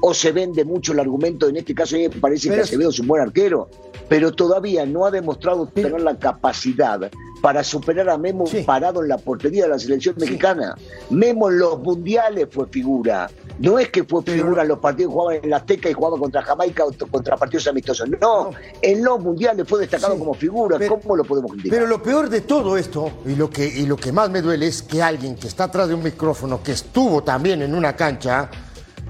O 0.00 0.14
se 0.14 0.30
vende 0.32 0.64
mucho 0.64 0.92
el 0.92 1.00
argumento, 1.00 1.48
en 1.48 1.56
este 1.56 1.74
caso 1.74 1.96
a 1.96 1.98
mí 1.98 2.08
me 2.08 2.14
parece 2.20 2.48
Pero 2.48 2.60
que 2.62 2.68
Acevedo 2.68 2.90
es 2.90 3.00
un 3.00 3.08
buen 3.08 3.20
arquero, 3.22 3.68
pero 4.08 4.32
todavía 4.32 4.86
no 4.86 5.04
ha 5.06 5.10
demostrado 5.10 5.66
tener 5.66 6.00
la 6.00 6.16
capacidad 6.18 7.10
para 7.42 7.62
superar 7.64 8.08
a 8.10 8.18
Memo 8.18 8.46
Sí. 8.46 8.62
parado 8.64 9.02
en 9.02 9.08
la 9.08 9.16
portería 9.18 9.64
de 9.64 9.68
la 9.70 9.78
selección 9.78 10.16
mexicana. 10.18 10.76
Memo 11.10 11.48
en 11.50 11.58
los 11.58 11.78
mundiales 11.80 12.48
fue 12.50 12.66
figura. 12.68 13.28
No 13.60 13.78
es 13.78 13.88
que 13.90 14.04
fue 14.04 14.22
figura 14.22 14.62
en 14.62 14.68
los 14.68 14.78
partidos, 14.78 15.12
jugaba 15.12 15.34
en 15.36 15.50
la 15.50 15.56
Azteca 15.58 15.88
y 15.90 15.92
jugaba 15.92 16.16
contra 16.18 16.42
Jamaica 16.42 16.84
o 16.84 16.92
contra 17.10 17.36
partidos 17.36 17.66
amistosos. 17.68 18.08
No, 18.20 18.50
en 18.82 19.04
los 19.04 19.20
mundiales 19.20 19.66
fue 19.68 19.80
destacado 19.80 20.14
Sí, 20.14 20.18
como 20.20 20.34
figura. 20.34 20.78
pero- 20.78 20.98
¿Cómo 21.00 21.16
lo 21.16 21.24
podemos 21.24 21.52
criticar? 21.52 21.76
Pero 21.78 21.88
lo 21.88 22.00
peor 22.02 22.28
de 22.28 22.40
todo 22.42 22.76
esto, 22.76 22.97
y 23.26 23.34
lo, 23.34 23.50
que, 23.50 23.66
y 23.66 23.86
lo 23.86 23.96
que 23.96 24.12
más 24.12 24.30
me 24.30 24.40
duele 24.42 24.66
es 24.66 24.82
que 24.82 25.02
alguien 25.02 25.34
que 25.36 25.48
está 25.48 25.64
atrás 25.64 25.88
de 25.88 25.94
un 25.94 26.02
micrófono, 26.02 26.62
que 26.62 26.72
estuvo 26.72 27.22
también 27.22 27.62
en 27.62 27.74
una 27.74 27.94
cancha, 27.96 28.50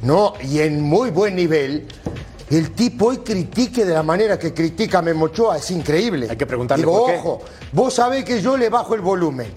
¿no? 0.02 0.34
Y 0.42 0.60
en 0.60 0.80
muy 0.82 1.10
buen 1.10 1.36
nivel, 1.36 1.86
el 2.50 2.70
tipo 2.72 3.06
hoy 3.06 3.18
critique 3.18 3.84
de 3.84 3.94
la 3.94 4.02
manera 4.02 4.38
que 4.38 4.54
critica 4.54 4.98
a 4.98 5.02
Memo 5.02 5.26
Ochoa, 5.26 5.58
es 5.58 5.70
increíble. 5.70 6.28
Hay 6.30 6.36
que 6.36 6.46
preguntarle 6.46 6.82
Digo, 6.84 6.98
por 7.00 7.10
qué. 7.12 7.18
ojo, 7.18 7.40
vos 7.72 7.94
sabés 7.94 8.24
que 8.24 8.40
yo 8.40 8.56
le 8.56 8.68
bajo 8.68 8.94
el 8.94 9.00
volumen. 9.00 9.48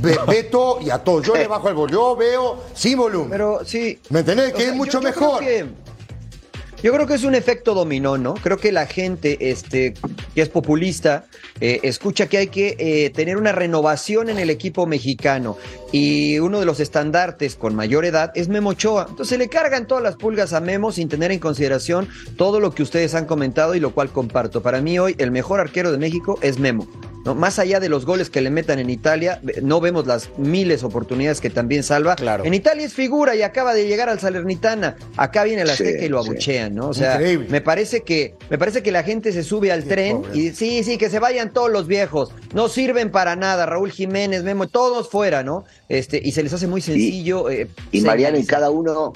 Beto 0.26 0.78
y 0.80 0.88
a 0.88 0.98
todos, 0.98 1.26
yo 1.26 1.34
le 1.34 1.46
bajo 1.46 1.68
el 1.68 1.74
volumen, 1.74 1.92
yo 2.00 2.16
veo 2.16 2.56
sin 2.72 2.96
volumen. 2.96 3.28
Pero 3.30 3.60
sí. 3.66 4.00
¿Me 4.08 4.20
entendés? 4.20 4.52
O 4.52 4.56
Que 4.56 4.62
sea, 4.62 4.70
es 4.70 4.76
mucho 4.76 5.00
yo- 5.00 5.08
yo 5.08 5.12
creo 5.14 5.26
mejor. 5.26 5.40
que- 5.40 5.66
yo 6.82 6.92
creo 6.92 7.06
que 7.06 7.14
es 7.14 7.24
un 7.24 7.34
efecto 7.34 7.74
dominó, 7.74 8.16
¿no? 8.18 8.34
Creo 8.34 8.56
que 8.56 8.72
la 8.72 8.86
gente 8.86 9.50
este, 9.50 9.94
que 10.34 10.42
es 10.42 10.48
populista 10.48 11.26
eh, 11.60 11.80
escucha 11.82 12.26
que 12.26 12.38
hay 12.38 12.46
que 12.46 12.76
eh, 12.78 13.10
tener 13.10 13.36
una 13.36 13.52
renovación 13.52 14.30
en 14.30 14.38
el 14.38 14.50
equipo 14.50 14.86
mexicano 14.86 15.58
y 15.92 16.38
uno 16.38 16.60
de 16.60 16.66
los 16.66 16.80
estandartes 16.80 17.56
con 17.56 17.74
mayor 17.74 18.04
edad 18.04 18.32
es 18.34 18.48
Memo 18.48 18.70
Ochoa. 18.70 19.06
Entonces 19.10 19.38
le 19.38 19.48
cargan 19.48 19.86
todas 19.86 20.02
las 20.02 20.16
pulgas 20.16 20.52
a 20.52 20.60
Memo 20.60 20.92
sin 20.92 21.08
tener 21.08 21.32
en 21.32 21.38
consideración 21.38 22.08
todo 22.36 22.60
lo 22.60 22.74
que 22.74 22.82
ustedes 22.82 23.14
han 23.14 23.26
comentado 23.26 23.74
y 23.74 23.80
lo 23.80 23.92
cual 23.92 24.10
comparto. 24.10 24.62
Para 24.62 24.80
mí 24.80 24.98
hoy 24.98 25.14
el 25.18 25.30
mejor 25.30 25.60
arquero 25.60 25.92
de 25.92 25.98
México 25.98 26.38
es 26.42 26.58
Memo. 26.58 26.88
¿no? 27.24 27.34
Más 27.34 27.58
allá 27.58 27.80
de 27.80 27.88
los 27.88 28.06
goles 28.06 28.30
que 28.30 28.40
le 28.40 28.50
metan 28.50 28.78
en 28.78 28.90
Italia, 28.90 29.40
no 29.62 29.80
vemos 29.80 30.06
las 30.06 30.30
miles 30.38 30.80
de 30.80 30.86
oportunidades 30.86 31.40
que 31.40 31.50
también 31.50 31.82
salva. 31.82 32.16
Claro. 32.16 32.44
En 32.44 32.54
Italia 32.54 32.86
es 32.86 32.94
figura 32.94 33.34
y 33.34 33.42
acaba 33.42 33.74
de 33.74 33.86
llegar 33.86 34.08
al 34.08 34.20
Salernitana. 34.20 34.96
Acá 35.16 35.44
viene 35.44 35.64
la 35.64 35.76
Sí, 35.76 35.84
Azteca 35.84 36.04
y 36.04 36.08
lo 36.08 36.22
sí. 36.22 36.30
¿No? 36.74 36.88
O 36.88 36.94
sea, 36.94 37.14
Increíble. 37.14 37.46
me 37.50 37.60
parece 37.60 38.02
que 38.02 38.34
me 38.48 38.58
parece 38.58 38.82
que 38.82 38.92
la 38.92 39.02
gente 39.02 39.32
se 39.32 39.42
sube 39.42 39.70
al 39.72 39.84
tren 39.84 40.22
pobre. 40.22 40.38
y 40.38 40.50
sí, 40.50 40.82
sí, 40.84 40.98
que 40.98 41.10
se 41.10 41.18
vayan 41.18 41.52
todos 41.52 41.70
los 41.70 41.86
viejos. 41.86 42.32
No 42.54 42.68
sirven 42.68 43.10
para 43.10 43.36
nada. 43.36 43.66
Raúl 43.66 43.90
Jiménez, 43.92 44.42
Memo, 44.42 44.68
todos 44.68 45.08
fuera, 45.10 45.42
¿no? 45.42 45.64
Este, 45.88 46.20
y 46.22 46.32
se 46.32 46.42
les 46.42 46.52
hace 46.52 46.66
muy 46.66 46.80
sencillo. 46.80 47.50
eh, 47.50 47.68
Y 47.92 48.00
Mariano, 48.02 48.38
y 48.38 48.44
cada 48.46 48.70
uno, 48.70 49.12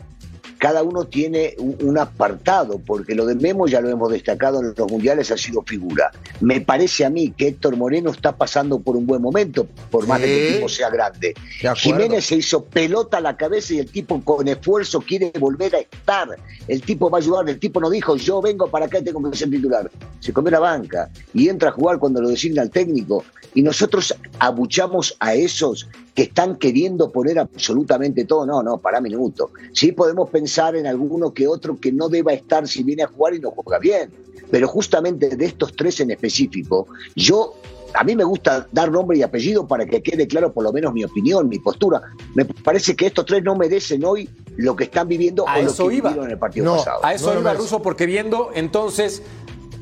cada 0.64 0.83
uno 0.83 1.05
tiene 1.05 1.55
un, 1.59 1.77
un 1.83 1.98
apartado, 1.98 2.79
porque 2.79 3.14
lo 3.14 3.27
de 3.27 3.35
Memo 3.35 3.66
ya 3.66 3.83
lo 3.83 3.90
hemos 3.90 4.11
destacado 4.11 4.61
en 4.61 4.72
los 4.74 4.90
mundiales, 4.90 5.31
ha 5.31 5.37
sido 5.37 5.61
figura. 5.61 6.11
Me 6.40 6.62
parece 6.62 7.05
a 7.05 7.11
mí 7.11 7.35
que 7.37 7.48
Héctor 7.48 7.77
Moreno 7.77 8.11
está 8.11 8.35
pasando 8.35 8.81
por 8.81 8.96
un 8.96 9.07
buen 9.07 9.20
momento, 9.20 9.66
por 9.90 10.07
más 10.07 10.22
de 10.22 10.27
que 10.27 10.48
el 10.48 10.55
tipo 10.55 10.70
sea 10.70 10.88
grande. 10.88 11.35
Jiménez 11.77 12.24
se 12.24 12.37
hizo 12.37 12.64
pelota 12.64 13.18
a 13.18 13.20
la 13.20 13.37
cabeza 13.37 13.74
y 13.74 13.81
el 13.81 13.90
tipo 13.90 14.22
con 14.22 14.48
esfuerzo 14.48 15.03
quiere 15.03 15.33
volver 15.38 15.77
a 15.77 15.81
estar. 15.81 16.29
El 16.66 16.81
tipo 16.81 17.11
va 17.11 17.18
a 17.18 17.20
ayudar, 17.20 17.46
el 17.46 17.59
tipo 17.59 17.79
no 17.79 17.90
dijo, 17.90 18.16
yo 18.16 18.40
vengo 18.40 18.66
para 18.70 18.87
acá 18.87 19.00
y 19.00 19.05
tengo 19.05 19.31
que 19.31 19.37
ser 19.37 19.50
titular. 19.50 19.90
Se 20.20 20.33
comió 20.33 20.50
la 20.50 20.61
banca 20.61 21.11
y 21.35 21.50
entra 21.50 21.68
a 21.68 21.72
jugar 21.72 21.98
cuando 21.98 22.22
lo 22.22 22.31
designa 22.31 22.62
el 22.62 22.70
técnico. 22.70 23.22
Y 23.53 23.61
nosotros 23.61 24.14
abuchamos 24.38 25.14
a 25.20 25.35
esos 25.35 25.87
que 26.14 26.22
están 26.22 26.57
queriendo 26.57 27.11
poner 27.11 27.38
absolutamente 27.38 28.24
todo. 28.24 28.46
No, 28.46 28.62
no, 28.62 28.79
para 28.79 29.00
minuto. 29.00 29.50
Sí 29.72 29.92
podemos 29.92 30.31
pensar 30.31 30.77
en 30.77 30.87
alguno 30.87 31.35
que 31.35 31.48
otro 31.48 31.79
que 31.81 31.90
no 31.92 32.09
deba 32.09 32.33
estar 32.33 32.68
si 32.68 32.83
viene 32.85 33.03
a 33.03 33.09
jugar 33.09 33.35
y 33.35 33.40
no 33.40 33.50
juega 33.50 33.79
bien. 33.79 34.11
Pero 34.50 34.68
justamente 34.68 35.37
de 35.37 35.44
estos 35.44 35.74
tres 35.74 35.98
en 36.00 36.11
específico, 36.12 36.87
yo 37.16 37.55
a 37.94 38.05
mí 38.05 38.14
me 38.14 38.24
gusta 38.24 38.66
dar 38.72 38.90
nombre 38.92 39.18
y 39.18 39.22
apellido 39.22 39.66
para 39.66 39.87
que 39.87 40.03
quede 40.03 40.27
claro 40.27 40.53
por 40.53 40.62
lo 40.64 40.72
menos 40.72 40.92
mi 40.92 41.03
opinión, 41.05 41.48
mi 41.48 41.59
postura. 41.59 42.00
Me 42.35 42.44
parece 42.44 42.94
que 42.94 43.07
estos 43.07 43.24
tres 43.27 43.42
no 43.42 43.57
merecen 43.57 44.05
hoy 44.05 44.29
lo 44.57 44.77
que 44.77 44.85
están 44.85 45.09
viviendo 45.09 45.48
A 45.48 45.59
o 45.59 45.62
lo 45.62 45.70
eso 45.70 45.88
que 45.88 45.94
iba. 45.96 46.11
vivieron 46.11 46.27
en 46.27 46.33
el 46.33 46.38
partido 46.38 46.66
No, 46.66 46.77
pasado. 46.77 47.00
A 47.05 47.14
eso 47.14 47.27
No 47.29 47.35
lo 47.35 47.40
iba. 47.40 47.55
Ruso, 47.55 47.83
porque 47.83 48.07
viendo 48.07 48.50
entonces, 48.55 49.22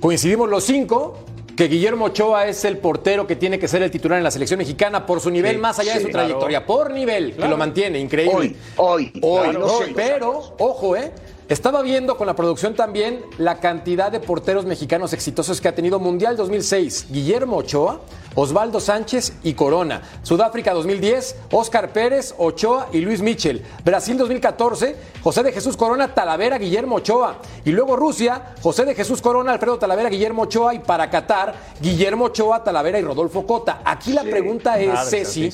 coincidimos 0.01 0.49
los 0.49 0.65
cinco, 0.65 1.19
que 1.57 1.69
Guillermo 1.69 2.07
Ochoa 2.07 2.47
es 2.47 2.65
el 2.65 2.79
portero 2.79 3.27
que 3.27 3.37
tiene 3.37 3.59
que 3.59 3.69
ser 3.69 3.83
el 3.83 3.91
titular 3.91 4.19
en 4.19 4.25
la 4.25 4.31
selección 4.31 4.59
mexicana 4.59 5.07
por 5.07 5.21
su 5.21 5.31
nivel, 5.31 5.57
Sí, 5.57 5.59
más 5.61 5.79
allá 5.79 5.95
de 5.95 6.01
su 6.03 6.09
trayectoria, 6.09 6.65
por 6.67 6.91
nivel, 6.91 7.35
que 7.37 7.49
lo 7.49 7.57
mantiene, 7.57 7.99
increíble. 7.99 8.35
Hoy, 8.35 8.57
hoy, 8.77 9.13
Hoy, 9.23 9.43
claro, 9.43 9.59
no 9.59 9.67
hoy. 9.67 9.93
pero, 9.95 10.55
ojo, 10.59 10.97
¿eh? 10.97 11.11
Estaba 11.53 11.83
viendo 11.83 12.17
con 12.17 12.27
la 12.27 12.35
producción 12.35 12.75
también 12.75 13.27
la 13.37 13.61
cantidad 13.61 14.11
de 14.11 14.21
porteros 14.21 14.65
mexicanos 14.65 15.13
exitosos 15.13 15.61
que 15.61 15.69
ha 15.69 15.75
tenido 15.75 16.01
Mundial 16.01 16.35
2006. 16.35 17.09
Guillermo 17.11 17.59
Ochoa, 17.59 18.01
Osvaldo 18.35 18.81
Sánchez 18.81 19.35
y 19.43 19.53
Corona. 19.53 20.01
Sudáfrica 20.23 20.73
2010, 20.73 21.37
Oscar 21.51 21.93
Pérez, 21.93 22.35
Ochoa 22.39 22.89
y 22.95 23.01
Luis 23.01 23.21
Michel. 23.21 23.63
Brasil 23.85 24.17
2014, 24.17 24.97
José 25.23 25.43
de 25.43 25.53
Jesús 25.53 25.77
Corona, 25.77 26.15
Talavera, 26.15 26.57
Guillermo 26.57 26.97
Ochoa. 26.97 27.37
Y 27.67 27.73
luego 27.73 27.97
Rusia, 27.97 28.55
José 28.63 28.87
de 28.87 28.95
Jesús 28.95 29.21
Corona, 29.21 29.53
Alfredo 29.53 29.77
Talavera, 29.77 30.09
Guillermo 30.09 30.45
Ochoa. 30.45 30.73
Y 30.73 30.79
para 30.79 31.11
Qatar, 31.11 31.55
Guillermo 31.83 32.25
Ochoa, 32.25 32.65
Talavera 32.65 32.99
y 32.99 33.03
Rodolfo 33.03 33.47
Cota. 33.47 33.83
Aquí 33.85 34.15
la 34.15 34.23
pregunta 34.23 34.81
es, 34.81 35.11
Ceci. 35.11 35.53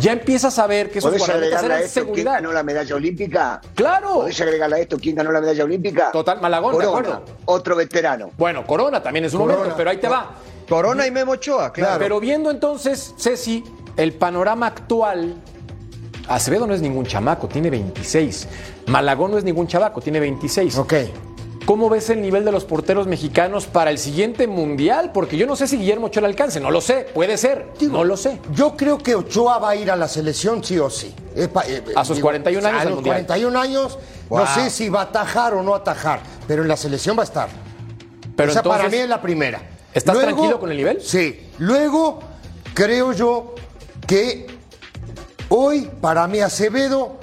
Ya 0.00 0.12
empiezas 0.12 0.58
a 0.58 0.66
ver 0.66 0.90
que 0.90 0.98
esos 0.98 1.10
¿Podés 1.10 1.26
guardametas 1.26 1.62
eran 1.62 1.78
esto 1.82 1.92
quién 1.92 2.04
seguridad. 2.06 2.32
ganó 2.34 2.52
la 2.52 2.62
medalla 2.62 2.94
olímpica? 2.94 3.60
Claro. 3.74 4.14
¿Podés 4.14 4.40
agregarle 4.40 4.76
a 4.76 4.78
esto 4.80 4.98
quién 4.98 5.14
ganó 5.16 5.30
la 5.32 5.40
medalla 5.40 5.64
olímpica? 5.64 6.10
Total, 6.10 6.40
Malagón, 6.40 6.78
de 6.78 6.84
Corona, 6.84 7.08
acuerdo. 7.16 7.24
otro 7.44 7.76
veterano. 7.76 8.30
Bueno, 8.36 8.66
Corona 8.66 9.02
también 9.02 9.24
en 9.24 9.30
su 9.30 9.38
Corona. 9.38 9.56
momento, 9.58 9.76
pero 9.76 9.90
ahí 9.90 9.98
te 9.98 10.08
va. 10.08 10.30
Corona 10.68 11.06
y 11.06 11.10
Memo 11.10 11.32
Ochoa, 11.32 11.72
claro. 11.72 11.98
Pero 11.98 12.18
viendo 12.20 12.50
entonces, 12.50 13.14
Ceci, 13.18 13.62
el 13.96 14.12
panorama 14.14 14.66
actual, 14.68 15.34
Acevedo 16.28 16.66
no 16.66 16.74
es 16.74 16.80
ningún 16.80 17.04
chamaco, 17.06 17.48
tiene 17.48 17.70
26. 17.70 18.46
Malagón 18.86 19.32
no 19.32 19.38
es 19.38 19.44
ningún 19.44 19.66
chavaco, 19.66 20.00
tiene 20.00 20.20
26. 20.20 20.78
Ok. 20.78 20.94
¿Cómo 21.70 21.88
ves 21.88 22.10
el 22.10 22.20
nivel 22.20 22.44
de 22.44 22.50
los 22.50 22.64
porteros 22.64 23.06
mexicanos 23.06 23.66
para 23.66 23.92
el 23.92 23.98
siguiente 23.98 24.48
mundial? 24.48 25.12
Porque 25.14 25.36
yo 25.36 25.46
no 25.46 25.54
sé 25.54 25.68
si 25.68 25.76
Guillermo 25.78 26.06
Ochoa 26.06 26.22
le 26.22 26.26
alcance, 26.26 26.58
no 26.58 26.68
lo 26.72 26.80
sé, 26.80 27.06
puede 27.14 27.36
ser, 27.36 27.68
no 27.82 28.02
lo 28.02 28.16
sé. 28.16 28.40
Yo 28.52 28.76
creo 28.76 28.98
que 28.98 29.14
Ochoa 29.14 29.60
va 29.60 29.70
a 29.70 29.76
ir 29.76 29.88
a 29.88 29.94
la 29.94 30.08
selección 30.08 30.64
sí 30.64 30.80
o 30.80 30.90
sí. 30.90 31.14
Eh, 31.36 31.48
A 31.94 32.04
sus 32.04 32.18
41 32.18 32.66
años 32.66 32.80
A 32.80 32.84
los 32.86 32.94
Mundial. 32.96 33.14
41 33.24 33.56
años, 33.60 34.00
Wow. 34.28 34.40
no 34.40 34.46
sé 34.52 34.68
si 34.68 34.88
va 34.88 35.02
a 35.02 35.04
atajar 35.04 35.54
o 35.54 35.62
no 35.62 35.76
atajar, 35.76 36.18
pero 36.48 36.62
en 36.62 36.66
la 36.68 36.76
selección 36.76 37.16
va 37.16 37.22
a 37.22 37.26
estar. 37.26 37.48
Pero 38.34 38.50
Esa 38.50 38.64
para 38.64 38.74
entonces- 38.86 38.98
mí 38.98 39.02
es 39.04 39.08
la 39.08 39.22
primera. 39.22 39.62
¿Estás 39.94 40.18
tranquilo 40.18 40.58
con 40.58 40.72
el 40.72 40.76
nivel? 40.76 41.00
Sí. 41.00 41.50
Luego, 41.58 42.18
creo 42.74 43.12
yo 43.12 43.54
que 44.08 44.48
hoy, 45.50 45.88
para 46.00 46.26
mí, 46.26 46.40
Acevedo, 46.40 47.20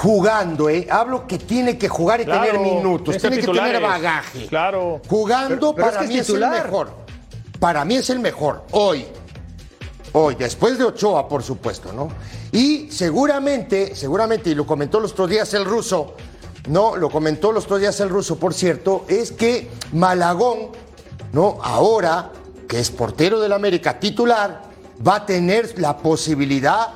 jugando, 0.00 0.68
¿eh? 0.70 0.86
Hablo 0.88 1.26
que 1.26 1.38
tiene 1.38 1.76
que 1.76 1.88
jugar 1.88 2.20
y 2.20 2.24
Claro, 2.24 2.44
tener 2.46 2.60
minutos, 2.60 3.16
tiene 3.18 3.38
que 3.38 3.46
tener 3.48 3.82
bagaje. 3.82 4.46
Claro. 4.46 5.00
Jugando 5.08 5.74
Pero- 5.74 5.74
pero 5.74 5.86
para 5.88 5.96
es 6.02 6.02
que 6.02 6.14
mí 6.14 6.20
es 6.20 6.28
es, 6.28 6.34
el 6.36 6.48
mejor. 6.48 6.90
Para 7.58 7.84
mí 7.84 7.96
es 7.96 8.08
el 8.10 8.20
mejor, 8.20 8.62
hoy. 8.70 9.04
Hoy, 10.12 10.36
después 10.36 10.78
de 10.78 10.84
Ochoa, 10.84 11.26
por 11.28 11.42
supuesto, 11.42 11.92
¿no? 11.92 12.08
Y 12.52 12.88
seguramente, 12.92 13.96
seguramente, 13.96 14.50
y 14.50 14.54
lo 14.54 14.64
comentó 14.66 15.00
los 15.00 15.10
otros 15.12 15.30
días 15.30 15.52
el 15.54 15.64
ruso, 15.64 16.14
no, 16.68 16.94
lo 16.96 17.10
comentó 17.10 17.50
los 17.50 17.64
otros 17.64 17.80
días 17.80 17.98
el 17.98 18.08
ruso, 18.08 18.36
por 18.38 18.54
cierto, 18.54 19.04
es 19.08 19.32
que 19.32 19.68
Malagón, 19.92 20.68
¿no? 21.32 21.58
Ahora, 21.60 22.30
que 22.68 22.78
es 22.78 22.92
portero 22.92 23.40
del 23.40 23.52
América 23.52 23.98
titular, 23.98 24.62
va 25.06 25.16
a 25.16 25.26
tener 25.26 25.76
la 25.78 25.96
posibilidad 25.96 26.88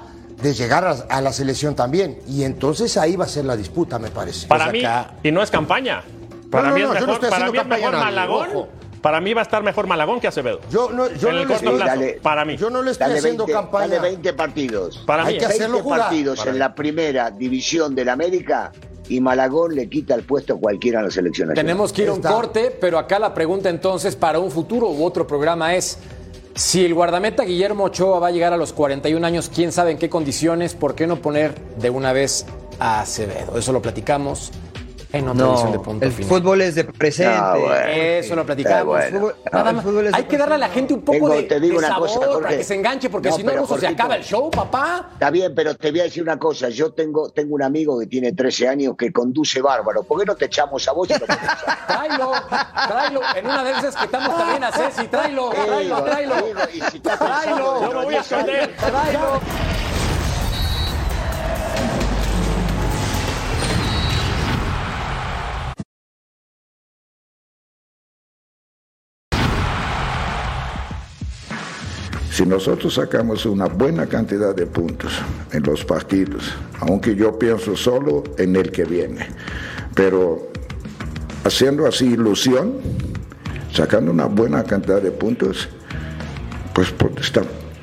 de 0.43 0.55
llegar 0.55 0.85
a, 0.85 0.91
a 1.09 1.21
la 1.21 1.33
selección 1.33 1.75
también. 1.75 2.19
Y 2.27 2.43
entonces 2.45 2.97
ahí 2.97 3.17
va 3.17 3.25
a 3.25 3.29
ser 3.29 3.45
la 3.45 3.57
disputa, 3.57 3.99
me 3.99 4.11
parece. 4.11 4.47
Para 4.49 4.65
Pues 4.67 4.73
mí, 4.75 4.85
acá- 4.85 5.15
y 5.23 5.31
no 5.31 5.43
es 5.43 5.51
campaña. 5.51 6.03
Para 6.51 6.69
no, 6.71 6.75
mí 6.75 6.81
no, 6.83 6.93
es 6.95 7.01
no 7.01 7.07
mejor, 7.07 7.15
estoy 7.15 7.31
para 7.31 7.45
mí 7.51 7.57
es 7.57 7.63
campaña 7.63 7.91
mejor 7.91 8.05
Malagón. 8.05 8.49
ojo. 8.51 8.69
Para 9.01 9.21
mí 9.21 9.35
va 9.35 9.41
a 9.41 9.43
estar 9.43 9.63
mejor 9.65 9.87
Malagón 9.89 10.21
que 10.21 10.29
Acevedo. 10.29 10.61
Yo 10.71 10.91
no, 10.93 11.09
yo 11.13 11.29
en 11.31 11.35
no 11.37 11.41
el 11.43 11.49
corto 11.49 11.65
estoy- 11.65 11.77
plazo, 11.77 11.91
Dale. 11.99 12.21
para 12.23 12.45
mí. 12.45 12.57
Yo 12.57 12.71
no 12.71 12.83
le 12.83 12.93
estoy 12.93 13.09
Dale 13.09 13.19
haciendo 13.19 13.47
20, 13.47 13.61
campaña. 13.63 13.87
dale 13.97 14.01
20 14.01 14.33
partidos. 14.35 14.99
Para 15.07 15.25
Hay 15.25 15.35
mí. 15.35 15.41
que 15.41 15.47
20 15.47 15.65
hacerlo 15.65 15.83
jugar. 15.83 16.01
partidos 16.03 16.39
Para 16.39 16.51
en 16.51 16.55
mí. 16.55 16.59
la 16.61 16.75
primera 16.75 17.31
división 17.33 17.95
del 17.97 18.09
América 18.11 18.71
y 19.09 19.21
Malagón 19.21 19.75
le 19.75 19.89
quita 19.89 20.15
el 20.15 20.23
puesto 20.23 20.55
a 20.55 20.57
cualquiera 20.61 21.01
en 21.01 21.07
la 21.07 21.11
selección. 21.11 21.53
Tenemos 21.53 21.93
que 21.93 22.03
ir 22.03 22.09
a 22.11 22.13
un 22.13 22.23
corte, 22.23 22.77
pero 22.81 22.97
acá 22.99 23.19
la 23.19 23.35
pregunta 23.35 23.69
entonces 23.71 24.15
para 24.15 24.39
un 24.39 24.51
futuro 24.53 24.89
u 24.89 25.05
otro 25.05 25.27
programa 25.27 25.75
es, 25.75 25.99
si 26.55 26.85
el 26.85 26.95
guardameta 26.95 27.45
Guillermo 27.45 27.85
Ochoa 27.85 28.19
va 28.19 28.29
a 28.29 28.31
llegar 28.31 28.53
a 28.53 28.57
los 28.57 28.73
41 28.73 29.27
años, 29.27 29.51
quién 29.55 29.73
sabe 29.73 29.93
en 29.93 29.99
qué 29.99 30.11
condiciones, 30.11 30.75
¿por 30.75 30.95
qué 30.95 31.07
no 31.07 31.17
poner 31.17 31.55
de 31.79 31.91
una 31.91 32.13
vez 32.13 32.47
a 32.79 33.01
Acevedo? 33.01 33.59
Eso 33.59 33.73
lo 33.73 33.81
platicamos 33.81 34.53
en 35.13 35.29
otra 35.29 35.47
edición 35.47 35.73
de 35.73 35.79
Punto 35.79 36.05
el 36.07 36.13
Final. 36.13 36.29
fútbol 36.29 36.61
es 36.63 36.75
de 36.75 36.85
presente. 36.85 37.35
Ah, 37.37 37.57
bueno. 37.59 37.87
Eso 37.89 38.35
lo 38.37 38.47
platicamos. 38.47 38.87
Bueno. 38.87 39.19
Fútbol- 39.21 39.35
El 39.45 39.53
nada 39.53 39.73
más. 39.73 39.85
fútbol 39.85 40.07
es 40.07 40.13
de 40.13 40.19
Hay 40.19 40.25
que 40.25 40.39
darle 40.39 40.55
a 40.55 40.59
la 40.59 40.69
gente 40.69 40.95
un 40.95 41.01
poco 41.03 41.13
Tengo- 41.19 41.29
de, 41.35 41.43
te 41.45 41.61
digo 41.61 41.73
de 41.75 41.79
una 41.79 41.89
sabor 41.89 42.09
cosa, 42.09 42.41
para 42.41 42.49
que 42.57 42.65
se 42.65 42.75
enganche, 42.75 43.11
porque 43.11 43.29
No, 43.31 43.37
si 43.37 43.43
no, 43.45 43.67
se 43.79 43.87
acaba 43.87 44.17
el 44.17 44.25
show, 44.25 44.51
papá. 44.51 45.11
Está 45.13 45.31
bien, 45.31 45.55
pero 45.55 45.75
te 45.75 45.91
voy 45.91 46.01
a 46.01 46.03
decir 46.05 46.23
una 46.23 46.39
cosa. 46.39 46.69
Yo 46.69 46.93
tengo, 46.93 47.31
tengo 47.31 47.55
un 47.55 47.63
amigo 47.63 47.99
que 47.99 48.07
tiene 48.07 48.33
13 48.33 48.69
años 48.69 48.95
que 48.97 49.13
conduce 49.13 49.61
bárbaro. 49.61 50.03
¿Por 50.03 50.19
qué 50.21 50.27
no 50.27 50.35
te 50.35 50.47
echamos 50.47 50.87
a 50.89 50.93
vos 50.93 51.09
y 51.11 51.13
Tráelo, 51.87 52.33
tráelo. 52.89 53.21
En 53.37 53.47
una 53.47 53.65
de 53.65 53.71
esas 53.73 53.97
que 53.97 54.05
estamos 54.05 54.37
también 54.37 54.65
a 54.65 54.73
Ceci, 54.73 55.07
tráelo, 55.09 55.51
tráelo, 55.51 56.03
tráelo. 56.03 56.35
y 56.73 56.81
si 56.91 57.01
Tráelo. 57.01 57.83
Yo 57.83 57.99
me 57.99 58.05
voy 58.05 58.15
a 58.17 58.23
dentro 58.23 58.39
de 58.39 58.45
10 58.45 58.53
años, 58.53 58.71
esconder. 58.71 58.77
Tráelo. 58.77 59.72
Si 72.33 72.47
nosotros 72.47 72.95
sacamos 72.95 73.45
una 73.45 73.67
buena 73.67 74.07
cantidad 74.07 74.55
de 74.55 74.65
puntos 74.65 75.13
en 75.53 75.65
los 75.65 75.85
partidos, 75.85 76.51
aunque 76.81 77.15
yo 77.15 77.39
pienso 77.39 77.77
solo 77.77 78.25
en 78.39 78.57
el 78.57 78.73
que 78.73 78.85
viene, 78.85 79.29
pero 79.95 80.51
haciendo 81.45 81.87
así 81.87 82.07
ilusión, 82.07 82.77
sacando 83.71 84.11
una 84.11 84.25
buena 84.25 84.65
cantidad 84.65 85.03
de 85.03 85.11
puntos, 85.11 85.69
pues, 86.73 86.91
pues 86.93 87.31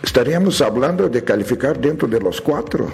estaríamos 0.01 0.61
hablando 0.61 1.07
de 1.07 1.23
calificar 1.23 1.79
dentro 1.79 2.07
de 2.07 2.19
los 2.19 2.41
cuatro. 2.41 2.87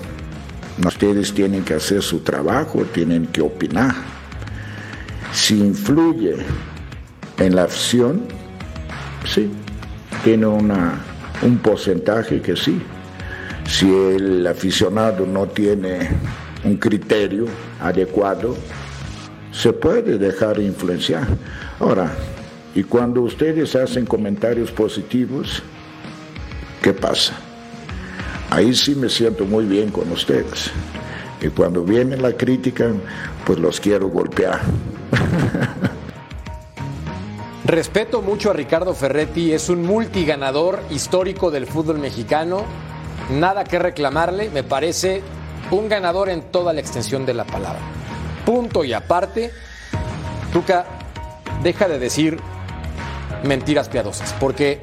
Ustedes 0.86 1.34
tienen 1.34 1.64
que 1.64 1.76
hacer 1.76 2.02
su 2.02 2.20
trabajo, 2.20 2.84
tienen 2.94 3.28
que 3.28 3.40
opinar. 3.40 3.96
Si 5.32 5.58
influye 5.58 6.36
en 7.38 7.56
la 7.56 7.64
acción, 7.64 8.24
sí, 9.24 9.50
tiene 10.22 10.48
una, 10.48 11.15
un 11.42 11.58
porcentaje 11.58 12.42
que 12.42 12.56
sí. 12.56 12.82
Si 13.68 13.90
el 13.90 14.46
aficionado 14.46 15.26
no 15.26 15.48
tiene 15.48 16.10
un 16.64 16.78
criterio 16.78 17.46
adecuado, 17.80 18.56
se 19.52 19.74
puede 19.74 20.18
dejar 20.18 20.60
influenciar. 20.60 21.26
Ahora, 21.80 22.12
y 22.74 22.84
cuando 22.84 23.22
ustedes 23.22 23.76
hacen 23.76 24.06
comentarios 24.06 24.72
positivos, 24.72 25.64
¿qué 26.82 26.94
pasa? 26.94 27.34
Ahí 28.50 28.74
sí 28.76 28.96
me 28.96 29.10
siento 29.10 29.46
muy 29.46 29.66
bien 29.66 29.90
con 29.90 30.12
ustedes. 30.12 30.72
Y 31.42 31.48
cuando 31.48 31.84
viene 31.84 32.18
la 32.18 32.34
crítica, 32.34 32.92
pues 33.46 33.60
los 33.60 33.80
quiero 33.80 34.10
golpear. 34.10 34.62
Respeto 37.66 38.22
mucho 38.22 38.52
a 38.52 38.54
Ricardo 38.54 38.94
Ferretti, 38.94 39.52
es 39.52 39.70
un 39.70 39.82
multiganador 39.82 40.84
histórico 40.92 41.50
del 41.50 41.66
fútbol 41.66 41.98
mexicano. 41.98 42.64
Nada 43.32 43.64
que 43.64 43.80
reclamarle, 43.80 44.52
me 44.52 44.62
parece 44.62 45.24
un 45.72 45.90
ganador 45.90 46.30
en 46.30 46.44
toda 46.44 46.74
la 46.74 46.82
extensión 46.82 47.26
de 47.26 47.34
la 47.34 47.44
palabra. 47.44 47.80
Punto 48.46 48.84
y 48.84 48.94
aparte, 48.94 49.52
Tuca, 50.54 50.86
deja 51.64 51.88
de 51.88 51.98
decir 51.98 52.38
mentiras 53.44 53.90
piadosas, 53.90 54.36
porque 54.40 54.80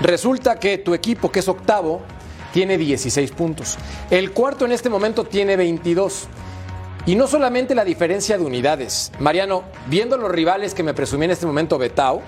resulta 0.00 0.58
que 0.58 0.78
tu 0.78 0.94
equipo, 0.94 1.30
que 1.30 1.40
es 1.40 1.48
octavo, 1.48 2.00
tiene 2.50 2.78
16 2.78 3.30
puntos. 3.32 3.76
El 4.10 4.32
cuarto 4.32 4.64
en 4.64 4.72
este 4.72 4.88
momento 4.88 5.24
tiene 5.24 5.54
22. 5.54 6.28
Y 7.06 7.14
no 7.14 7.28
solamente 7.28 7.76
la 7.76 7.84
diferencia 7.84 8.36
de 8.36 8.44
unidades. 8.44 9.12
Mariano, 9.20 9.62
viendo 9.86 10.16
los 10.16 10.28
rivales 10.28 10.74
que 10.74 10.82
me 10.82 10.92
presumí 10.92 11.26
en 11.26 11.30
este 11.30 11.46
momento 11.46 11.78
Betao, 11.78 12.20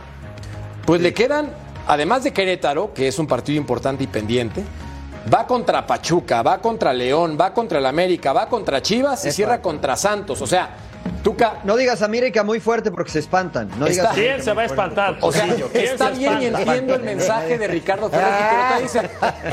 pues 0.87 1.01
le 1.01 1.13
quedan, 1.13 1.51
además 1.89 2.23
de 2.23 2.33
Querétaro, 2.33 2.95
que 2.95 3.09
es 3.09 3.19
un 3.19 3.27
partido 3.27 3.59
importante 3.59 4.05
y 4.05 4.07
pendiente, 4.07 4.63
va 5.35 5.49
contra 5.49 5.85
Pachuca, 5.85 6.43
va 6.43 6.59
contra 6.61 6.93
León, 6.93 7.37
va 7.39 7.53
contra 7.53 7.81
el 7.81 7.87
América, 7.87 8.33
va 8.33 8.49
contra 8.49 8.81
Chivas 8.81 9.25
y 9.25 9.33
cierra 9.33 9.61
contra 9.61 9.97
Santos. 9.97 10.41
O 10.43 10.47
sea, 10.47 10.71
Tuca, 11.23 11.61
No 11.65 11.77
digas 11.77 12.03
América 12.03 12.43
muy 12.43 12.61
fuerte 12.61 12.91
porque 12.91 13.11
se 13.11 13.19
espantan. 13.19 13.69
No 13.79 13.87
digas 13.87 14.15
¿Quién 14.15 14.43
se 14.43 14.53
va 14.53 14.63
a 14.63 14.65
espantar? 14.67 15.19
o 15.21 15.33
sea, 15.33 15.47
está 15.73 16.13
se 16.13 16.19
bien 16.19 16.43
y 16.43 16.47
entiendo 16.47 16.95
el 16.95 17.03
mensaje 17.03 17.59
de 17.59 17.67
Ricardo 17.67 18.11
Ferretti, 18.11 18.45
pero 18.51 18.77
te 18.77 18.83
dice, 18.83 19.11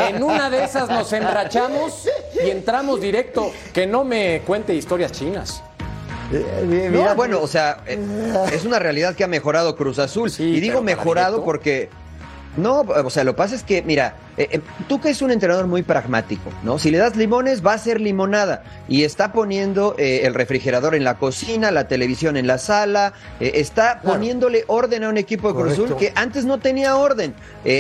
en 0.10 0.24
una 0.24 0.49
de 0.49 0.64
esas 0.64 0.89
nos 0.89 1.12
enrachamos 1.14 2.08
y 2.43 2.49
entramos 2.49 3.01
directo. 3.01 3.51
Que 3.74 3.88
no 3.88 4.03
me 4.03 4.41
cuente 4.45 4.74
historias 4.74 5.12
chinas. 5.12 5.64
No, 6.91 7.16
bueno, 7.16 7.39
o 7.41 7.47
sea, 7.47 7.78
eh, 7.86 7.99
es 8.51 8.66
una 8.66 8.80
realidad 8.80 9.16
que 9.16 9.24
ha 9.24 9.28
mejorado 9.28 9.76
Cruz 9.76 9.99
Azul. 9.99 10.32
Sí, 10.32 10.43
y 10.43 10.60
digo 10.60 10.82
mejorado 10.82 11.43
porque. 11.43 11.89
No, 12.58 12.82
o 12.82 13.10
sea, 13.10 13.24
lo 13.24 13.34
que 13.34 13.38
pasa 13.38 13.56
es 13.56 13.64
que, 13.64 13.82
mira, 13.82 14.16
eh, 14.38 14.49
eh, 14.51 14.61
tú 14.88 14.99
que 14.99 15.09
es 15.09 15.21
un 15.21 15.31
entrenador 15.31 15.67
muy 15.67 15.83
pragmático, 15.83 16.49
¿no? 16.63 16.77
Si 16.79 16.91
le 16.91 16.97
das 16.97 17.15
limones, 17.15 17.65
va 17.65 17.73
a 17.73 17.77
ser 17.77 18.01
limonada. 18.01 18.63
Y 18.88 19.03
está 19.03 19.31
poniendo 19.31 19.95
eh, 19.97 20.21
el 20.25 20.33
refrigerador 20.33 20.95
en 20.95 21.03
la 21.03 21.17
cocina, 21.17 21.71
la 21.71 21.88
televisión 21.88 22.38
en 22.38 22.47
la 22.47 22.57
sala, 22.57 23.13
eh, 23.39 23.53
está 23.55 24.01
poniéndole 24.01 24.63
orden 24.67 25.03
a 25.03 25.09
un 25.09 25.17
equipo 25.17 25.47
de 25.49 25.53
Cruz 25.59 25.73
Azul 25.73 25.95
que 25.97 26.11
antes 26.15 26.45
no 26.45 26.59
tenía 26.59 26.95
orden. 26.97 27.33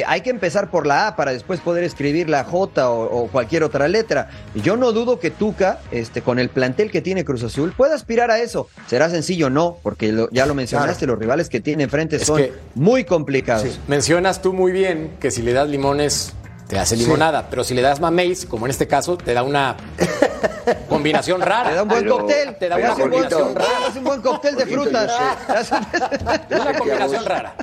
Hay 0.07 0.21
que 0.21 0.29
empezar 0.29 0.71
por 0.71 0.87
la 0.87 1.07
A 1.07 1.15
para 1.15 1.31
después 1.31 1.59
poder 1.59 1.83
escribir 1.83 2.29
la 2.29 2.43
J 2.43 2.89
o, 2.89 3.03
o 3.23 3.27
cualquier 3.27 3.63
otra 3.63 3.87
letra. 3.87 4.29
Yo 4.55 4.77
no 4.77 4.91
dudo 4.91 5.19
que 5.19 5.29
Tuca, 5.31 5.79
este, 5.91 6.21
con 6.21 6.39
el 6.39 6.49
plantel 6.49 6.89
que 6.91 7.01
tiene 7.01 7.23
Cruz 7.25 7.43
Azul, 7.43 7.73
pueda 7.75 7.95
aspirar 7.95 8.31
a 8.31 8.39
eso. 8.39 8.67
¿Será 8.87 9.09
sencillo? 9.09 9.49
No, 9.49 9.77
porque 9.83 10.11
lo- 10.11 10.29
ya 10.31 10.45
lo 10.45 10.53
mencionaste, 10.55 11.05
los 11.05 11.19
rivales 11.19 11.49
que 11.49 11.59
tiene 11.59 11.83
enfrente 11.83 12.15
Es 12.17 12.23
son 12.25 12.37
que- 12.37 12.53
muy 12.73 13.03
complicados. 13.03 13.79
Mencionas 13.87 14.41
tú 14.41 14.53
muy 14.53 14.71
bien 14.71 15.11
que 15.19 15.31
si 15.31 15.41
le 15.41 15.53
das 15.53 15.69
limones 15.69 16.33
te 16.67 16.79
hace 16.79 16.95
limonada, 16.97 17.47
pero 17.49 17.63
si 17.63 17.73
le 17.75 17.81
das 17.81 17.99
mameis, 17.99 18.45
como 18.45 18.65
en 18.65 18.71
este 18.71 18.87
caso, 18.87 19.17
te 19.17 19.33
da 19.33 19.43
una 19.43 19.75
combinación 20.89 21.41
rara. 21.41 21.69
Te 21.69 21.75
da 21.75 21.83
un 21.83 21.89
buen 21.89 22.03
Pero- 22.03 22.17
cóctel, 22.17 22.55
te 22.57 22.69
da 22.69 22.75
una 22.77 22.93
buen 22.93 23.01
combinación 23.09 23.55
rara. 23.55 23.67
hace 23.87 23.99
un 23.99 24.05
buen 24.05 24.21
cóctel 24.21 24.55
de 24.55 24.65
frutas. 24.65 25.11
Es 25.59 26.59
una 26.59 26.73
combinación 26.77 27.25
rara. 27.25 27.55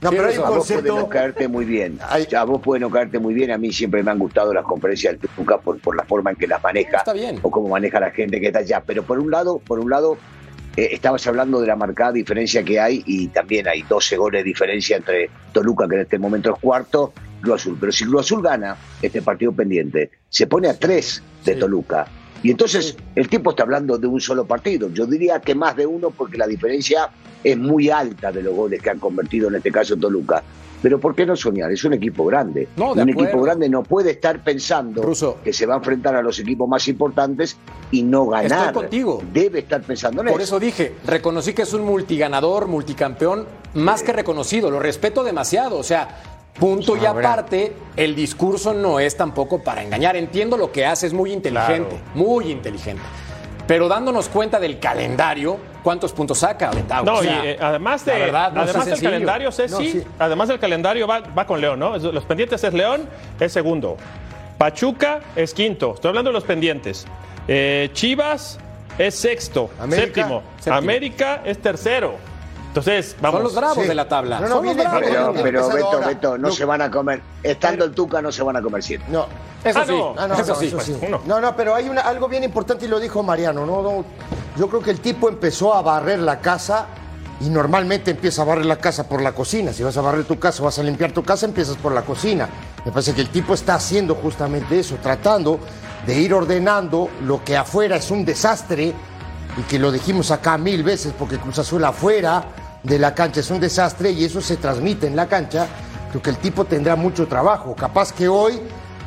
No, 0.00 0.10
pero 0.10 0.28
hay 0.28 0.38
un 0.38 0.44
A 0.44 0.50
vos 0.50 0.66
puede 0.66 0.82
no 0.82 0.88
concepto. 0.94 1.08
caerte 1.08 1.48
muy 1.48 1.64
bien. 1.64 1.98
A 2.36 2.44
vos 2.44 2.60
puede 2.62 2.80
no 2.80 2.90
caerte 2.90 3.18
muy 3.18 3.34
bien. 3.34 3.50
A 3.50 3.58
mí 3.58 3.72
siempre 3.72 4.02
me 4.02 4.10
han 4.10 4.18
gustado 4.18 4.52
las 4.52 4.64
conferencias 4.64 5.18
del 5.20 5.30
Tuca 5.30 5.58
por, 5.58 5.78
por 5.80 5.96
la 5.96 6.04
forma 6.04 6.30
en 6.30 6.36
que 6.36 6.46
las 6.46 6.62
maneja. 6.62 6.98
Está 6.98 7.12
bien. 7.12 7.38
O 7.42 7.50
cómo 7.50 7.68
maneja 7.68 8.00
la 8.00 8.10
gente 8.10 8.40
que 8.40 8.46
está 8.48 8.60
allá. 8.60 8.82
Pero 8.86 9.02
por 9.04 9.18
un 9.18 9.30
lado, 9.30 9.58
por 9.58 9.78
un 9.78 9.90
lado, 9.90 10.16
eh, 10.76 10.88
estabas 10.92 11.26
hablando 11.26 11.60
de 11.60 11.66
la 11.66 11.76
marcada 11.76 12.12
diferencia 12.12 12.62
que 12.62 12.80
hay 12.80 13.02
y 13.06 13.28
también 13.28 13.68
hay 13.68 13.82
12 13.82 14.16
goles 14.16 14.40
de 14.40 14.44
diferencia 14.44 14.96
entre 14.96 15.28
Toluca, 15.52 15.86
que 15.88 15.96
en 15.96 16.00
este 16.02 16.18
momento 16.18 16.54
es 16.54 16.60
cuarto, 16.60 17.12
Cruz 17.40 17.56
Azul. 17.56 17.76
Pero 17.78 17.92
si 17.92 18.04
Cruz 18.04 18.20
Azul 18.20 18.42
gana 18.42 18.76
este 19.02 19.22
partido 19.22 19.52
pendiente, 19.52 20.10
se 20.28 20.46
pone 20.46 20.68
a 20.68 20.78
3 20.78 21.22
de 21.44 21.56
Toluca. 21.56 22.06
Y 22.42 22.50
entonces 22.50 22.96
el 23.14 23.28
tipo 23.28 23.50
está 23.50 23.64
hablando 23.64 23.98
de 23.98 24.06
un 24.06 24.20
solo 24.20 24.46
partido. 24.46 24.88
Yo 24.90 25.06
diría 25.06 25.40
que 25.40 25.54
más 25.54 25.76
de 25.76 25.86
uno 25.86 26.10
porque 26.10 26.38
la 26.38 26.46
diferencia 26.46 27.10
es 27.42 27.56
muy 27.56 27.90
alta 27.90 28.32
de 28.32 28.42
los 28.42 28.54
goles 28.54 28.80
que 28.82 28.90
han 28.90 28.98
convertido 28.98 29.48
en 29.48 29.56
este 29.56 29.70
caso 29.70 29.96
Toluca. 29.96 30.42
Pero 30.82 30.98
¿por 30.98 31.14
qué 31.14 31.26
no 31.26 31.36
soñar? 31.36 31.70
Es 31.70 31.84
un 31.84 31.92
equipo 31.92 32.24
grande. 32.24 32.68
No, 32.76 32.92
un 32.92 33.00
acuerdo. 33.00 33.22
equipo 33.22 33.42
grande 33.42 33.68
no 33.68 33.82
puede 33.82 34.12
estar 34.12 34.42
pensando 34.42 35.02
que 35.44 35.52
se 35.52 35.66
va 35.66 35.74
a 35.74 35.76
enfrentar 35.76 36.14
a 36.14 36.22
los 36.22 36.38
equipos 36.38 36.66
más 36.68 36.88
importantes 36.88 37.58
y 37.90 38.02
no 38.02 38.26
ganar. 38.26 38.68
Estoy 38.68 38.82
contigo. 38.82 39.22
Debe 39.32 39.58
estar 39.58 39.82
pensando 39.82 40.22
en 40.22 40.28
Por 40.28 40.40
eso. 40.40 40.56
eso 40.56 40.60
dije, 40.60 40.94
reconocí 41.06 41.52
que 41.52 41.62
es 41.62 41.72
un 41.74 41.84
multiganador, 41.84 42.66
multicampeón, 42.66 43.46
más 43.74 44.02
que 44.02 44.12
reconocido, 44.12 44.70
lo 44.70 44.80
respeto 44.80 45.22
demasiado. 45.22 45.76
O 45.76 45.82
sea, 45.82 46.39
punto 46.58 46.96
y 46.96 47.06
aparte, 47.06 47.74
el 47.96 48.14
discurso 48.14 48.72
no 48.74 49.00
es 49.00 49.16
tampoco 49.16 49.62
para 49.62 49.82
engañar. 49.82 50.16
Entiendo 50.16 50.56
lo 50.56 50.70
que 50.72 50.84
hace, 50.86 51.06
es 51.06 51.12
muy 51.12 51.32
inteligente, 51.32 51.88
Claro. 51.96 52.04
muy 52.14 52.50
inteligente. 52.50 53.02
Pero 53.66 53.86
dándonos 53.88 54.28
cuenta 54.28 54.58
del 54.58 54.80
calendario, 54.80 55.56
¿cuántos 55.84 56.12
puntos 56.12 56.38
saca 56.38 56.70
Betao? 56.72 57.04
No, 57.04 57.14
O 57.14 57.22
sea, 57.22 57.44
y 57.44 57.48
eh, 57.50 57.58
además, 57.60 58.04
de, 58.04 58.12
la 58.12 58.18
verdad, 58.18 58.52
no 58.52 58.60
además 58.62 58.86
del 58.86 59.00
calendario, 59.00 59.52
Ceci, 59.52 59.72
No, 59.74 59.78
sí. 59.80 60.04
además 60.18 60.48
del 60.48 60.58
calendario 60.58 61.06
va, 61.06 61.20
va 61.20 61.46
con 61.46 61.60
León, 61.60 61.78
¿no? 61.78 61.96
Los 61.96 62.24
pendientes 62.24 62.62
es 62.64 62.74
León, 62.74 63.08
es 63.38 63.52
segundo. 63.52 63.96
Pachuca 64.58 65.20
es 65.36 65.54
quinto. 65.54 65.94
Estoy 65.94 66.08
hablando 66.10 66.30
de 66.30 66.34
los 66.34 66.44
pendientes. 66.44 67.06
Eh, 67.48 67.90
Chivas 67.92 68.58
es 68.98 69.14
sexto, 69.14 69.70
América, 69.80 70.04
séptimo. 70.06 70.42
séptimo. 70.56 70.76
América 70.76 71.42
es 71.44 71.58
tercero. 71.58 72.14
Entonces, 72.70 73.16
vamos. 73.20 73.38
Son 73.38 73.44
los 73.44 73.54
bravos 73.56 73.78
Sí. 73.82 73.88
de 73.88 73.94
la 73.96 74.08
tabla. 74.08 74.38
No, 74.40 74.48
no, 74.48 74.54
Son 74.56 74.66
los 74.66 74.76
bravos. 74.76 75.00
Pero, 75.42 75.68
Beto, 75.68 75.86
ahora. 75.92 76.06
Beto, 76.06 76.38
no 76.38 76.50
se 76.52 76.64
van 76.64 76.82
a 76.82 76.90
comer. 76.90 77.20
Estando 77.42 77.84
el 77.84 77.92
Tuca 77.92 78.22
no 78.22 78.30
se 78.30 78.42
van 78.44 78.56
a 78.56 78.62
comer 78.62 78.82
siete. 78.82 79.04
No, 79.08 79.26
Eso 79.64 79.78
Ah, 79.80 79.84
sí, 79.86 79.92
no. 79.92 80.14
Ah, 80.16 80.28
no, 80.28 80.34
eso 80.34 80.46
no, 80.46 80.54
sí. 80.54 80.66
eso 80.68 80.80
sí. 80.80 80.96
uno. 81.02 81.20
No, 81.26 81.40
no, 81.40 81.56
pero 81.56 81.74
hay 81.74 81.88
una, 81.88 82.02
algo 82.02 82.28
bien 82.28 82.44
importante 82.44 82.84
y 82.84 82.88
lo 82.88 83.00
dijo 83.00 83.22
Mariano, 83.24 83.66
¿no? 83.66 83.82
No, 83.82 84.04
Yo 84.56 84.68
creo 84.68 84.80
que 84.82 84.90
el 84.92 85.00
tipo 85.00 85.28
empezó 85.28 85.74
a 85.74 85.82
barrer 85.82 86.20
la 86.20 86.40
casa 86.40 86.86
y 87.40 87.48
normalmente 87.50 88.12
empieza 88.12 88.42
a 88.42 88.44
barrer 88.44 88.66
la 88.66 88.76
casa 88.76 89.08
por 89.08 89.20
la 89.20 89.32
cocina. 89.32 89.72
Si 89.72 89.82
vas 89.82 89.96
a 89.96 90.00
barrer 90.00 90.24
tu 90.24 90.38
casa, 90.38 90.62
vas 90.62 90.78
a 90.78 90.82
limpiar 90.82 91.10
tu 91.12 91.22
casa, 91.24 91.46
empiezas 91.46 91.76
por 91.76 91.92
la 91.92 92.02
cocina. 92.02 92.48
Me 92.84 92.92
parece 92.92 93.14
que 93.14 93.20
el 93.20 93.30
tipo 93.30 93.52
está 93.54 93.74
haciendo 93.74 94.14
justamente 94.14 94.78
eso, 94.78 94.96
tratando 95.02 95.58
de 96.06 96.14
ir 96.18 96.32
ordenando 96.32 97.08
lo 97.22 97.42
que 97.44 97.56
afuera 97.56 97.96
es 97.96 98.10
un 98.10 98.24
desastre 98.24 98.94
y 99.56 99.62
que 99.62 99.78
lo 99.78 99.90
dijimos 99.92 100.30
acá 100.30 100.56
mil 100.58 100.82
veces 100.82 101.12
porque 101.18 101.38
Cruz 101.38 101.58
Azul 101.58 101.84
afuera 101.84 102.44
de 102.82 102.98
la 102.98 103.14
cancha 103.14 103.40
es 103.40 103.50
un 103.50 103.60
desastre 103.60 104.10
y 104.10 104.24
eso 104.24 104.40
se 104.40 104.56
transmite 104.56 105.06
en 105.06 105.16
la 105.16 105.26
cancha. 105.26 105.66
Creo 106.10 106.22
que 106.22 106.30
el 106.30 106.36
tipo 106.38 106.64
tendrá 106.64 106.96
mucho 106.96 107.26
trabajo. 107.28 107.74
Capaz 107.74 108.12
que 108.12 108.28
hoy 108.28 108.60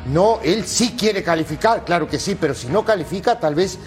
no, 0.06 0.38
él 0.42 0.64
sí 0.66 0.94
quiere 0.98 1.22
calificar, 1.22 1.84
claro 1.84 2.08
que 2.08 2.18
sí, 2.18 2.36
pero 2.38 2.54
si 2.54 2.68
no 2.68 2.84
califica, 2.84 3.38
tal 3.40 3.54
vez 3.54 3.78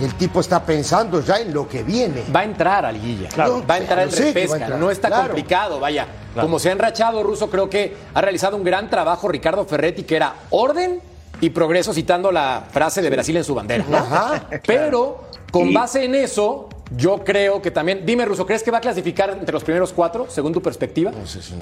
el 0.00 0.14
tipo 0.14 0.40
está 0.40 0.62
pensando 0.64 1.22
ya 1.22 1.38
en 1.38 1.54
lo 1.54 1.68
que 1.68 1.82
viene. 1.82 2.22
Va 2.34 2.40
a 2.40 2.44
entrar 2.44 2.84
a 2.84 2.92
liguilla. 2.92 3.28
Claro. 3.28 3.64
Va 3.68 3.74
a 3.74 3.78
entrar 3.78 4.00
en 4.00 4.08
a 4.08 4.16
repesca. 4.16 4.56
entrar, 4.56 4.78
No 4.78 4.90
está 4.90 5.08
claro. 5.08 5.24
complicado, 5.28 5.80
vaya. 5.80 6.06
Como 6.38 6.58
se 6.58 6.68
ha 6.68 6.72
enrachado 6.72 7.22
Russo, 7.22 7.48
creo 7.50 7.70
que 7.70 7.96
ha 8.12 8.20
realizado 8.20 8.56
un 8.56 8.64
gran 8.64 8.90
trabajo 8.90 9.26
Ricardo 9.28 9.64
Ferretti, 9.64 10.02
que 10.02 10.16
era 10.16 10.34
orden 10.50 11.00
y 11.40 11.48
progreso, 11.50 11.94
citando 11.94 12.30
la 12.30 12.64
frase 12.70 13.00
de 13.00 13.08
Brasil 13.08 13.36
en 13.38 13.44
su 13.44 13.54
bandera. 13.54 13.84
Ajá, 13.90 14.42
Pero 14.66 15.25
con 15.50 15.68
Y- 15.70 15.74
base 15.74 16.04
en 16.04 16.14
eso, 16.14 16.68
Yo 16.96 17.24
creo 17.24 17.60
que 17.60 17.72
también. 17.72 18.06
Dime, 18.06 18.24
Ruso, 18.24 18.46
¿crees 18.46 18.62
que 18.62 18.70
va 18.70 18.78
a 18.78 18.80
clasificar 18.80 19.30
entre 19.30 19.52
los 19.52 19.64
primeros 19.64 19.92
cuatro, 19.92 20.26
según 20.30 20.52
tu 20.52 20.62
perspectiva? 20.62 21.10
No 21.10 21.26
sé 21.26 21.42
si- 21.42 21.54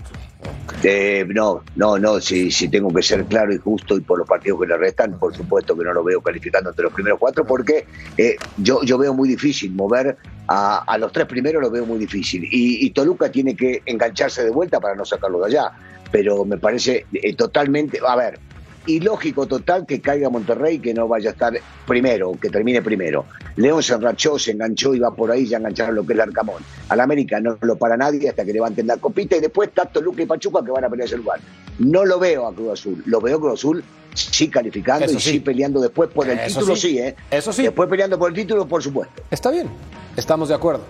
Eh, 0.82 1.24
no, 1.28 1.62
no, 1.76 1.99
no, 1.99 2.20
si, 2.20 2.51
si 2.51 2.68
tengo 2.68 2.93
que 2.93 3.03
ser 3.03 3.24
claro 3.24 3.51
y 3.55 3.57
justo 3.57 3.97
y 3.97 4.01
por 4.03 4.18
los 4.18 4.28
partidos 4.28 4.61
que 4.61 4.66
le 4.66 4.76
restan, 4.76 5.18
por 5.18 5.35
supuesto 5.35 5.74
que 5.78 5.82
no 5.82 5.95
lo 5.95 6.05
veo 6.05 6.20
calificando 6.20 6.68
entre 6.68 6.85
los 6.85 6.93
primeros 6.93 7.18
cuatro 7.18 7.47
porque 7.47 7.87
eh, 8.18 8.37
yo, 8.59 8.82
yo 8.82 8.99
veo 8.99 9.14
muy 9.14 9.26
difícil 9.26 9.72
mover 9.72 10.14
a, 10.47 10.85
a 10.87 10.99
los 10.99 11.11
tres 11.11 11.26
primeros, 11.26 11.62
lo 11.62 11.70
veo 11.70 11.87
muy 11.87 11.99
difícil. 11.99 12.45
Y, 12.45 12.85
y 12.85 12.91
Toluca 12.91 13.30
tiene 13.32 13.57
que 13.57 13.82
engancharse 13.87 14.45
de 14.45 14.51
vuelta 14.51 14.78
para 14.78 14.95
no 14.95 15.07
sacarlo 15.07 15.41
de 15.41 15.47
allá. 15.47 15.72
Pero 16.12 16.45
me 16.45 16.59
parece 16.59 17.07
eh, 17.14 17.35
totalmente, 17.35 17.99
a 18.07 18.14
ver, 18.14 18.39
ilógico 18.87 19.47
total 19.47 19.87
que 19.87 20.01
caiga 20.01 20.30
Monterrey 20.30 20.78
que 20.78 20.95
no 20.95 21.09
vaya 21.09 21.30
a 21.30 21.32
estar 21.32 21.55
primero, 21.87 22.32
que 22.41 22.51
termine 22.51 22.82
primero. 22.82 23.26
León 23.57 23.82
se 23.82 23.95
enrachó, 23.95 24.39
se 24.39 24.53
enganchó 24.53 24.95
y 24.95 24.99
va 24.99 25.14
por 25.14 25.30
ahí, 25.30 25.47
ya 25.47 25.59
engancharon 25.59 25.95
lo 25.95 26.03
que 26.05 26.12
es 26.12 26.18
el 26.18 26.20
Arcamón. 26.22 26.62
Al 26.89 27.01
América 27.01 27.41
no 27.41 27.57
lo 27.61 27.76
para 27.76 27.97
nadie 27.97 28.28
hasta 28.28 28.45
que 28.45 28.53
levanten 28.53 28.87
la 28.87 28.97
copita 28.97 29.37
y 29.37 29.41
después 29.41 29.68
está 29.68 29.87
Toluca 29.87 30.22
y 30.22 30.26
Pachuca 30.26 30.64
que 30.64 30.70
van 30.70 30.85
a 30.85 30.89
pelear 30.89 31.07
ese 31.07 31.16
lugar. 31.16 31.41
No 31.78 32.05
lo 32.05 32.18
veo 32.18 32.47
a 32.47 32.55
Cruz 32.55 32.72
Azul, 32.72 33.03
lo 33.07 33.20
veo 33.20 33.37
a 33.37 33.41
Cruz 33.41 33.53
Azul 33.55 33.85
sí 34.14 34.49
calificando 34.49 35.05
Eso 35.07 35.16
y 35.16 35.20
sí. 35.20 35.30
sí 35.32 35.41
peleando 35.41 35.80
después 35.80 36.09
por 36.11 36.28
el 36.28 36.39
Eso 36.39 36.61
título, 36.61 36.76
sí. 36.76 36.91
sí, 36.91 36.99
¿eh? 36.99 37.16
Eso 37.30 37.53
sí. 37.53 37.62
Después 37.62 37.89
peleando 37.89 38.18
por 38.18 38.30
el 38.30 38.35
título, 38.37 38.66
por 38.66 38.82
supuesto. 38.82 39.22
Está 39.30 39.51
bien. 39.51 39.68
Estamos 40.16 40.49
de 40.49 40.55
acuerdo. 40.55 40.85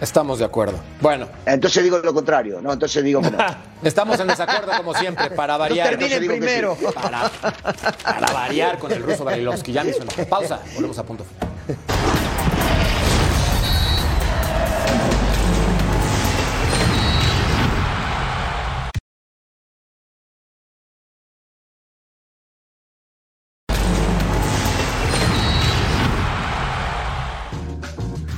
Estamos 0.00 0.38
de 0.38 0.44
acuerdo. 0.44 0.78
Bueno, 1.00 1.26
Entonces 1.46 1.82
digo 1.82 1.98
lo 1.98 2.12
contrario, 2.12 2.60
¿no? 2.60 2.72
Entonces 2.72 3.02
digo 3.02 3.22
que 3.22 3.30
no. 3.30 3.38
estamos 3.82 4.20
en 4.20 4.26
desacuerdo 4.28 4.72
como 4.76 4.92
siempre, 4.94 5.30
para 5.30 5.54
No 5.54 5.60
variar. 5.60 5.96
que 5.98 6.08
sí. 6.20 6.26
primero. 6.26 6.76
Para, 6.94 7.30
para 8.02 8.32
variar 8.32 8.78
con 8.78 8.92
el 8.92 9.02
ruso 9.02 9.24
Barilovsky. 9.24 9.72
Ya 9.72 9.84
me 9.84 9.90
hizo 9.90 10.02
enojar. 10.02 10.26
Pausa. 10.28 10.60
Volvemos 10.74 10.98
a 10.98 11.02
punto 11.02 11.24
final. 11.24 12.15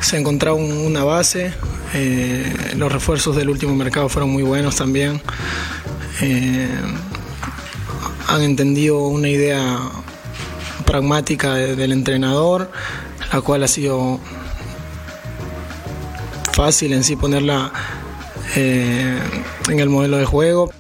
Se 0.09 0.17
encontraba 0.19 0.57
un- 0.57 0.73
una 0.73 1.05
base. 1.05 1.53
eh, 1.95 2.75
los 2.77 2.93
refuerzos 2.93 3.35
del 3.35 3.49
último 3.49 3.75
mercado 3.75 4.09
fueron 4.11 4.31
muy 4.31 4.43
buenos 4.43 4.77
también. 4.77 5.23
Eh, 6.21 6.69
han 8.27 8.43
entendido 8.43 9.07
una 9.07 9.29
idea 9.29 9.79
pragmática 10.85 11.55
de- 11.55 11.77
del 11.77 11.93
entrenador, 11.93 12.71
la 13.33 13.41
cual 13.41 13.63
ha 13.65 13.69
sido 13.69 14.21
fácil 16.53 16.93
en 16.93 17.05
sí 17.05 17.17
ponerla 17.17 17.73
eh, 18.57 19.19
en 19.69 19.81
el 19.81 19.89
modelo 19.89 20.17
de 20.19 20.25
juego. 20.25 20.71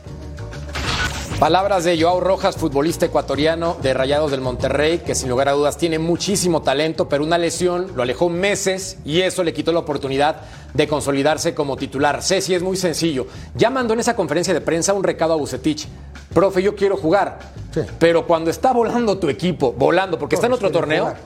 Palabras 1.39 1.84
de 1.84 2.01
Joao 2.01 2.18
Rojas, 2.18 2.57
futbolista 2.57 3.07
ecuatoriano 3.07 3.76
de 3.80 3.95
Rayados 3.95 4.32
del 4.32 4.41
Monterrey, 4.41 4.99
que 4.99 5.14
sin 5.14 5.28
lugar 5.28 5.49
a 5.49 5.53
dudas 5.53 5.76
tiene 5.76 6.01
muchísimo 6.01 6.62
talento, 6.62 7.09
pero 7.09 7.22
una 7.22 7.39
lesión 7.39 7.93
lo 7.95 8.03
alejó 8.03 8.28
meses 8.28 8.99
y 9.05 9.20
eso 9.20 9.45
le 9.45 9.53
quitó 9.53 9.70
la 9.70 9.78
oportunidad 9.78 10.41
de 10.74 10.89
consolidarse 10.89 11.55
como 11.55 11.76
titular. 11.76 12.24
Ceci 12.24 12.55
es 12.57 12.62
muy 12.62 12.76
sencillo. 12.76 13.28
Ya 13.55 13.70
mandó 13.70 13.95
en 13.95 14.01
esa 14.01 14.16
conferencia 14.16 14.53
de 14.53 14.61
prensa 14.61 14.95
un 14.95 15.05
recado 15.05 15.32
a 15.32 15.36
Bucetich. 15.36 15.86
Profe, 16.34 16.61
yo 16.61 16.74
quiero 16.74 16.97
jugar. 16.97 17.39
Sí. 17.72 17.82
Pero 18.01 18.26
cuando 18.26 18.51
está 18.51 18.72
volando 18.72 19.16
tu 19.18 19.28
equipo, 19.28 19.72
volando, 19.72 20.18
porque 20.18 20.34
está 20.34 20.49
en 20.49 20.55
otro 20.55 20.72
torneo, 20.72 21.05
jugar. 21.05 21.20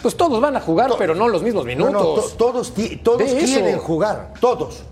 pues 0.00 0.16
todos 0.16 0.40
van 0.40 0.54
a 0.54 0.60
jugar, 0.60 0.92
pero 0.96 1.16
no 1.16 1.26
los 1.28 1.42
mismos 1.42 1.64
minutos. 1.64 1.92
no, 1.92 2.00
to- 2.00 2.28
todos, 2.38 2.72
todos 3.02 3.32
quieren 3.32 3.78
jugar, 3.78 4.34
todos. 4.40 4.84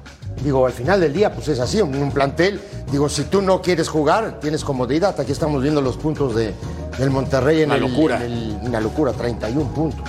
Digo, 0.42 0.66
al 0.66 0.72
final 0.72 1.00
del 1.00 1.12
día, 1.14 1.32
pues 1.32 1.48
es 1.48 1.60
así, 1.60 1.78
en 1.78 1.94
un 2.02 2.10
plantel. 2.12 2.60
Digo, 2.91 3.09
si 3.09 3.24
tú 3.24 3.43
no 3.43 3.61
quieres 3.61 3.89
jugar, 3.89 4.39
tienes 4.41 4.64
comodidad. 4.64 5.18
Aquí 5.18 5.32
estamos 5.32 5.61
viendo 5.62 5.80
los 5.80 5.97
puntos 5.97 6.34
de, 6.37 6.55
del 6.99 7.11
Monterrey 7.11 7.62
en 7.62 7.70
Una 7.70 7.74
el- 7.76 7.80
locura. 7.93 8.16
en 8.16 8.22
el- 8.32 8.59
una 8.62 8.80
locura, 8.80 9.12
31 9.12 9.68
puntos. 9.74 10.01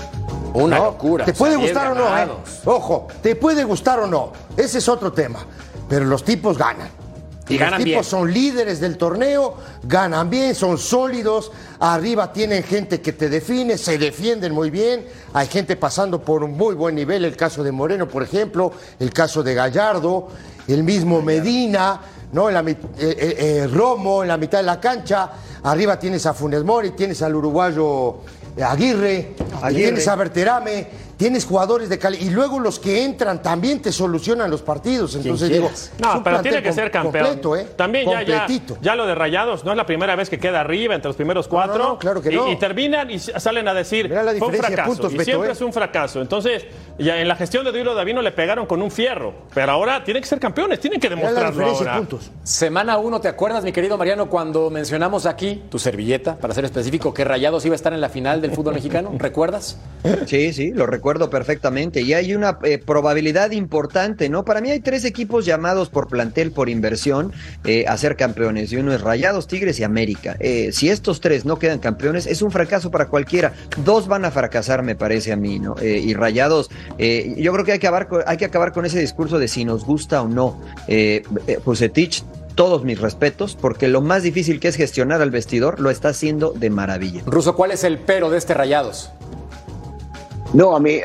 Una 0.54 0.78
¿no? 0.78 0.86
locura. 0.86 1.26
Te 1.26 1.34
puede 1.34 1.58
10 1.58 1.72
gustar 1.72 1.92
o 1.92 1.96
no, 1.96 2.18
¿eh? 2.18 2.28
Ojo, 2.66 3.08
te 3.22 3.36
puede 3.36 3.64
gustar 3.64 4.00
o 4.00 4.08
no. 4.08 4.32
Ese 4.56 4.78
es 4.78 4.88
otro 4.88 5.12
tema. 5.12 5.40
Pero 5.90 6.06
los 6.06 6.24
tipos 6.24 6.58
ganan. 6.58 6.90
Y 7.50 7.54
los 7.54 7.60
ganan 7.62 7.78
tipos 7.80 7.92
bien. 7.92 8.04
son 8.04 8.34
líderes 8.34 8.80
del 8.82 8.98
torneo, 8.98 9.56
ganan 9.84 10.30
bien, 10.30 10.54
son 10.54 10.78
sólidos, 10.78 11.52
arriba 11.80 12.34
tienen 12.34 12.62
gente 12.62 13.00
que 13.02 13.14
te 13.14 13.30
define, 13.30 13.78
se 13.78 13.98
defienden 13.98 14.54
muy 14.54 14.70
bien, 14.70 15.06
hay 15.34 15.48
gente 15.48 15.78
pasando 15.78 16.22
por 16.22 16.44
un 16.44 16.58
muy 16.58 16.76
buen 16.76 16.94
nivel, 16.96 17.24
el 17.24 17.38
caso 17.38 17.64
de 17.64 17.72
Moreno, 17.72 18.06
por 18.10 18.22
ejemplo, 18.22 18.74
el 19.00 19.14
caso 19.14 19.44
de 19.44 19.54
Gallardo, 19.54 20.28
el 20.68 20.84
mismo 20.84 21.22
Medina, 21.22 22.02
¿no? 22.32 22.50
En 22.50 22.54
la, 22.54 22.62
eh, 22.62 22.76
eh, 23.00 23.36
eh, 23.40 23.68
Romo 23.68 24.24
en 24.24 24.30
la 24.30 24.38
mitad 24.38 24.60
de 24.60 24.66
la 24.66 24.80
cancha, 24.80 25.32
arriba 25.64 25.98
tienes 25.98 26.26
a 26.26 26.34
Funes 26.34 26.64
Mori, 26.64 26.92
tienes 26.92 27.22
al 27.22 27.36
uruguayo 27.36 28.18
Aguirre, 28.62 29.36
Aguirre. 29.62 29.84
tienes 29.84 30.08
a 30.08 30.16
Berterame, 30.16 30.88
tienes 31.18 31.45
jugadores 31.45 31.89
de 31.89 31.97
calidad, 31.99 32.24
y 32.24 32.30
luego 32.30 32.59
los 32.59 32.80
que 32.80 33.03
entran 33.03 33.41
también 33.41 33.82
te 33.82 33.91
solucionan 33.91 34.49
los 34.51 34.61
partidos, 34.61 35.15
entonces 35.15 35.49
digo, 35.49 35.70
No, 35.99 36.24
pero 36.24 36.41
tiene 36.41 36.61
que 36.61 36.72
ser 36.72 36.91
campeón. 36.91 37.26
completo, 37.26 37.55
¿eh? 37.55 37.68
También 37.76 38.05
ya, 38.09 38.22
ya, 38.22 38.38
Completito. 38.39 38.78
ya 38.82 38.95
lo 38.95 39.05
de 39.07 39.15
Rayados 39.15 39.65
no 39.65 39.72
es 39.72 39.78
la 39.78 39.86
primera 39.88 40.15
vez 40.15 40.30
que 40.30 40.38
queda 40.39 40.61
arriba 40.61 40.93
entre 40.95 41.09
los 41.09 41.15
primeros 41.15 41.47
cuatro. 41.47 41.78
no, 41.78 41.97
claro 41.99 42.22
que 42.22 42.32
y, 42.32 42.36
no. 42.36 42.51
y 42.51 42.55
terminan 42.57 43.09
y 43.09 43.18
salen 43.18 43.68
a 43.68 43.74
decir 43.74 44.07
Mira 44.07 44.22
la 44.22 44.34
fue 44.36 44.47
un 44.49 44.53
fracaso. 44.53 44.91
puntos, 44.91 45.11
y 45.13 45.18
Beto, 45.18 45.26
siempre 45.26 45.49
¿eh? 45.49 45.53
es 45.53 45.61
un 45.61 45.74
fracaso. 45.74 46.22
Entonces, 46.22 46.65
ya 46.99 47.20
en 47.20 47.28
la 47.28 47.36
gestión 47.36 47.65
de 47.65 47.72
Duilo 47.72 47.95
Davino 47.95 48.22
le 48.22 48.32
pegaron 48.32 48.68
con 48.68 48.82
un 48.84 48.91
fierro. 48.91 49.34
Pero 49.55 49.72
ahora 49.72 50.03
tienen 50.03 50.22
que 50.22 50.30
ser 50.30 50.39
campeones, 50.39 50.80
tienen 50.80 50.99
que 50.99 51.09
Mira 51.09 51.32
la 51.32 51.39
demostrarlo 51.49 51.65
ahora. 51.78 51.97
puntos. 51.97 52.32
Semana 52.43 52.99
1, 52.99 53.22
¿te 53.22 53.28
acuerdas, 53.28 53.63
mi 53.63 53.72
querido 53.72 53.97
Mariano, 53.97 54.30
cuando 54.30 54.70
mencionamos 54.70 55.26
aquí 55.26 55.63
tu 55.72 55.80
servilleta, 55.80 56.38
para 56.38 56.53
ser 56.53 56.65
específico, 56.65 57.11
que 57.11 57.24
Rayados 57.26 57.65
iba 57.65 57.74
a 57.74 57.76
estar 57.78 57.91
en 57.93 58.01
la 58.01 58.09
final 58.09 58.39
del 58.39 58.51
fútbol 58.51 58.76
mexicano? 58.76 59.11
¿Recuerdas? 59.18 59.78
Sí, 60.28 60.53
sí, 60.53 60.72
lo 60.72 60.86
recuerdo 60.86 61.07
perfectamente. 61.30 62.01
Y 62.01 62.14
hay 62.14 62.34
una 62.34 62.60
eh, 62.64 62.78
probabilidad 62.78 63.51
importante, 63.51 64.30
¿no? 64.30 64.43
Para 64.43 64.62
mí 64.62 64.70
hay 64.70 64.80
tres 64.80 65.05
equipos 65.05 65.45
llamados 65.45 65.89
por 65.89 66.08
plantel, 66.08 66.51
por 66.51 66.70
inversión, 66.70 67.32
eh, 67.64 67.86
a 67.88 67.97
ser 67.97 68.16
campeones. 68.16 68.72
Y 68.72 68.78
uno 68.78 68.93
es 68.93 69.01
Rayados, 69.01 69.47
Tigres 69.47 69.80
y 69.80 69.84
América. 69.84 70.36
Eh, 70.39 70.72
si 70.74 70.89
estos 70.89 71.22
tres 71.22 71.45
no 71.45 71.58
quedan 71.58 71.80
campeones, 71.80 72.28
es 72.28 72.41
un 72.41 72.51
fracaso 72.51 72.91
para 72.91 73.08
cualquiera. 73.08 73.53
Dos 73.86 74.08
van 74.08 74.26
a 74.26 74.32
fracasar, 74.32 74.84
me 74.84 74.95
parece 74.95 75.32
a 75.32 75.38
mí, 75.38 75.60
¿no? 75.60 75.76
Y 75.82 76.14
Rayados, 76.14 76.70
yo 76.99 77.53
creo 77.53 77.66
que 77.66 77.72
hay 77.72 77.80
que, 77.80 77.88
acabar 77.88 78.08
con, 78.08 78.24
hay 78.26 78.38
que 78.38 78.45
acabar 78.45 78.74
con 78.74 78.86
ese 78.86 78.99
discurso 78.99 79.39
de 79.39 79.47
si 79.47 79.66
nos 79.66 79.86
gusta 79.86 80.22
o 80.22 80.28
no. 80.28 80.60
Eh, 80.88 81.24
todos 82.58 82.84
mis 82.84 82.99
respetos, 82.99 83.55
porque 83.55 83.88
lo 83.88 84.01
más 84.01 84.24
difícil 84.24 84.60
que 84.60 84.68
es 84.68 84.76
gestionar 84.76 85.22
al 85.22 85.30
vestidor 85.30 85.80
lo 85.80 85.91
está 85.91 86.10
haciendo 86.10 86.51
de 86.51 86.72
maravilla. 86.72 87.22
Ruso, 87.28 87.55
¿cuál 87.55 87.72
es 87.72 87.84
el 87.84 87.99
pero 87.99 88.32
de 88.32 88.39
este 88.39 88.55
Rayados? 88.55 89.12
No, 90.54 90.76
a 90.76 90.80
mí, 90.80 91.00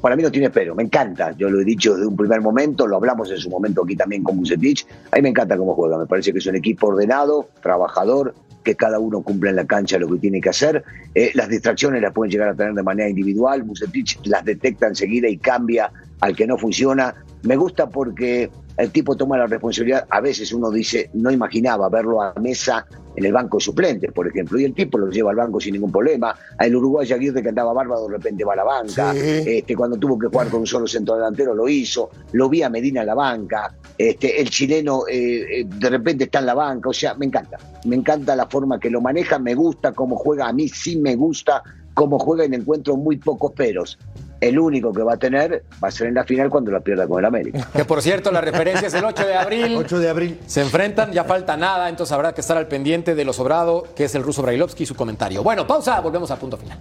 para 0.00 0.16
mí 0.16 0.22
no 0.22 0.30
tiene 0.30 0.50
pero, 0.50 0.74
me 0.74 0.82
encanta. 0.82 1.30
Yo 1.32 1.48
lo 1.48 1.60
he 1.60 1.64
dicho 1.64 1.94
desde 1.94 2.06
un 2.06 2.16
primer 2.16 2.40
momento, 2.40 2.86
lo 2.86 2.96
hablamos 2.96 3.30
en 3.30 3.38
su 3.38 3.48
momento 3.48 3.84
aquí 3.84 3.94
también 3.94 4.24
con 4.24 4.36
Bucetich. 4.36 4.86
A 5.12 5.16
mí 5.16 5.22
me 5.22 5.28
encanta 5.28 5.56
cómo 5.56 5.74
juega, 5.74 5.98
me 5.98 6.06
parece 6.06 6.32
que 6.32 6.38
es 6.38 6.46
un 6.46 6.56
equipo 6.56 6.88
ordenado, 6.88 7.48
trabajador, 7.62 8.34
que 8.64 8.74
cada 8.74 8.98
uno 8.98 9.22
cumple 9.22 9.50
en 9.50 9.56
la 9.56 9.66
cancha 9.66 9.98
lo 9.98 10.08
que 10.08 10.18
tiene 10.18 10.40
que 10.40 10.48
hacer. 10.48 10.84
Eh, 11.14 11.30
las 11.34 11.48
distracciones 11.48 12.02
las 12.02 12.12
pueden 12.12 12.32
llegar 12.32 12.48
a 12.48 12.54
tener 12.54 12.74
de 12.74 12.82
manera 12.82 13.08
individual, 13.08 13.62
Bucetich 13.62 14.18
las 14.24 14.44
detecta 14.44 14.88
enseguida 14.88 15.28
y 15.28 15.38
cambia 15.38 15.92
al 16.20 16.34
que 16.34 16.46
no 16.46 16.58
funciona. 16.58 17.14
Me 17.44 17.56
gusta 17.56 17.88
porque 17.88 18.50
el 18.78 18.92
tipo 18.92 19.16
toma 19.16 19.36
la 19.36 19.46
responsabilidad. 19.46 20.06
A 20.08 20.20
veces 20.20 20.52
uno 20.52 20.70
dice, 20.70 21.10
no 21.14 21.30
imaginaba 21.32 21.88
verlo 21.88 22.22
a 22.22 22.32
mesa 22.40 22.86
en 23.16 23.24
el 23.24 23.32
banco 23.32 23.58
de 23.58 23.64
suplentes, 23.64 24.12
por 24.12 24.28
ejemplo, 24.28 24.58
y 24.60 24.64
el 24.64 24.72
tipo 24.72 24.96
lo 24.98 25.10
lleva 25.10 25.30
al 25.30 25.36
banco 25.36 25.58
sin 25.60 25.72
ningún 25.72 25.90
problema. 25.90 26.32
El 26.60 26.76
uruguayo 26.76 27.16
Aguirre 27.16 27.42
que 27.42 27.48
andaba 27.48 27.72
bárbaro 27.72 28.06
de 28.06 28.16
repente 28.16 28.44
va 28.44 28.52
a 28.52 28.56
la 28.56 28.64
banca. 28.64 29.12
Sí. 29.12 29.18
Este, 29.20 29.74
cuando 29.74 29.96
tuvo 29.96 30.16
que 30.16 30.28
jugar 30.28 30.48
con 30.48 30.60
un 30.60 30.66
solo 30.66 30.86
centro 30.86 31.16
delantero 31.16 31.54
lo 31.54 31.68
hizo. 31.68 32.10
Lo 32.32 32.48
vi 32.48 32.62
a 32.62 32.70
Medina 32.70 33.00
en 33.00 33.08
la 33.08 33.14
banca. 33.14 33.74
Este, 33.98 34.40
el 34.40 34.48
chileno 34.48 35.02
eh, 35.08 35.60
eh, 35.60 35.64
de 35.66 35.90
repente 35.90 36.24
está 36.24 36.38
en 36.38 36.46
la 36.46 36.54
banca. 36.54 36.90
O 36.90 36.92
sea, 36.92 37.14
me 37.14 37.26
encanta. 37.26 37.58
Me 37.84 37.96
encanta 37.96 38.36
la 38.36 38.46
forma 38.46 38.78
que 38.78 38.90
lo 38.90 39.00
maneja. 39.00 39.40
Me 39.40 39.56
gusta 39.56 39.90
cómo 39.90 40.14
juega. 40.14 40.46
A 40.46 40.52
mí 40.52 40.68
sí 40.68 40.96
me 40.96 41.16
gusta 41.16 41.64
cómo 41.94 42.20
juega 42.20 42.44
y 42.44 42.48
le 42.50 42.56
encuentro 42.58 42.96
muy 42.96 43.16
pocos 43.16 43.50
peros. 43.52 43.98
El 44.40 44.58
único 44.58 44.92
que 44.92 45.02
va 45.02 45.14
a 45.14 45.16
tener 45.16 45.64
va 45.82 45.88
a 45.88 45.90
ser 45.90 46.06
en 46.08 46.14
la 46.14 46.24
final 46.24 46.48
cuando 46.48 46.70
la 46.70 46.80
pierda 46.80 47.06
con 47.06 47.18
el 47.18 47.24
América. 47.24 47.68
Que 47.72 47.84
por 47.84 48.02
cierto, 48.02 48.30
la 48.30 48.40
referencia 48.40 48.88
es 48.88 48.94
el 48.94 49.04
8 49.04 49.26
de 49.26 49.34
abril. 49.34 49.76
8 49.76 49.98
de 49.98 50.08
abril. 50.08 50.40
Se 50.46 50.60
enfrentan, 50.60 51.12
ya 51.12 51.24
falta 51.24 51.56
nada, 51.56 51.88
entonces 51.88 52.12
habrá 52.12 52.34
que 52.34 52.40
estar 52.40 52.56
al 52.56 52.68
pendiente 52.68 53.14
de 53.14 53.24
lo 53.24 53.32
sobrado, 53.32 53.86
que 53.96 54.04
es 54.04 54.14
el 54.14 54.22
ruso 54.22 54.42
Brailovsky 54.42 54.84
y 54.84 54.86
su 54.86 54.94
comentario. 54.94 55.42
Bueno, 55.42 55.66
pausa, 55.66 56.00
volvemos 56.00 56.30
a 56.30 56.36
punto 56.36 56.56
final. 56.56 56.78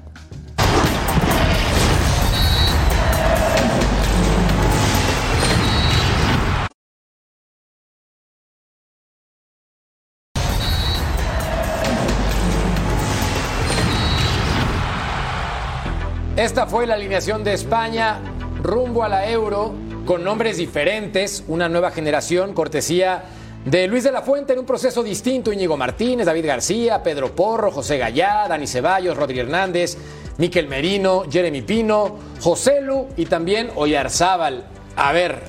Esta 16.38 16.68
fue 16.68 16.86
la 16.86 16.94
alineación 16.94 17.44
de 17.44 17.54
España. 17.54 18.20
rumbo 18.62 19.04
a 19.04 19.10
la 19.10 19.30
Euro 19.30 19.74
con 20.06 20.24
nombres 20.24 20.58
diferentes, 20.58 21.44
una 21.48 21.68
nueva 21.70 21.92
generación, 21.92 22.54
cortesía 22.54 23.24
de 23.66 23.88
Luis 23.88 24.04
de 24.04 24.12
la 24.12 24.22
Fuente 24.22 24.54
en 24.54 24.60
un 24.60 24.66
proceso 24.66 25.04
distinto, 25.04 25.52
Íñigo 25.52 25.78
Martínez, 25.78 26.26
David 26.26 26.46
García, 26.46 27.04
Pedro 27.04 27.36
Porro, 27.36 27.72
José 27.72 27.98
Gallá, 27.98 28.46
Dani 28.48 28.66
Ceballos, 28.68 29.18
Rodri 29.18 29.40
Hernández, 29.40 29.98
Miquel 30.38 30.68
Merino, 30.68 31.24
Jeremy 31.30 31.62
Pino, 31.62 32.18
José 32.40 32.82
Lu 32.82 33.08
y 33.18 33.26
también 33.26 33.70
Oyarzábal. 33.76 34.66
A 34.96 35.12
ver, 35.12 35.42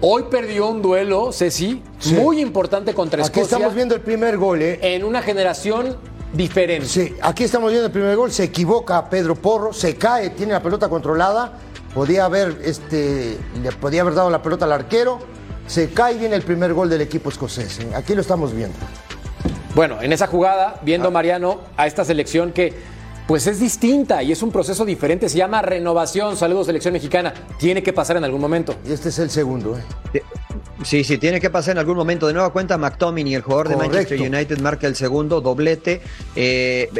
hoy 0.00 0.24
perdió 0.30 0.68
un 0.68 0.82
duelo, 0.82 1.32
Ceci, 1.32 1.82
Sí. 1.98 2.14
muy 2.14 2.40
importante 2.40 2.92
contra 2.94 3.22
Aquí 3.22 3.28
Escocia 3.40 3.56
estamos 3.56 3.74
viendo 3.74 3.94
el 3.94 4.00
primer 4.00 4.36
gol, 4.36 4.62
¿eh? 4.62 4.78
en 4.82 5.04
una 5.04 5.22
generación 5.22 5.96
diferente. 6.32 6.86
Sí, 6.86 7.14
aquí 7.22 7.44
estamos 7.44 7.70
viendo 7.70 7.86
el 7.86 7.92
primer 7.92 8.16
gol, 8.16 8.32
se 8.32 8.44
equivoca 8.44 9.08
Pedro 9.08 9.34
Porro, 9.34 9.72
se 9.72 9.96
cae, 9.96 10.30
tiene 10.30 10.52
la 10.52 10.62
pelota 10.62 10.88
controlada, 10.88 11.58
podía 11.94 12.24
haber, 12.24 12.60
este, 12.64 13.38
le 13.62 13.72
podía 13.72 14.02
haber 14.02 14.14
dado 14.14 14.30
la 14.30 14.42
pelota 14.42 14.64
al 14.64 14.72
arquero, 14.72 15.18
se 15.66 15.90
cae 15.90 16.14
y 16.14 16.18
viene 16.18 16.36
el 16.36 16.42
primer 16.42 16.74
gol 16.74 16.88
del 16.88 17.00
equipo 17.00 17.28
escocés. 17.28 17.78
¿eh? 17.80 17.88
Aquí 17.94 18.14
lo 18.14 18.20
estamos 18.20 18.52
viendo. 18.54 18.76
Bueno, 19.74 20.02
en 20.02 20.12
esa 20.12 20.26
jugada, 20.26 20.80
viendo 20.82 21.10
Mariano 21.10 21.60
a 21.76 21.86
esta 21.86 22.04
selección 22.04 22.52
que 22.52 22.74
pues 23.26 23.46
es 23.46 23.60
distinta 23.60 24.22
y 24.22 24.32
es 24.32 24.42
un 24.42 24.50
proceso 24.50 24.84
diferente, 24.84 25.28
se 25.28 25.38
llama 25.38 25.62
renovación. 25.62 26.36
Saludos, 26.36 26.66
selección 26.66 26.92
mexicana. 26.92 27.32
Tiene 27.58 27.82
que 27.82 27.92
pasar 27.92 28.16
en 28.16 28.24
algún 28.24 28.40
momento. 28.40 28.74
Y 28.86 28.92
este 28.92 29.08
es 29.08 29.18
el 29.20 29.30
segundo, 29.30 29.78
¿eh? 29.78 30.22
Sí, 30.84 31.04
sí, 31.04 31.18
tiene 31.18 31.40
que 31.40 31.50
pasar 31.50 31.72
en 31.72 31.78
algún 31.78 31.96
momento. 31.96 32.26
De 32.26 32.32
nueva 32.32 32.52
cuenta, 32.52 32.78
McTominay, 32.78 33.34
el 33.34 33.42
jugador 33.42 33.68
de. 33.68 33.76
Manchester 33.76 34.20
United, 34.20 34.58
marca 34.60 34.86
el 34.86 34.96
segundo 34.96 35.40
doblete. 35.40 36.00
Eh, 36.36 36.90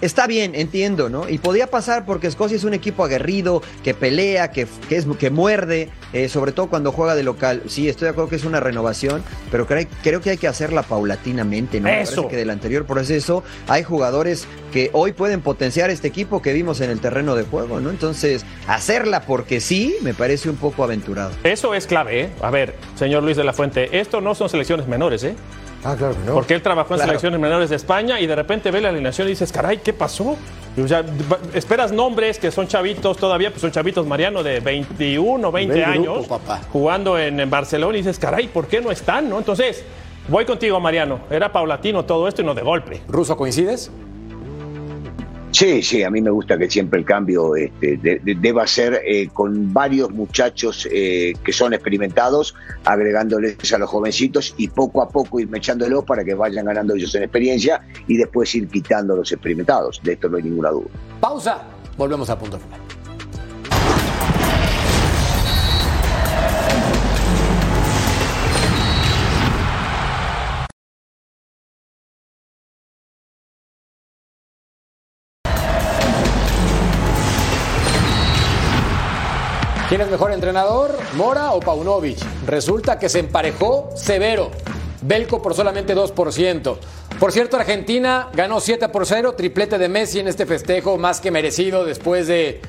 está 0.00 0.26
bien, 0.26 0.54
entiendo, 0.54 1.08
¿no? 1.08 1.28
Y 1.28 1.38
podía 1.38 1.68
pasar 1.68 2.04
porque 2.04 2.26
Escocia 2.26 2.56
es 2.56 2.64
un 2.64 2.74
equipo 2.74 3.04
aguerrido, 3.04 3.62
que 3.82 3.94
pelea, 3.94 4.50
que, 4.50 4.66
que, 4.88 4.96
es, 4.96 5.06
que 5.18 5.30
muerde, 5.30 5.90
eh, 6.12 6.28
sobre 6.28 6.52
todo 6.52 6.68
cuando 6.68 6.92
juega 6.92 7.14
de 7.14 7.22
local. 7.22 7.62
Sí, 7.66 7.88
estoy 7.88 8.06
de 8.06 8.10
acuerdo 8.10 8.30
que 8.30 8.36
es 8.36 8.44
una 8.44 8.60
renovación, 8.60 9.22
pero 9.50 9.66
creo, 9.66 9.86
creo 10.02 10.20
que 10.20 10.30
hay 10.30 10.36
que 10.38 10.48
hacerla 10.48 10.82
paulatinamente, 10.82 11.80
¿no? 11.80 11.88
Eso. 11.88 12.16
parece 12.16 12.28
que 12.28 12.36
del 12.36 12.50
anterior 12.50 12.86
proceso 12.86 13.42
hay 13.68 13.82
jugadores 13.82 14.46
que 14.72 14.90
hoy 14.92 15.12
pueden 15.12 15.40
potenciar 15.40 15.90
este 15.90 16.08
equipo 16.08 16.42
que 16.42 16.52
vimos 16.52 16.80
en 16.80 16.90
el 16.90 17.00
terreno 17.00 17.34
de 17.34 17.44
juego, 17.44 17.80
¿no? 17.80 17.90
Entonces, 17.90 18.44
hacerla 18.66 19.22
porque 19.22 19.60
sí, 19.60 19.96
me 20.02 20.14
parece 20.14 20.50
un 20.50 20.56
poco 20.56 20.84
aventurado. 20.84 21.30
Eso 21.44 21.74
es 21.74 21.86
clave, 21.86 22.20
¿eh? 22.20 22.28
A 22.42 22.50
ver, 22.50 22.74
señor 22.94 23.15
Luis 23.20 23.36
de 23.36 23.44
la 23.44 23.52
Fuente, 23.52 23.98
esto 23.98 24.20
no 24.20 24.34
son 24.34 24.48
selecciones 24.48 24.86
menores, 24.86 25.22
¿eh? 25.24 25.34
Ah, 25.84 25.94
claro 25.96 26.14
que 26.14 26.20
no. 26.26 26.34
Porque 26.34 26.54
él 26.54 26.62
trabajó 26.62 26.94
en 26.94 26.98
Claro. 26.98 27.10
selecciones 27.10 27.38
menores 27.38 27.70
de 27.70 27.76
España 27.76 28.18
y 28.20 28.26
de 28.26 28.34
repente 28.34 28.70
ve 28.70 28.80
la 28.80 28.88
alineación 28.88 29.28
y 29.28 29.30
dices, 29.30 29.52
caray, 29.52 29.78
¿qué 29.78 29.92
pasó? 29.92 30.36
Y, 30.76 30.80
o 30.80 30.88
sea, 30.88 31.04
esperas 31.54 31.92
nombres 31.92 32.38
que 32.38 32.50
son 32.50 32.66
chavitos 32.66 33.16
todavía, 33.16 33.50
pues 33.50 33.60
son 33.60 33.70
chavitos 33.70 34.06
Mariano 34.06 34.42
de 34.42 34.60
21, 34.60 35.52
20 35.52 35.74
Ve 35.74 35.80
el 35.82 35.84
años, 35.90 36.18
grupo, 36.18 36.38
papá. 36.38 36.60
jugando 36.72 37.18
en, 37.18 37.38
en 37.40 37.48
Barcelona 37.50 37.94
y 37.96 38.00
dices, 38.00 38.18
caray, 38.18 38.48
¿por 38.48 38.66
qué 38.66 38.80
no 38.80 38.90
están? 38.90 39.28
¿no? 39.30 39.38
Entonces, 39.38 39.84
voy 40.28 40.44
contigo, 40.44 40.80
Mariano. 40.80 41.20
Era 41.30 41.52
paulatino 41.52 42.04
todo 42.04 42.26
esto 42.26 42.42
y 42.42 42.44
no 42.44 42.54
de 42.54 42.62
golpe. 42.62 43.02
Ruso, 43.08 43.36
¿coincides? 43.36 43.90
Sí, 45.58 45.82
sí, 45.82 46.02
a 46.02 46.10
mí 46.10 46.20
me 46.20 46.28
gusta 46.30 46.58
que 46.58 46.68
siempre 46.68 46.98
el 47.00 47.06
cambio 47.06 47.56
este, 47.56 47.96
de- 47.96 48.18
de- 48.22 48.34
deba 48.34 48.66
ser 48.66 49.00
eh, 49.06 49.28
con 49.32 49.72
varios 49.72 50.10
muchachos 50.10 50.86
eh, 50.92 51.32
que 51.42 51.50
son 51.50 51.72
experimentados, 51.72 52.54
agregándoles 52.84 53.72
a 53.72 53.78
los 53.78 53.88
jovencitos 53.88 54.54
y 54.58 54.68
poco 54.68 55.00
a 55.00 55.08
poco 55.08 55.40
ir 55.40 55.48
mechándolos 55.48 56.04
para 56.04 56.24
que 56.24 56.34
vayan 56.34 56.66
ganando 56.66 56.94
ellos 56.94 57.14
en 57.14 57.22
experiencia 57.22 57.80
y 58.06 58.18
después 58.18 58.54
ir 58.54 58.68
quitando 58.68 59.14
a 59.14 59.16
los 59.16 59.32
experimentados. 59.32 59.98
De 60.04 60.12
esto 60.12 60.28
no 60.28 60.36
hay 60.36 60.42
ninguna 60.42 60.68
duda. 60.70 60.88
Pausa. 61.20 61.62
Volvemos 61.96 62.28
a 62.28 62.38
punto 62.38 62.58
final. 62.58 62.78
¿Quién 80.06 80.14
es 80.14 80.20
mejor 80.20 80.32
entrenador, 80.34 80.96
Mora 81.16 81.50
o 81.50 81.58
Paunovic? 81.58 82.18
Resulta 82.46 82.96
que 82.96 83.08
se 83.08 83.18
emparejó 83.18 83.90
severo. 83.96 84.52
Belco 85.02 85.42
por 85.42 85.52
solamente 85.52 85.96
2%. 85.96 86.76
Por 87.18 87.32
cierto, 87.32 87.56
Argentina 87.56 88.28
ganó 88.32 88.60
7 88.60 88.88
por 88.90 89.04
0, 89.04 89.34
triplete 89.36 89.78
de 89.78 89.88
Messi 89.88 90.20
en 90.20 90.28
este 90.28 90.46
festejo 90.46 90.96
más 90.96 91.20
que 91.20 91.32
merecido 91.32 91.84
después 91.84 92.28
de 92.28 92.60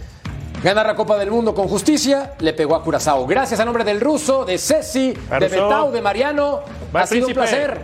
ganar 0.64 0.88
la 0.88 0.96
Copa 0.96 1.16
del 1.20 1.30
Mundo 1.30 1.54
con 1.54 1.68
justicia. 1.68 2.34
Le 2.40 2.54
pegó 2.54 2.74
a 2.74 2.82
Curazao. 2.82 3.28
Gracias 3.28 3.60
a 3.60 3.66
nombre 3.66 3.84
del 3.84 4.02
ruso, 4.02 4.44
de 4.44 4.58
Ceci, 4.58 5.14
de. 5.14 5.48
Betao, 5.48 5.92
de 5.92 6.02
Mariano. 6.02 6.62
Ha 6.92 7.06
sido 7.06 7.28
un 7.28 7.36
placer. 7.36 7.80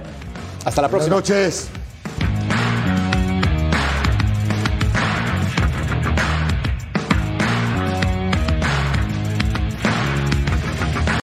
Hasta 0.66 0.82
la 0.82 0.88
Buenas 0.88 1.08
próxima. 1.10 1.16
noches. 1.16 1.70